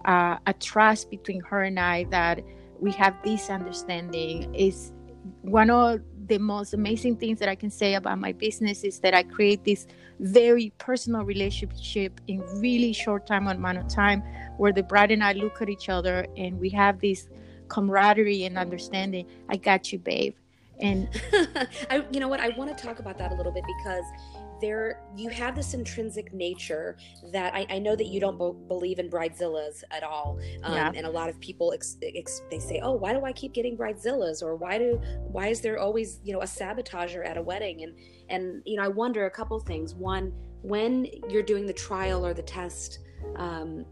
uh, 0.05 0.39
a 0.47 0.55
trust 0.55 1.11
between 1.11 1.41
her 1.41 1.63
and 1.65 1.79
I 1.79 2.05
that 2.05 2.45
we 2.79 2.93
have 2.93 3.15
this 3.25 3.51
understanding 3.51 4.55
is 4.55 4.93
one 5.43 5.71
of 5.71 6.01
the 6.29 6.39
most 6.39 6.75
amazing 6.75 7.17
things 7.17 7.39
that 7.41 7.49
I 7.49 7.55
can 7.55 7.71
say 7.71 7.95
about 7.95 8.19
my 8.19 8.33
business 8.33 8.85
is 8.85 9.01
that 9.01 9.15
I 9.15 9.23
create 9.23 9.65
this 9.65 9.87
very 10.21 10.73
personal 10.79 11.25
relationship 11.25 12.21
in 12.27 12.41
really 12.61 12.93
short 12.93 13.27
time 13.27 13.47
amount 13.47 13.79
of 13.79 13.89
time 13.89 14.23
where 14.57 14.73
the 14.73 14.83
bride 14.83 15.11
and 15.11 15.25
I 15.25 15.33
look 15.33 15.61
at 15.63 15.69
each 15.69 15.89
other 15.89 16.27
and 16.37 16.59
we 16.61 16.69
have 16.71 17.01
this 17.01 17.29
camaraderie 17.69 18.45
and 18.45 18.59
understanding. 18.59 19.27
I 19.49 19.57
got 19.57 19.93
you, 19.93 19.99
babe. 19.99 20.35
And 20.81 21.09
I, 21.91 22.05
you 22.11 22.21
know 22.21 22.29
what? 22.29 22.41
I 22.41 22.51
want 22.51 22.77
to 22.77 22.85
talk 22.85 22.99
about 22.99 23.19
that 23.19 23.33
a 23.33 23.35
little 23.35 23.53
bit 23.53 23.65
because 23.79 24.05
there 24.61 25.01
you 25.17 25.29
have 25.31 25.55
this 25.55 25.75
intrinsic 25.75 26.33
nature 26.33 26.97
that 27.33 27.55
I, 27.55 27.67
I 27.71 27.79
know 27.79 27.97
that 27.97 28.07
you 28.07 28.21
don't 28.21 28.39
b- 28.39 28.67
believe 28.69 28.99
in 28.99 29.09
bridezillas 29.11 29.83
at 29.91 30.03
all, 30.03 30.39
um, 30.63 30.75
yeah. 30.75 30.93
and 30.95 31.07
a 31.07 31.11
lot 31.11 31.29
of 31.29 31.39
people 31.41 31.73
ex, 31.73 31.97
ex, 32.03 32.43
they 32.51 32.59
say, 32.59 32.81
"Oh, 32.83 32.93
why 32.93 33.13
do 33.13 33.25
I 33.25 33.33
keep 33.33 33.53
getting 33.53 33.77
bridezillas?" 33.77 34.43
or 34.43 34.57
"Why 34.57 34.79
do 34.79 35.01
why 35.31 35.49
is 35.49 35.61
there 35.61 35.79
always 35.79 36.21
you 36.25 36.33
know 36.33 36.41
a 36.41 36.47
sabotager 36.47 37.27
at 37.27 37.37
a 37.37 37.43
wedding?" 37.43 37.83
and 37.83 37.97
and 38.29 38.63
you 38.65 38.77
know 38.77 38.83
I 38.83 38.89
wonder 38.89 39.27
a 39.27 39.31
couple 39.31 39.59
things. 39.61 39.95
One, 39.95 40.33
when 40.63 41.07
you're 41.29 41.43
doing 41.43 41.67
the 41.67 41.73
trial 41.73 42.25
or 42.25 42.35
the 42.35 42.43
test. 42.43 43.01
Um, 43.37 43.85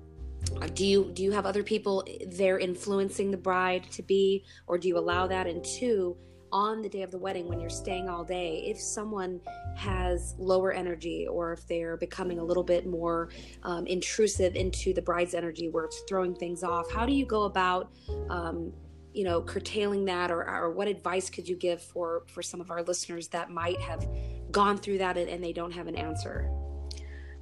do 0.74 0.86
you 0.86 1.10
do 1.12 1.24
you 1.24 1.32
have 1.32 1.44
other 1.44 1.64
people 1.64 2.06
there 2.28 2.58
influencing 2.58 3.32
the 3.32 3.36
bride 3.36 3.90
to 3.90 4.00
be 4.02 4.44
or 4.68 4.78
do 4.78 4.86
you 4.86 4.96
allow 4.96 5.26
that 5.26 5.48
and 5.48 5.64
two 5.64 6.16
on 6.52 6.82
the 6.82 6.88
day 6.88 7.02
of 7.02 7.10
the 7.10 7.18
wedding 7.18 7.48
when 7.48 7.60
you're 7.60 7.70
staying 7.70 8.08
all 8.08 8.24
day 8.24 8.64
if 8.66 8.80
someone 8.80 9.40
has 9.76 10.34
lower 10.38 10.72
energy 10.72 11.26
or 11.26 11.52
if 11.52 11.66
they're 11.66 11.96
becoming 11.96 12.38
a 12.38 12.44
little 12.44 12.62
bit 12.62 12.86
more 12.86 13.30
um, 13.62 13.86
intrusive 13.86 14.54
into 14.54 14.92
the 14.92 15.02
bride's 15.02 15.34
energy 15.34 15.68
where 15.68 15.84
it's 15.84 16.02
throwing 16.08 16.34
things 16.34 16.62
off 16.62 16.90
how 16.90 17.04
do 17.04 17.12
you 17.12 17.26
go 17.26 17.44
about 17.44 17.90
um, 18.30 18.72
you 19.12 19.24
know 19.24 19.40
curtailing 19.40 20.04
that 20.04 20.30
or, 20.30 20.48
or 20.48 20.70
what 20.70 20.88
advice 20.88 21.30
could 21.30 21.48
you 21.48 21.56
give 21.56 21.82
for 21.82 22.22
for 22.26 22.42
some 22.42 22.60
of 22.60 22.70
our 22.70 22.82
listeners 22.82 23.28
that 23.28 23.50
might 23.50 23.80
have 23.80 24.06
gone 24.50 24.76
through 24.76 24.98
that 24.98 25.16
and, 25.16 25.28
and 25.28 25.42
they 25.42 25.52
don't 25.52 25.72
have 25.72 25.86
an 25.86 25.96
answer 25.96 26.50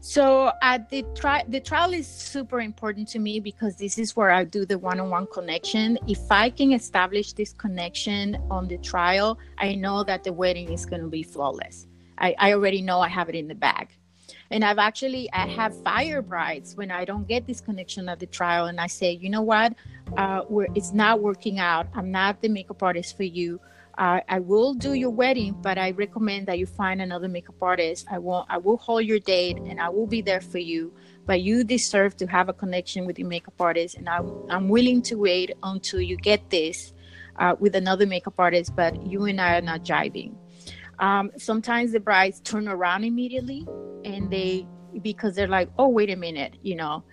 so 0.04 0.52
at 0.60 0.82
uh, 0.82 0.84
the 0.90 1.02
trial, 1.14 1.44
the 1.48 1.60
trial 1.60 1.94
is 1.94 2.06
super 2.06 2.60
important 2.60 3.08
to 3.08 3.18
me 3.18 3.40
because 3.40 3.76
this 3.76 3.96
is 3.96 4.14
where 4.14 4.30
I 4.30 4.44
do 4.44 4.66
the 4.66 4.78
one-on-one 4.78 5.28
connection. 5.28 5.98
If 6.06 6.30
I 6.30 6.50
can 6.50 6.74
establish 6.74 7.32
this 7.32 7.54
connection 7.54 8.36
on 8.50 8.68
the 8.68 8.76
trial, 8.76 9.38
I 9.56 9.76
know 9.76 10.04
that 10.04 10.22
the 10.22 10.30
wedding 10.30 10.70
is 10.70 10.84
going 10.84 11.00
to 11.00 11.08
be 11.08 11.22
flawless. 11.22 11.86
I, 12.18 12.34
I 12.38 12.52
already 12.52 12.82
know 12.82 13.00
I 13.00 13.08
have 13.08 13.30
it 13.30 13.34
in 13.34 13.48
the 13.48 13.54
bag. 13.54 13.96
And 14.50 14.62
I've 14.62 14.76
actually 14.76 15.32
I 15.32 15.46
have 15.46 15.74
fire 15.82 16.20
brides 16.20 16.76
when 16.76 16.90
I 16.90 17.06
don't 17.06 17.26
get 17.26 17.46
this 17.46 17.62
connection 17.62 18.06
at 18.10 18.20
the 18.20 18.26
trial, 18.26 18.66
and 18.66 18.78
I 18.78 18.88
say, 18.88 19.12
you 19.12 19.30
know 19.30 19.40
what, 19.40 19.72
uh, 20.18 20.42
it's 20.74 20.92
not 20.92 21.22
working 21.22 21.60
out. 21.60 21.86
I'm 21.94 22.10
not 22.10 22.42
the 22.42 22.50
makeup 22.50 22.82
artist 22.82 23.16
for 23.16 23.22
you 23.22 23.58
uh, 23.96 24.20
I 24.28 24.40
will 24.40 24.74
do 24.74 24.94
your 24.94 25.10
wedding, 25.10 25.54
but 25.60 25.78
I 25.78 25.92
recommend 25.92 26.48
that 26.48 26.58
you 26.58 26.66
find 26.66 27.00
another 27.00 27.28
makeup 27.28 27.62
artist. 27.62 28.06
I 28.10 28.18
will 28.18 28.44
I 28.48 28.58
will 28.58 28.76
hold 28.76 29.04
your 29.04 29.20
date 29.20 29.56
and 29.58 29.80
I 29.80 29.88
will 29.88 30.06
be 30.06 30.20
there 30.20 30.40
for 30.40 30.58
you. 30.58 30.92
But 31.26 31.42
you 31.42 31.64
deserve 31.64 32.16
to 32.18 32.26
have 32.26 32.48
a 32.48 32.52
connection 32.52 33.06
with 33.06 33.18
your 33.18 33.28
makeup 33.28 33.54
artist, 33.60 33.96
and 33.96 34.08
I'm 34.08 34.32
I'm 34.50 34.68
willing 34.68 35.00
to 35.02 35.16
wait 35.16 35.52
until 35.62 36.00
you 36.00 36.16
get 36.16 36.50
this 36.50 36.92
uh, 37.36 37.54
with 37.58 37.76
another 37.76 38.06
makeup 38.06 38.34
artist. 38.38 38.74
But 38.74 39.06
you 39.06 39.24
and 39.26 39.40
I 39.40 39.58
are 39.58 39.62
not 39.62 39.84
jiving. 39.84 40.34
Um, 40.98 41.30
sometimes 41.36 41.92
the 41.92 42.00
brides 42.00 42.40
turn 42.40 42.68
around 42.68 43.04
immediately, 43.04 43.66
and 44.04 44.30
they 44.30 44.66
because 45.02 45.34
they're 45.34 45.48
like, 45.48 45.70
oh 45.78 45.88
wait 45.88 46.10
a 46.10 46.16
minute, 46.16 46.56
you 46.62 46.74
know 46.74 47.04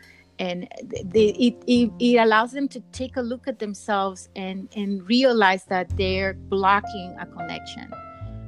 and 0.42 0.68
they, 1.06 1.28
it, 1.28 1.64
it, 1.68 1.92
it, 2.00 2.16
allows 2.18 2.52
them 2.52 2.68
to 2.68 2.80
take 2.92 3.16
a 3.16 3.22
look 3.22 3.48
at 3.48 3.60
themselves 3.60 4.28
and, 4.36 4.68
and 4.76 5.08
realize 5.08 5.66
that 5.66 5.96
they're 5.98 6.34
blocking 6.34 7.16
a 7.20 7.28
connection. 7.28 7.94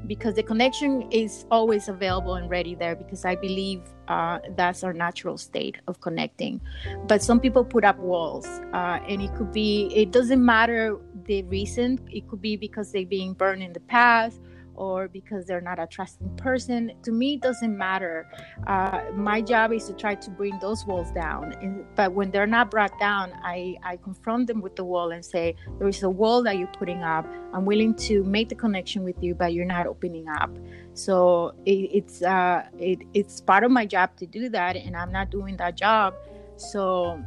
Because 0.08 0.34
the 0.34 0.42
connection 0.42 1.08
is 1.12 1.46
always 1.52 1.88
available 1.88 2.34
and 2.34 2.50
ready 2.50 2.76
there 2.76 2.94
because 2.94 3.24
i 3.24 3.36
believe 3.36 3.82
uh, 4.10 4.40
that's 4.58 4.84
our 4.84 4.92
natural 4.92 5.38
state 5.38 5.78
of 5.88 6.02
connecting. 6.02 6.60
But 7.08 7.22
some 7.22 7.40
people 7.40 7.64
put 7.64 7.86
up 7.86 8.00
walls 8.00 8.46
uh, 8.74 9.00
and 9.08 9.22
it 9.22 9.34
could 9.36 9.54
be 9.54 9.92
it 9.96 10.12
doesn't 10.12 10.44
matter 10.44 10.98
the 11.26 11.44
reason. 11.44 12.00
It 12.12 12.28
could 12.28 12.42
be 12.42 12.58
because 12.58 12.92
they're 12.92 13.06
being 13.06 13.34
burned 13.34 13.64
in 13.64 13.72
the 13.72 13.80
past 13.82 14.42
or 14.76 15.08
because 15.08 15.46
they're 15.46 15.62
not 15.62 15.80
a 15.80 15.88
trusting 15.88 16.36
person. 16.38 16.92
To 17.04 17.12
me 17.12 17.36
it 17.36 17.42
doesn't 17.42 17.78
matter. 17.78 18.28
Uh, 18.68 19.04
my 19.14 19.42
job 19.42 19.72
is 19.74 19.86
to 19.86 19.94
try 19.94 20.16
to 20.16 20.30
bring 20.30 20.58
those 20.60 20.86
walls 20.86 21.12
down. 21.12 21.54
And, 21.62 21.86
but 21.96 22.14
when 22.14 22.32
they're 22.32 22.48
not 22.48 22.72
brought 22.72 22.98
down 23.00 23.32
I, 23.44 23.78
I 23.84 23.98
confront 23.98 24.48
them 24.48 24.62
with 24.62 24.76
the 24.76 24.84
wall 24.84 25.12
and 25.12 25.24
say 25.24 25.56
there 25.80 25.88
is 25.88 26.04
a 26.04 26.10
wall 26.10 26.44
that 26.44 26.58
you're 26.58 26.68
putting 26.68 27.04
up. 27.04 27.26
I'm 27.54 27.66
willing 27.66 27.96
to 27.96 28.24
make 28.24 28.50
the 28.50 28.56
connection 28.56 29.04
with 29.04 29.22
you 29.22 29.36
but 29.36 29.54
you're 29.54 29.66
not 29.66 29.88
opening 29.88 30.28
up. 30.28 30.52
So 30.94 31.54
it, 31.66 31.90
it's 31.94 32.22
uh, 32.22 32.64
it, 32.78 33.00
it's 33.14 33.42
part 33.42 33.64
of 33.64 33.72
my 33.72 33.86
job 33.86 34.16
to 34.18 34.26
do 34.26 34.50
that 34.50 34.76
and 34.76 34.96
i'm 34.96 35.12
not 35.12 35.30
doing 35.30 35.58
that 35.58 35.76
job. 35.76 36.14
So 36.58 37.24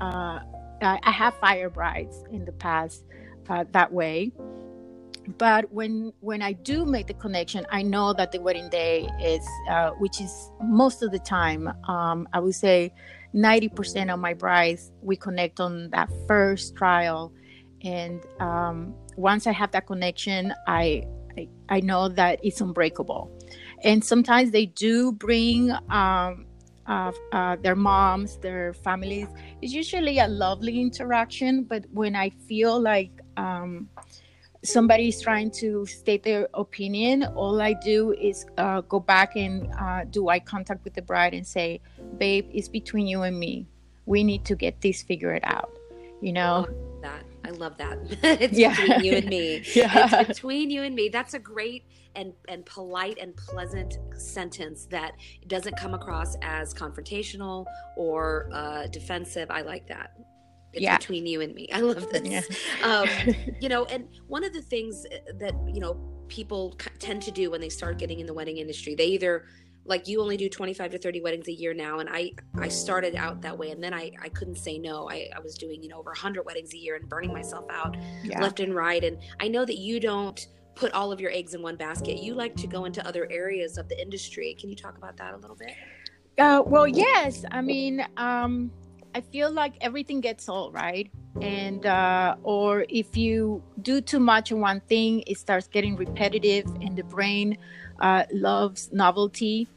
uh, 0.00 0.40
I, 0.82 1.10
have 1.10 1.34
fire 1.38 1.70
brides 1.70 2.24
in 2.30 2.44
the 2.44 2.52
past 2.52 3.04
uh, 3.48 3.64
that 3.72 3.92
way 3.92 4.32
but 5.38 5.70
when 5.72 6.12
when 6.20 6.42
i 6.42 6.52
do 6.52 6.84
make 6.84 7.06
the 7.06 7.14
connection 7.14 7.64
i 7.70 7.80
know 7.80 8.12
that 8.12 8.32
the 8.32 8.40
wedding 8.40 8.68
day 8.70 9.08
is 9.20 9.46
uh, 9.70 9.90
which 9.98 10.20
is 10.20 10.50
most 10.60 11.02
of 11.02 11.12
the 11.12 11.18
time 11.20 11.68
um, 11.88 12.26
i 12.32 12.40
would 12.40 12.54
say 12.54 12.92
90% 13.34 14.12
of 14.12 14.20
my 14.20 14.34
brides 14.34 14.90
we 15.00 15.16
connect 15.16 15.60
on 15.60 15.90
that 15.90 16.10
first 16.26 16.76
trial. 16.76 17.32
And 17.82 18.24
um, 18.40 18.94
once 19.16 19.46
i 19.46 19.52
have 19.52 19.70
that 19.72 19.86
connection 19.86 20.54
I, 20.66 21.04
I, 21.36 21.48
I 21.68 21.80
know 21.80 22.08
that 22.08 22.40
it's 22.42 22.60
unbreakable. 22.60 23.30
And 23.84 24.04
sometimes 24.04 24.52
they 24.52 24.66
do 24.66 25.12
bring 25.12 25.72
um, 25.90 26.46
uh, 26.86 27.12
uh, 27.32 27.56
their 27.56 27.76
moms 27.76 28.38
their 28.38 28.74
families. 28.74 29.28
It's 29.60 29.72
usually 29.72 30.18
a 30.18 30.28
lovely 30.28 30.80
interaction 30.80 31.64
but 31.64 31.84
when 31.92 32.14
i 32.14 32.30
feel 32.30 32.80
like 32.80 33.10
um, 33.36 33.88
somebody 34.64 35.08
is 35.08 35.20
trying 35.20 35.50
to 35.50 35.86
state 35.86 36.22
their 36.22 36.48
opinion, 36.54 37.24
all 37.34 37.60
I 37.60 37.72
do 37.72 38.12
is 38.12 38.46
uh, 38.58 38.82
go 38.82 39.00
back 39.00 39.36
and 39.36 39.72
uh, 39.78 40.04
do 40.04 40.28
eye 40.28 40.38
contact 40.38 40.84
with 40.84 40.94
the 40.94 41.02
bride 41.02 41.34
and 41.34 41.46
say, 41.46 41.80
"Babe, 42.18 42.48
it's 42.52 42.68
between 42.68 43.06
you 43.06 43.22
and 43.22 43.38
me. 43.38 43.66
We 44.06 44.24
need 44.24 44.44
to 44.46 44.56
get 44.56 44.80
this 44.80 45.02
figured 45.02 45.42
out." 45.44 45.72
You 46.20 46.32
know. 46.32 46.68
that 47.02 47.24
I 47.44 47.50
love 47.50 47.76
that. 47.78 47.98
it's 48.22 48.56
yeah. 48.56 48.76
between 48.76 49.04
you 49.04 49.12
and 49.16 49.26
me. 49.26 49.62
yeah. 49.74 50.20
It's 50.20 50.28
between 50.28 50.70
you 50.70 50.82
and 50.82 50.94
me. 50.94 51.08
That's 51.08 51.34
a 51.34 51.38
great 51.38 51.84
and 52.14 52.32
and 52.48 52.64
polite 52.66 53.18
and 53.20 53.36
pleasant 53.36 53.98
sentence 54.16 54.86
that 54.90 55.14
doesn't 55.46 55.76
come 55.76 55.94
across 55.94 56.36
as 56.42 56.72
confrontational 56.72 57.66
or 57.96 58.48
uh, 58.52 58.86
defensive. 58.86 59.50
I 59.50 59.62
like 59.62 59.88
that. 59.88 60.16
It's 60.72 60.82
yeah. 60.82 60.96
between 60.98 61.26
you 61.26 61.40
and 61.40 61.54
me. 61.54 61.68
I 61.72 61.80
love 61.80 62.08
this. 62.12 62.48
Yeah. 62.80 62.86
um, 62.86 63.08
you 63.60 63.68
know, 63.68 63.84
and 63.86 64.08
one 64.26 64.44
of 64.44 64.52
the 64.52 64.62
things 64.62 65.06
uh, 65.06 65.32
that, 65.38 65.54
you 65.72 65.80
know, 65.80 66.00
people 66.28 66.76
tend 66.98 67.22
to 67.22 67.30
do 67.30 67.50
when 67.50 67.60
they 67.60 67.68
start 67.68 67.98
getting 67.98 68.20
in 68.20 68.26
the 68.26 68.34
wedding 68.34 68.56
industry, 68.56 68.94
they 68.94 69.06
either 69.06 69.44
like 69.84 70.06
you 70.06 70.20
only 70.20 70.36
do 70.36 70.48
25 70.48 70.92
to 70.92 70.98
30 70.98 71.20
weddings 71.20 71.48
a 71.48 71.52
year 71.52 71.74
now 71.74 71.98
and 71.98 72.08
i 72.10 72.30
i 72.60 72.68
started 72.68 73.16
out 73.16 73.40
that 73.40 73.56
way 73.56 73.70
and 73.70 73.82
then 73.82 73.92
i 73.92 74.10
i 74.22 74.28
couldn't 74.28 74.56
say 74.56 74.78
no 74.78 75.08
i, 75.10 75.28
I 75.34 75.40
was 75.40 75.54
doing 75.54 75.82
you 75.82 75.88
know 75.88 75.98
over 75.98 76.10
100 76.10 76.44
weddings 76.44 76.72
a 76.74 76.78
year 76.78 76.96
and 76.96 77.08
burning 77.08 77.32
myself 77.32 77.64
out 77.70 77.96
yeah. 78.22 78.40
left 78.40 78.60
and 78.60 78.74
right 78.74 79.02
and 79.02 79.18
i 79.40 79.48
know 79.48 79.64
that 79.64 79.78
you 79.78 79.98
don't 79.98 80.46
put 80.74 80.92
all 80.92 81.12
of 81.12 81.20
your 81.20 81.30
eggs 81.32 81.54
in 81.54 81.62
one 81.62 81.76
basket 81.76 82.22
you 82.22 82.34
like 82.34 82.54
to 82.56 82.66
go 82.66 82.84
into 82.84 83.06
other 83.06 83.28
areas 83.30 83.76
of 83.76 83.88
the 83.88 84.00
industry 84.00 84.56
can 84.58 84.70
you 84.70 84.76
talk 84.76 84.96
about 84.96 85.16
that 85.16 85.34
a 85.34 85.36
little 85.36 85.56
bit 85.56 85.72
uh, 86.38 86.62
well 86.64 86.86
yes 86.86 87.44
i 87.50 87.60
mean 87.60 88.04
um 88.16 88.70
I 89.14 89.20
feel 89.20 89.52
like 89.52 89.74
everything 89.80 90.20
gets 90.20 90.48
old, 90.48 90.74
right? 90.74 91.10
And 91.40 91.84
uh, 91.84 92.36
or 92.42 92.84
if 92.88 93.16
you 93.16 93.62
do 93.82 94.00
too 94.00 94.20
much 94.20 94.52
of 94.52 94.58
one 94.58 94.80
thing, 94.80 95.24
it 95.26 95.38
starts 95.38 95.66
getting 95.66 95.96
repetitive, 95.96 96.66
and 96.80 96.96
the 96.96 97.04
brain 97.04 97.58
uh, 98.00 98.24
loves 98.32 98.90
novelty. 98.92 99.68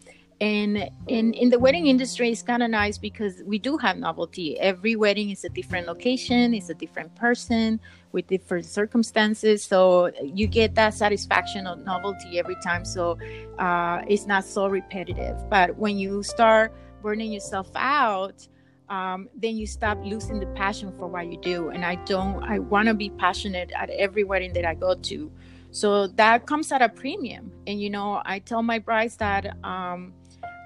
and 0.42 0.90
in 1.08 1.34
in 1.34 1.50
the 1.50 1.58
wedding 1.58 1.88
industry 1.88 2.30
it's 2.30 2.44
kind 2.44 2.62
of 2.62 2.70
nice 2.70 2.98
because 2.98 3.42
we 3.46 3.58
do 3.58 3.78
have 3.78 3.96
novelty 3.98 4.60
every 4.60 4.94
wedding 4.98 5.30
is 5.30 5.46
a 5.46 5.50
different 5.50 5.88
location 5.88 6.54
it's 6.54 6.70
a 6.70 6.74
different 6.74 7.16
person 7.16 7.80
with 8.12 8.28
different 8.28 8.66
circumstances 8.66 9.64
so 9.64 10.12
you 10.22 10.46
get 10.46 10.76
that 10.76 10.94
satisfaction 10.94 11.66
of 11.66 11.80
novelty 11.86 12.38
every 12.38 12.58
time 12.62 12.84
so 12.84 13.18
uh, 13.60 14.02
it's 14.10 14.26
not 14.28 14.44
so 14.44 14.68
repetitive 14.68 15.38
but 15.50 15.78
when 15.78 15.98
you 15.98 16.22
start 16.22 16.74
burning 17.02 17.32
yourself 17.32 17.70
out 17.76 18.46
um, 18.90 19.30
then 19.36 19.58
you 19.58 19.68
stop 19.68 19.98
losing 20.04 20.40
the 20.40 20.48
passion 20.48 20.94
for 20.98 21.08
what 21.08 21.28
you 21.28 21.40
do. 21.42 21.70
And 21.70 21.86
i 21.86 21.96
don't 22.06 22.44
i 22.44 22.60
want 22.60 22.88
to 22.88 22.94
be 22.94 23.10
passionate 23.10 23.72
at 23.76 23.90
every 23.92 24.24
wedding 24.24 24.54
that 24.54 24.66
i 24.66 24.74
go 24.74 24.96
to. 24.96 25.32
So 25.72 26.08
that 26.08 26.46
comes 26.46 26.72
at 26.72 26.82
a 26.82 26.90
premium. 26.90 27.52
And 27.68 27.82
you 27.82 27.90
know 27.90 28.22
i 28.26 28.40
tell 28.40 28.64
my 28.64 28.80
brides 28.80 29.18
that 29.18 29.58
um, 29.64 30.14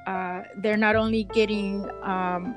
uh, 0.07 0.43
they're 0.57 0.77
not 0.77 0.95
only 0.95 1.23
getting 1.25 1.89
um, 2.03 2.55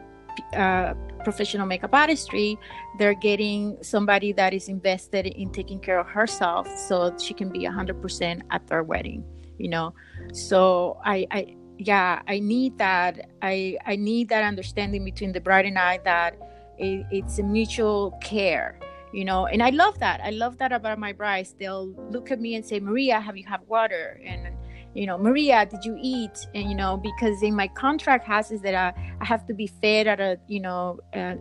uh, 0.54 0.94
professional 1.24 1.66
makeup 1.66 1.92
artistry, 1.92 2.58
they're 2.98 3.14
getting 3.14 3.76
somebody 3.82 4.32
that 4.32 4.54
is 4.54 4.68
invested 4.68 5.26
in 5.26 5.50
taking 5.50 5.78
care 5.78 5.98
of 5.98 6.06
herself 6.06 6.66
so 6.76 7.14
she 7.18 7.34
can 7.34 7.50
be 7.50 7.60
100% 7.60 8.42
at 8.50 8.66
their 8.66 8.82
wedding, 8.82 9.24
you 9.58 9.68
know? 9.68 9.94
So 10.32 10.98
I, 11.04 11.26
I, 11.30 11.56
yeah, 11.78 12.22
I 12.28 12.38
need 12.38 12.78
that. 12.78 13.30
I, 13.42 13.76
I 13.86 13.96
need 13.96 14.28
that 14.28 14.44
understanding 14.44 15.04
between 15.04 15.32
the 15.32 15.40
bride 15.40 15.66
and 15.66 15.78
I 15.78 15.98
that 16.04 16.38
it, 16.78 17.06
it's 17.10 17.38
a 17.38 17.42
mutual 17.42 18.12
care 18.22 18.78
you 19.12 19.24
know? 19.24 19.46
And 19.46 19.62
i 19.62 19.70
love 19.70 19.98
that. 20.00 20.20
I 20.24 20.30
love 20.30 20.58
that 20.58 20.72
about 20.72 20.98
my 20.98 21.12
brides 21.12 21.54
they'll 21.58 21.88
look 22.10 22.30
at 22.30 22.40
me 22.40 22.54
and 22.54 22.64
say 22.64 22.80
maria 22.80 23.20
have 23.20 23.36
you 23.36 23.46
have 23.46 23.60
water? 23.68 24.20
And 24.24 24.48
you 24.94 25.06
know 25.06 25.16
maria 25.16 25.66
did 25.66 25.84
you 25.84 25.96
eat? 26.00 26.46
And 26.54 26.68
you 26.68 26.74
know 26.74 26.96
because 26.96 27.42
in 27.42 27.54
my 27.54 27.68
contract 27.68 28.26
has 28.26 28.50
is 28.50 28.62
that 28.62 28.74
i, 28.74 29.16
I 29.20 29.24
have 29.24 29.46
to 29.46 29.54
be 29.54 29.66
fed 29.66 30.06
at 30.06 30.20
a 30.20 30.38
you 30.48 30.60
know 30.60 30.98
uh, 31.14 31.34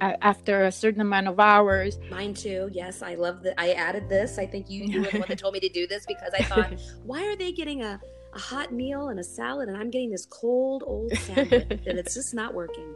after 0.00 0.64
a 0.64 0.72
certain 0.72 1.00
amount 1.00 1.28
of 1.28 1.38
hours. 1.40 1.98
Mine 2.10 2.34
too. 2.34 2.68
Yes 2.72 3.02
i 3.02 3.14
love 3.14 3.42
that 3.42 3.54
i 3.58 3.72
added 3.72 4.08
this. 4.08 4.38
I 4.38 4.46
think 4.46 4.70
you, 4.70 4.84
you 4.84 5.00
were 5.02 5.10
the 5.10 5.18
one 5.18 5.28
that 5.28 5.38
told 5.38 5.54
me 5.54 5.60
to 5.60 5.68
do 5.68 5.86
this 5.86 6.04
because 6.06 6.32
i 6.38 6.42
thought 6.42 6.74
why 7.04 7.26
are 7.26 7.36
they 7.36 7.52
getting 7.52 7.82
a 7.82 8.00
a 8.36 8.38
hot 8.38 8.72
meal 8.72 9.08
and 9.08 9.18
a 9.18 9.24
salad 9.24 9.68
and 9.68 9.76
i'm 9.76 9.90
getting 9.90 10.10
this 10.10 10.26
cold 10.26 10.82
old 10.86 11.10
sandwich 11.16 11.66
and 11.86 11.98
it's 11.98 12.14
just 12.14 12.34
not 12.34 12.54
working 12.54 12.94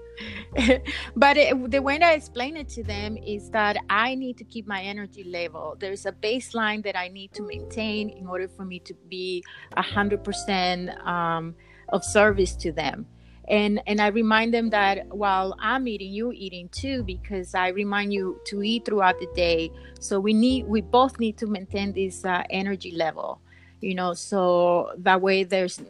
but 1.16 1.36
it, 1.36 1.70
the 1.70 1.80
way 1.80 1.98
that 1.98 2.10
I 2.10 2.14
explain 2.14 2.56
it 2.56 2.68
to 2.70 2.82
them 2.82 3.16
is 3.16 3.50
that 3.50 3.76
I 3.88 4.14
need 4.14 4.36
to 4.38 4.44
keep 4.44 4.66
my 4.66 4.82
energy 4.82 5.24
level. 5.24 5.76
There's 5.78 6.06
a 6.06 6.12
baseline 6.12 6.82
that 6.84 6.98
I 6.98 7.08
need 7.08 7.32
to 7.34 7.42
maintain 7.42 8.10
in 8.10 8.26
order 8.26 8.48
for 8.48 8.64
me 8.64 8.80
to 8.80 8.94
be 9.08 9.44
hundred 9.76 10.24
percent 10.24 10.90
um, 11.06 11.54
of 11.88 12.04
service 12.04 12.54
to 12.56 12.72
them. 12.72 13.06
And 13.48 13.80
and 13.86 14.00
I 14.00 14.08
remind 14.08 14.52
them 14.54 14.70
that 14.70 15.06
while 15.08 15.56
I'm 15.60 15.88
eating, 15.88 16.12
you 16.12 16.32
eating 16.32 16.68
too, 16.68 17.02
because 17.02 17.54
I 17.54 17.68
remind 17.68 18.12
you 18.12 18.40
to 18.46 18.62
eat 18.62 18.84
throughout 18.84 19.18
the 19.18 19.28
day. 19.34 19.70
So 20.00 20.20
we 20.20 20.32
need 20.32 20.66
we 20.66 20.80
both 20.80 21.18
need 21.18 21.38
to 21.38 21.46
maintain 21.46 21.92
this 21.92 22.24
uh, 22.24 22.42
energy 22.50 22.92
level 22.92 23.40
you 23.80 23.94
know 23.94 24.14
so 24.14 24.92
that 24.98 25.20
way 25.20 25.44
there's 25.44 25.80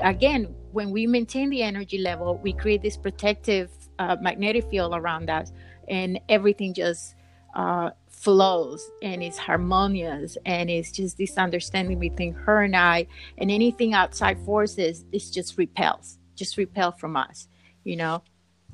again 0.00 0.44
when 0.72 0.90
we 0.90 1.06
maintain 1.06 1.50
the 1.50 1.62
energy 1.62 1.98
level 1.98 2.38
we 2.38 2.52
create 2.52 2.82
this 2.82 2.96
protective 2.96 3.70
uh, 3.98 4.16
magnetic 4.20 4.68
field 4.70 4.94
around 4.94 5.28
us 5.28 5.52
and 5.88 6.20
everything 6.28 6.72
just 6.72 7.14
uh, 7.54 7.90
flows 8.08 8.88
and 9.02 9.22
it's 9.22 9.38
harmonious 9.38 10.36
and 10.46 10.70
it's 10.70 10.92
just 10.92 11.18
this 11.18 11.36
understanding 11.36 11.98
between 11.98 12.32
her 12.32 12.62
and 12.62 12.76
i 12.76 13.06
and 13.38 13.50
anything 13.50 13.94
outside 13.94 14.38
forces 14.44 15.04
is 15.12 15.30
just 15.30 15.58
repels 15.58 16.18
just 16.36 16.56
repel 16.56 16.92
from 16.92 17.16
us 17.16 17.48
you 17.84 17.96
know? 17.96 18.22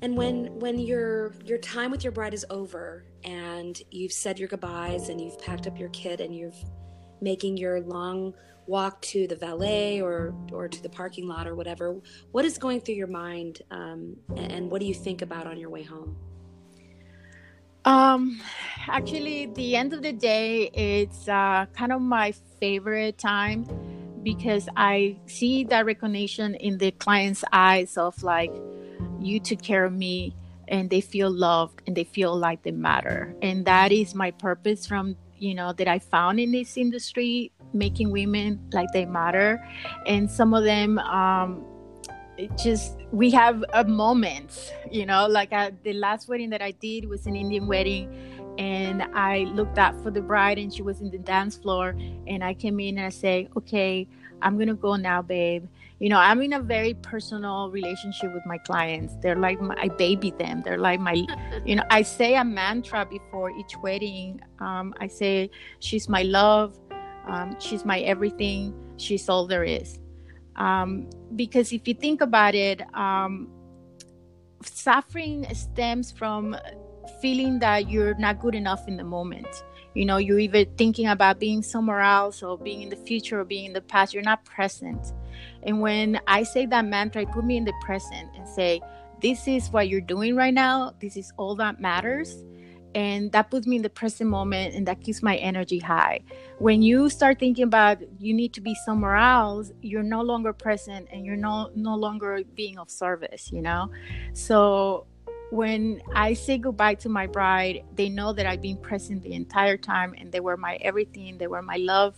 And 0.02 0.16
when 0.16 0.58
when 0.58 0.78
your 0.78 1.32
your 1.44 1.58
time 1.58 1.90
with 1.90 2.04
your 2.04 2.12
bride 2.12 2.34
is 2.34 2.44
over 2.50 3.04
and 3.24 3.80
you've 3.90 4.12
said 4.12 4.38
your 4.38 4.48
goodbyes 4.48 5.08
and 5.08 5.20
you've 5.20 5.38
packed 5.40 5.66
up 5.66 5.78
your 5.78 5.88
kid 5.88 6.20
and 6.20 6.34
you've 6.34 6.56
making 7.22 7.56
your 7.56 7.80
long 7.80 8.34
walk 8.66 9.00
to 9.02 9.26
the 9.26 9.36
valet 9.36 10.00
or 10.00 10.34
or 10.52 10.68
to 10.68 10.82
the 10.82 10.88
parking 10.88 11.26
lot 11.26 11.46
or 11.46 11.54
whatever 11.54 11.96
what 12.32 12.44
is 12.44 12.58
going 12.58 12.80
through 12.80 12.94
your 12.94 13.06
mind 13.06 13.62
um, 13.70 14.16
and, 14.36 14.70
what 14.70 14.80
do 14.80 14.86
you 14.86 14.94
think 14.94 15.22
about 15.22 15.46
on 15.46 15.58
your 15.58 15.70
way 15.70 15.82
home? 15.82 16.16
Um 17.84 18.40
actually 18.88 19.46
the 19.46 19.76
end 19.76 19.92
of 19.92 20.02
the 20.02 20.12
day 20.12 20.70
it's 20.74 21.28
uh, 21.28 21.66
kind 21.72 21.92
of 21.92 22.00
my 22.00 22.32
favorite 22.58 23.18
time 23.18 23.64
because 24.22 24.68
i 24.76 25.16
see 25.26 25.62
that 25.64 25.86
recognition 25.86 26.54
in 26.56 26.78
the 26.78 26.90
client's 26.90 27.44
eyes 27.52 27.96
of 27.96 28.20
like 28.24 28.52
you 29.20 29.38
took 29.38 29.62
care 29.62 29.84
of 29.84 29.92
me 29.92 30.34
and 30.68 30.90
they 30.90 31.00
feel 31.00 31.30
loved 31.30 31.82
and 31.86 31.96
they 31.96 32.04
feel 32.04 32.36
like 32.36 32.62
they 32.62 32.72
matter. 32.72 33.34
And 33.42 33.64
that 33.66 33.92
is 33.92 34.14
my 34.14 34.32
purpose 34.32 34.86
from 34.86 35.16
you 35.38 35.54
know 35.54 35.72
that 35.74 35.86
i 35.86 35.98
found 35.98 36.40
in 36.40 36.50
this 36.50 36.78
industry 36.78 37.52
making 37.72 38.10
women 38.10 38.60
like 38.72 38.88
they 38.92 39.04
matter. 39.04 39.66
And 40.06 40.30
some 40.30 40.54
of 40.54 40.64
them 40.64 40.98
um 40.98 41.64
just 42.56 42.96
we 43.12 43.30
have 43.30 43.64
a 43.72 43.84
moment 43.84 44.74
you 44.90 45.06
know 45.06 45.26
like 45.26 45.52
I, 45.52 45.72
the 45.82 45.94
last 45.94 46.28
wedding 46.28 46.50
that 46.50 46.62
i 46.62 46.70
did 46.72 47.08
was 47.08 47.26
an 47.26 47.34
indian 47.34 47.66
wedding 47.66 48.14
and 48.58 49.02
i 49.14 49.44
looked 49.54 49.78
up 49.78 50.00
for 50.02 50.10
the 50.10 50.20
bride 50.20 50.58
and 50.58 50.72
she 50.72 50.82
was 50.82 51.00
in 51.00 51.10
the 51.10 51.18
dance 51.18 51.56
floor 51.56 51.96
and 52.26 52.44
i 52.44 52.54
came 52.54 52.78
in 52.80 52.98
and 52.98 53.06
i 53.06 53.10
say 53.10 53.48
okay 53.56 54.06
i'm 54.42 54.58
gonna 54.58 54.74
go 54.74 54.96
now 54.96 55.22
babe. 55.22 55.66
You 55.98 56.10
know 56.10 56.18
i'm 56.18 56.42
in 56.42 56.52
a 56.52 56.60
very 56.60 56.92
personal 56.92 57.70
relationship 57.70 58.34
with 58.34 58.44
my 58.44 58.58
clients. 58.58 59.14
They're 59.22 59.34
like 59.34 59.62
my, 59.62 59.74
i 59.78 59.88
baby 59.88 60.30
them. 60.30 60.60
They're 60.62 60.76
like 60.76 61.00
my 61.00 61.24
you 61.64 61.74
know 61.74 61.84
i 61.88 62.02
say 62.02 62.36
a 62.36 62.44
mantra 62.44 63.06
before 63.06 63.50
each 63.50 63.78
wedding. 63.82 64.42
Um, 64.60 64.92
i 65.00 65.06
say 65.06 65.50
she's 65.78 66.06
my 66.06 66.22
love 66.22 66.78
um, 67.26 67.56
she's 67.60 67.84
my 67.84 68.00
everything. 68.00 68.74
She's 68.96 69.28
all 69.28 69.46
there 69.46 69.64
is. 69.64 69.98
Um, 70.56 71.10
because 71.34 71.72
if 71.72 71.86
you 71.86 71.94
think 71.94 72.20
about 72.20 72.54
it, 72.54 72.82
um, 72.94 73.48
suffering 74.62 75.46
stems 75.54 76.10
from 76.10 76.56
feeling 77.20 77.58
that 77.58 77.90
you're 77.90 78.14
not 78.14 78.40
good 78.40 78.54
enough 78.54 78.88
in 78.88 78.96
the 78.96 79.04
moment. 79.04 79.46
You 79.94 80.04
know, 80.04 80.18
you're 80.18 80.38
either 80.38 80.64
thinking 80.76 81.08
about 81.08 81.38
being 81.38 81.62
somewhere 81.62 82.00
else 82.00 82.42
or 82.42 82.58
being 82.58 82.82
in 82.82 82.90
the 82.90 82.96
future 82.96 83.40
or 83.40 83.44
being 83.44 83.66
in 83.66 83.72
the 83.72 83.80
past. 83.80 84.12
You're 84.12 84.22
not 84.22 84.44
present. 84.44 85.12
And 85.62 85.80
when 85.80 86.20
I 86.26 86.42
say 86.42 86.66
that 86.66 86.84
mantra, 86.84 87.22
I 87.22 87.24
put 87.24 87.44
me 87.44 87.56
in 87.56 87.64
the 87.64 87.72
present 87.82 88.28
and 88.36 88.46
say, 88.46 88.80
This 89.20 89.48
is 89.48 89.70
what 89.70 89.88
you're 89.88 90.02
doing 90.02 90.36
right 90.36 90.52
now. 90.52 90.94
This 91.00 91.16
is 91.16 91.32
all 91.38 91.54
that 91.56 91.80
matters 91.80 92.44
and 92.94 93.32
that 93.32 93.50
puts 93.50 93.66
me 93.66 93.76
in 93.76 93.82
the 93.82 93.90
present 93.90 94.30
moment 94.30 94.74
and 94.74 94.86
that 94.86 95.00
keeps 95.00 95.22
my 95.22 95.36
energy 95.36 95.78
high. 95.78 96.20
When 96.58 96.82
you 96.82 97.10
start 97.10 97.38
thinking 97.38 97.64
about 97.64 97.98
you 98.18 98.32
need 98.32 98.52
to 98.54 98.60
be 98.60 98.74
somewhere 98.84 99.16
else 99.16 99.72
you're 99.82 100.02
no 100.02 100.22
longer 100.22 100.52
present 100.52 101.08
and 101.12 101.24
you're 101.24 101.36
no 101.36 101.70
no 101.74 101.94
longer 101.94 102.40
being 102.54 102.78
of 102.78 102.90
service 102.90 103.50
you 103.52 103.62
know? 103.62 103.90
So 104.32 105.06
when 105.50 106.02
i 106.12 106.32
say 106.32 106.58
goodbye 106.58 106.94
to 106.94 107.08
my 107.08 107.24
bride 107.24 107.84
they 107.94 108.08
know 108.08 108.32
that 108.32 108.46
i've 108.46 108.60
been 108.60 108.76
present 108.76 109.22
the 109.22 109.32
entire 109.32 109.76
time 109.76 110.12
and 110.18 110.32
they 110.32 110.40
were 110.40 110.56
my 110.56 110.74
everything 110.80 111.38
they 111.38 111.46
were 111.46 111.62
my 111.62 111.76
love 111.76 112.16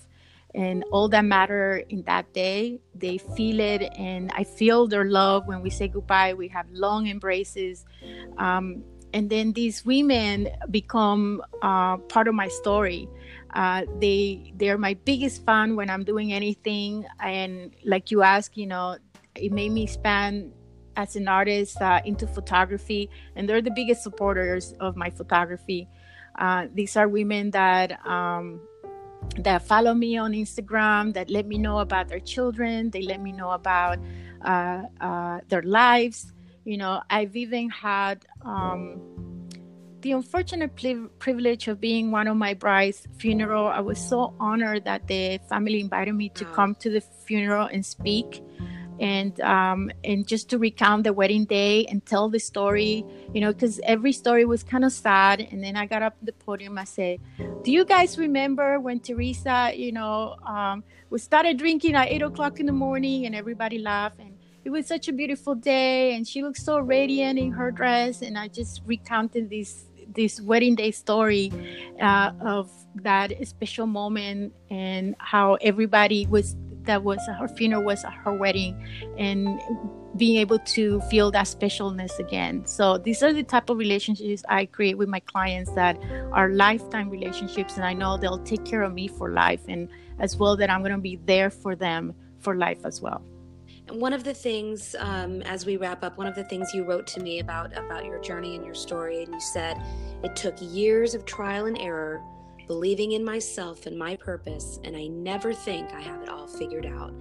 and 0.54 0.82
all 0.90 1.10
that 1.10 1.26
matter 1.26 1.84
in 1.90 2.02
that 2.04 2.32
day 2.32 2.80
they 2.94 3.18
feel 3.18 3.60
it 3.60 3.82
and 3.98 4.32
i 4.34 4.42
feel 4.42 4.86
their 4.86 5.04
love 5.04 5.46
when 5.46 5.60
we 5.60 5.70
say 5.70 5.88
goodbye. 5.88 6.34
We 6.34 6.48
have 6.48 6.66
long 6.70 7.06
embraces. 7.06 7.84
Um, 8.38 8.82
and 9.12 9.30
then 9.30 9.52
these 9.52 9.84
women 9.84 10.48
become 10.70 11.42
uh, 11.62 11.96
part 11.96 12.28
of 12.28 12.34
my 12.34 12.48
story. 12.48 13.08
Uh, 13.54 13.84
they 13.98 14.52
they're 14.56 14.78
my 14.78 14.94
biggest 15.04 15.44
fan 15.46 15.74
when 15.74 15.88
i'm 15.88 16.04
doing 16.04 16.32
anything. 16.32 17.06
And 17.20 17.74
like 17.84 18.10
you 18.10 18.22
ask 18.22 18.56
you 18.56 18.66
know 18.66 18.98
it 19.34 19.52
made 19.52 19.72
me 19.72 19.84
expand 19.84 20.52
as 20.96 21.14
an 21.16 21.28
artist 21.28 21.80
uh, 21.80 22.00
into 22.04 22.26
photography. 22.26 23.08
And 23.36 23.48
they're 23.48 23.62
the 23.62 23.70
biggest 23.70 24.02
supporters 24.02 24.74
of 24.80 24.96
my 24.96 25.10
photography. 25.10 25.88
Uh, 26.36 26.66
these 26.74 26.96
are 26.96 27.08
women 27.08 27.50
that 27.52 28.04
um, 28.06 28.60
that 29.38 29.62
follow 29.62 29.94
me 29.94 30.16
on 30.16 30.32
instagram 30.32 31.12
that 31.12 31.28
let 31.28 31.46
me 31.46 31.58
know 31.58 31.78
about 31.78 32.08
their 32.08 32.20
children. 32.20 32.90
They 32.90 33.02
let 33.02 33.20
me 33.20 33.32
know 33.32 33.50
about 33.50 33.98
uh, 34.42 34.82
uh, 35.00 35.40
their 35.48 35.62
lives. 35.62 36.32
You 36.64 36.76
know, 36.76 37.02
I've 37.10 37.34
even 37.34 37.70
had 37.70 38.24
um, 38.42 39.00
the 40.00 40.12
unfortunate 40.12 40.70
privilege 41.18 41.68
of 41.68 41.80
being 41.80 42.10
one 42.10 42.28
of 42.28 42.36
my 42.36 42.54
bride's 42.54 43.06
funeral. 43.18 43.66
I 43.66 43.80
was 43.80 43.98
so 43.98 44.34
honored 44.38 44.84
that 44.84 45.06
the 45.08 45.38
family 45.48 45.80
invited 45.80 46.14
me 46.14 46.28
to 46.30 46.44
come 46.46 46.74
to 46.76 46.90
the 46.90 47.00
funeral 47.00 47.66
and 47.66 47.84
speak 47.84 48.42
and 49.00 49.40
um, 49.40 49.90
and 50.04 50.26
just 50.26 50.50
to 50.50 50.58
recount 50.58 51.04
the 51.04 51.12
wedding 51.12 51.44
day 51.44 51.86
and 51.86 52.04
tell 52.04 52.28
the 52.28 52.38
story, 52.40 53.04
you 53.32 53.40
know, 53.40 53.52
because 53.52 53.80
every 53.84 54.12
story 54.12 54.44
was 54.44 54.62
kind 54.62 54.84
of 54.84 54.92
sad. 54.92 55.40
And 55.40 55.62
then 55.62 55.76
I 55.76 55.86
got 55.86 56.02
up 56.02 56.16
the 56.22 56.32
podium. 56.32 56.78
I 56.78 56.84
said, 56.84 57.18
"Do 57.62 57.70
you 57.70 57.84
guys 57.84 58.18
remember 58.18 58.80
when 58.80 59.00
Teresa, 59.00 59.72
you 59.74 59.92
know, 59.92 60.36
um, 60.46 60.82
we 61.10 61.18
started 61.18 61.58
drinking 61.58 61.94
at 61.94 62.08
eight 62.08 62.22
o'clock 62.22 62.60
in 62.60 62.66
the 62.66 62.72
morning 62.72 63.26
and 63.26 63.34
everybody 63.34 63.78
laughed 63.78 64.18
and." 64.20 64.27
It 64.68 64.70
was 64.70 64.86
such 64.86 65.08
a 65.08 65.14
beautiful 65.14 65.54
day 65.54 66.14
and 66.14 66.28
she 66.28 66.42
looked 66.42 66.60
so 66.60 66.78
radiant 66.78 67.38
in 67.38 67.50
her 67.50 67.70
dress 67.70 68.20
and 68.20 68.36
i 68.36 68.46
just 68.46 68.82
recounted 68.84 69.48
this 69.48 69.86
this 70.14 70.42
wedding 70.42 70.74
day 70.74 70.90
story 70.90 71.50
uh, 72.02 72.32
of 72.42 72.70
that 72.96 73.32
special 73.48 73.86
moment 73.86 74.52
and 74.70 75.14
how 75.20 75.54
everybody 75.62 76.26
was 76.26 76.54
that 76.82 77.02
was 77.02 77.18
her 77.40 77.48
funeral 77.48 77.82
was 77.82 78.02
her 78.02 78.34
wedding 78.34 78.76
and 79.16 79.58
being 80.18 80.36
able 80.36 80.58
to 80.58 81.00
feel 81.02 81.30
that 81.30 81.44
specialness 81.46 82.18
again. 82.18 82.64
So 82.64 82.96
these 82.96 83.22
are 83.22 83.32
the 83.32 83.42
type 83.42 83.70
of 83.70 83.78
relationships 83.78 84.42
i 84.50 84.66
create 84.66 84.98
with 84.98 85.08
my 85.08 85.20
clients 85.20 85.70
that 85.72 85.98
are 86.32 86.50
lifetime 86.50 87.08
relationships 87.08 87.76
and 87.76 87.86
i 87.86 87.94
know 87.94 88.18
they'll 88.18 88.44
take 88.44 88.66
care 88.66 88.82
of 88.82 88.92
me 88.92 89.08
for 89.08 89.30
life 89.30 89.62
and 89.66 89.88
as 90.18 90.36
well 90.36 90.58
that 90.58 90.68
i'm 90.68 90.80
going 90.80 90.92
to 90.92 90.98
be 90.98 91.16
there 91.24 91.48
for 91.48 91.74
them 91.74 92.14
for 92.38 92.54
life 92.56 92.84
as 92.84 93.00
well 93.00 93.22
one 93.90 94.12
of 94.12 94.24
the 94.24 94.34
things 94.34 94.94
um, 94.98 95.42
as 95.42 95.66
we 95.66 95.76
wrap 95.76 96.04
up 96.04 96.18
one 96.18 96.26
of 96.26 96.34
the 96.34 96.44
things 96.44 96.72
you 96.74 96.84
wrote 96.84 97.06
to 97.06 97.20
me 97.20 97.40
about 97.40 97.76
about 97.76 98.04
your 98.04 98.20
journey 98.20 98.56
and 98.56 98.64
your 98.64 98.74
story 98.74 99.22
and 99.22 99.32
you 99.32 99.40
said 99.40 99.82
it 100.22 100.34
took 100.36 100.54
years 100.60 101.14
of 101.14 101.24
trial 101.24 101.66
and 101.66 101.78
error 101.78 102.22
believing 102.68 103.12
in 103.12 103.24
myself 103.24 103.86
and 103.86 103.98
my 103.98 104.14
purpose, 104.14 104.78
and 104.84 104.96
I 104.96 105.06
never 105.08 105.52
think 105.52 105.92
I 105.92 106.02
have 106.02 106.22
it 106.22 106.28
all 106.28 106.46
figured 106.46 106.86
out. 106.86 107.12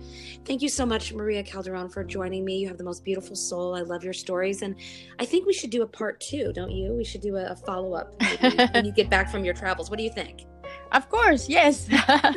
Thank 0.45 0.61
you 0.61 0.69
so 0.69 0.85
much, 0.85 1.13
Maria 1.13 1.41
Calderon, 1.41 1.89
for 1.89 2.03
joining 2.03 2.45
me. 2.45 2.57
You 2.57 2.67
have 2.67 2.77
the 2.77 2.83
most 2.83 3.03
beautiful 3.03 3.35
soul. 3.35 3.73
I 3.73 3.81
love 3.81 4.03
your 4.03 4.13
stories, 4.13 4.61
and 4.61 4.75
I 5.17 5.25
think 5.25 5.47
we 5.47 5.53
should 5.53 5.71
do 5.71 5.81
a 5.81 5.87
part 5.87 6.19
two, 6.19 6.51
don't 6.53 6.71
you? 6.71 6.93
We 6.93 7.05
should 7.05 7.21
do 7.21 7.37
a, 7.37 7.45
a 7.45 7.55
follow 7.55 7.93
up 7.93 8.13
when 8.73 8.85
you 8.85 8.91
get 8.91 9.09
back 9.09 9.31
from 9.31 9.43
your 9.43 9.55
travels. 9.55 9.89
What 9.89 9.97
do 9.97 10.03
you 10.03 10.11
think? 10.11 10.41
Of 10.91 11.09
course, 11.09 11.49
yes. 11.49 11.87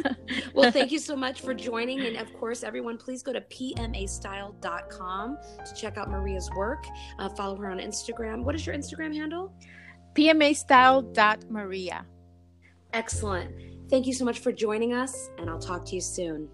well, 0.55 0.71
thank 0.71 0.91
you 0.91 0.99
so 0.99 1.15
much 1.15 1.41
for 1.41 1.55
joining. 1.55 2.01
And 2.01 2.17
of 2.17 2.33
course, 2.35 2.63
everyone, 2.63 2.99
please 2.99 3.23
go 3.23 3.33
to 3.33 3.41
pmastyle.com 3.41 5.39
to 5.65 5.75
check 5.75 5.97
out 5.97 6.11
Maria's 6.11 6.51
work. 6.57 6.85
Uh, 7.19 7.29
follow 7.29 7.57
her 7.57 7.71
on 7.71 7.79
Instagram. 7.79 8.43
What 8.43 8.55
is 8.55 8.67
your 8.67 8.75
Instagram 8.75 9.15
handle? 9.15 9.53
pmastyle.maria. 10.15 12.05
Excellent. 12.93 13.55
Thank 13.89 14.07
you 14.07 14.13
so 14.13 14.25
much 14.25 14.41
for 14.41 14.53
joining 14.53 14.93
us, 14.93 15.31
and 15.39 15.49
I'll 15.49 15.59
talk 15.59 15.85
to 15.87 15.95
you 15.95 16.01
soon. 16.01 16.49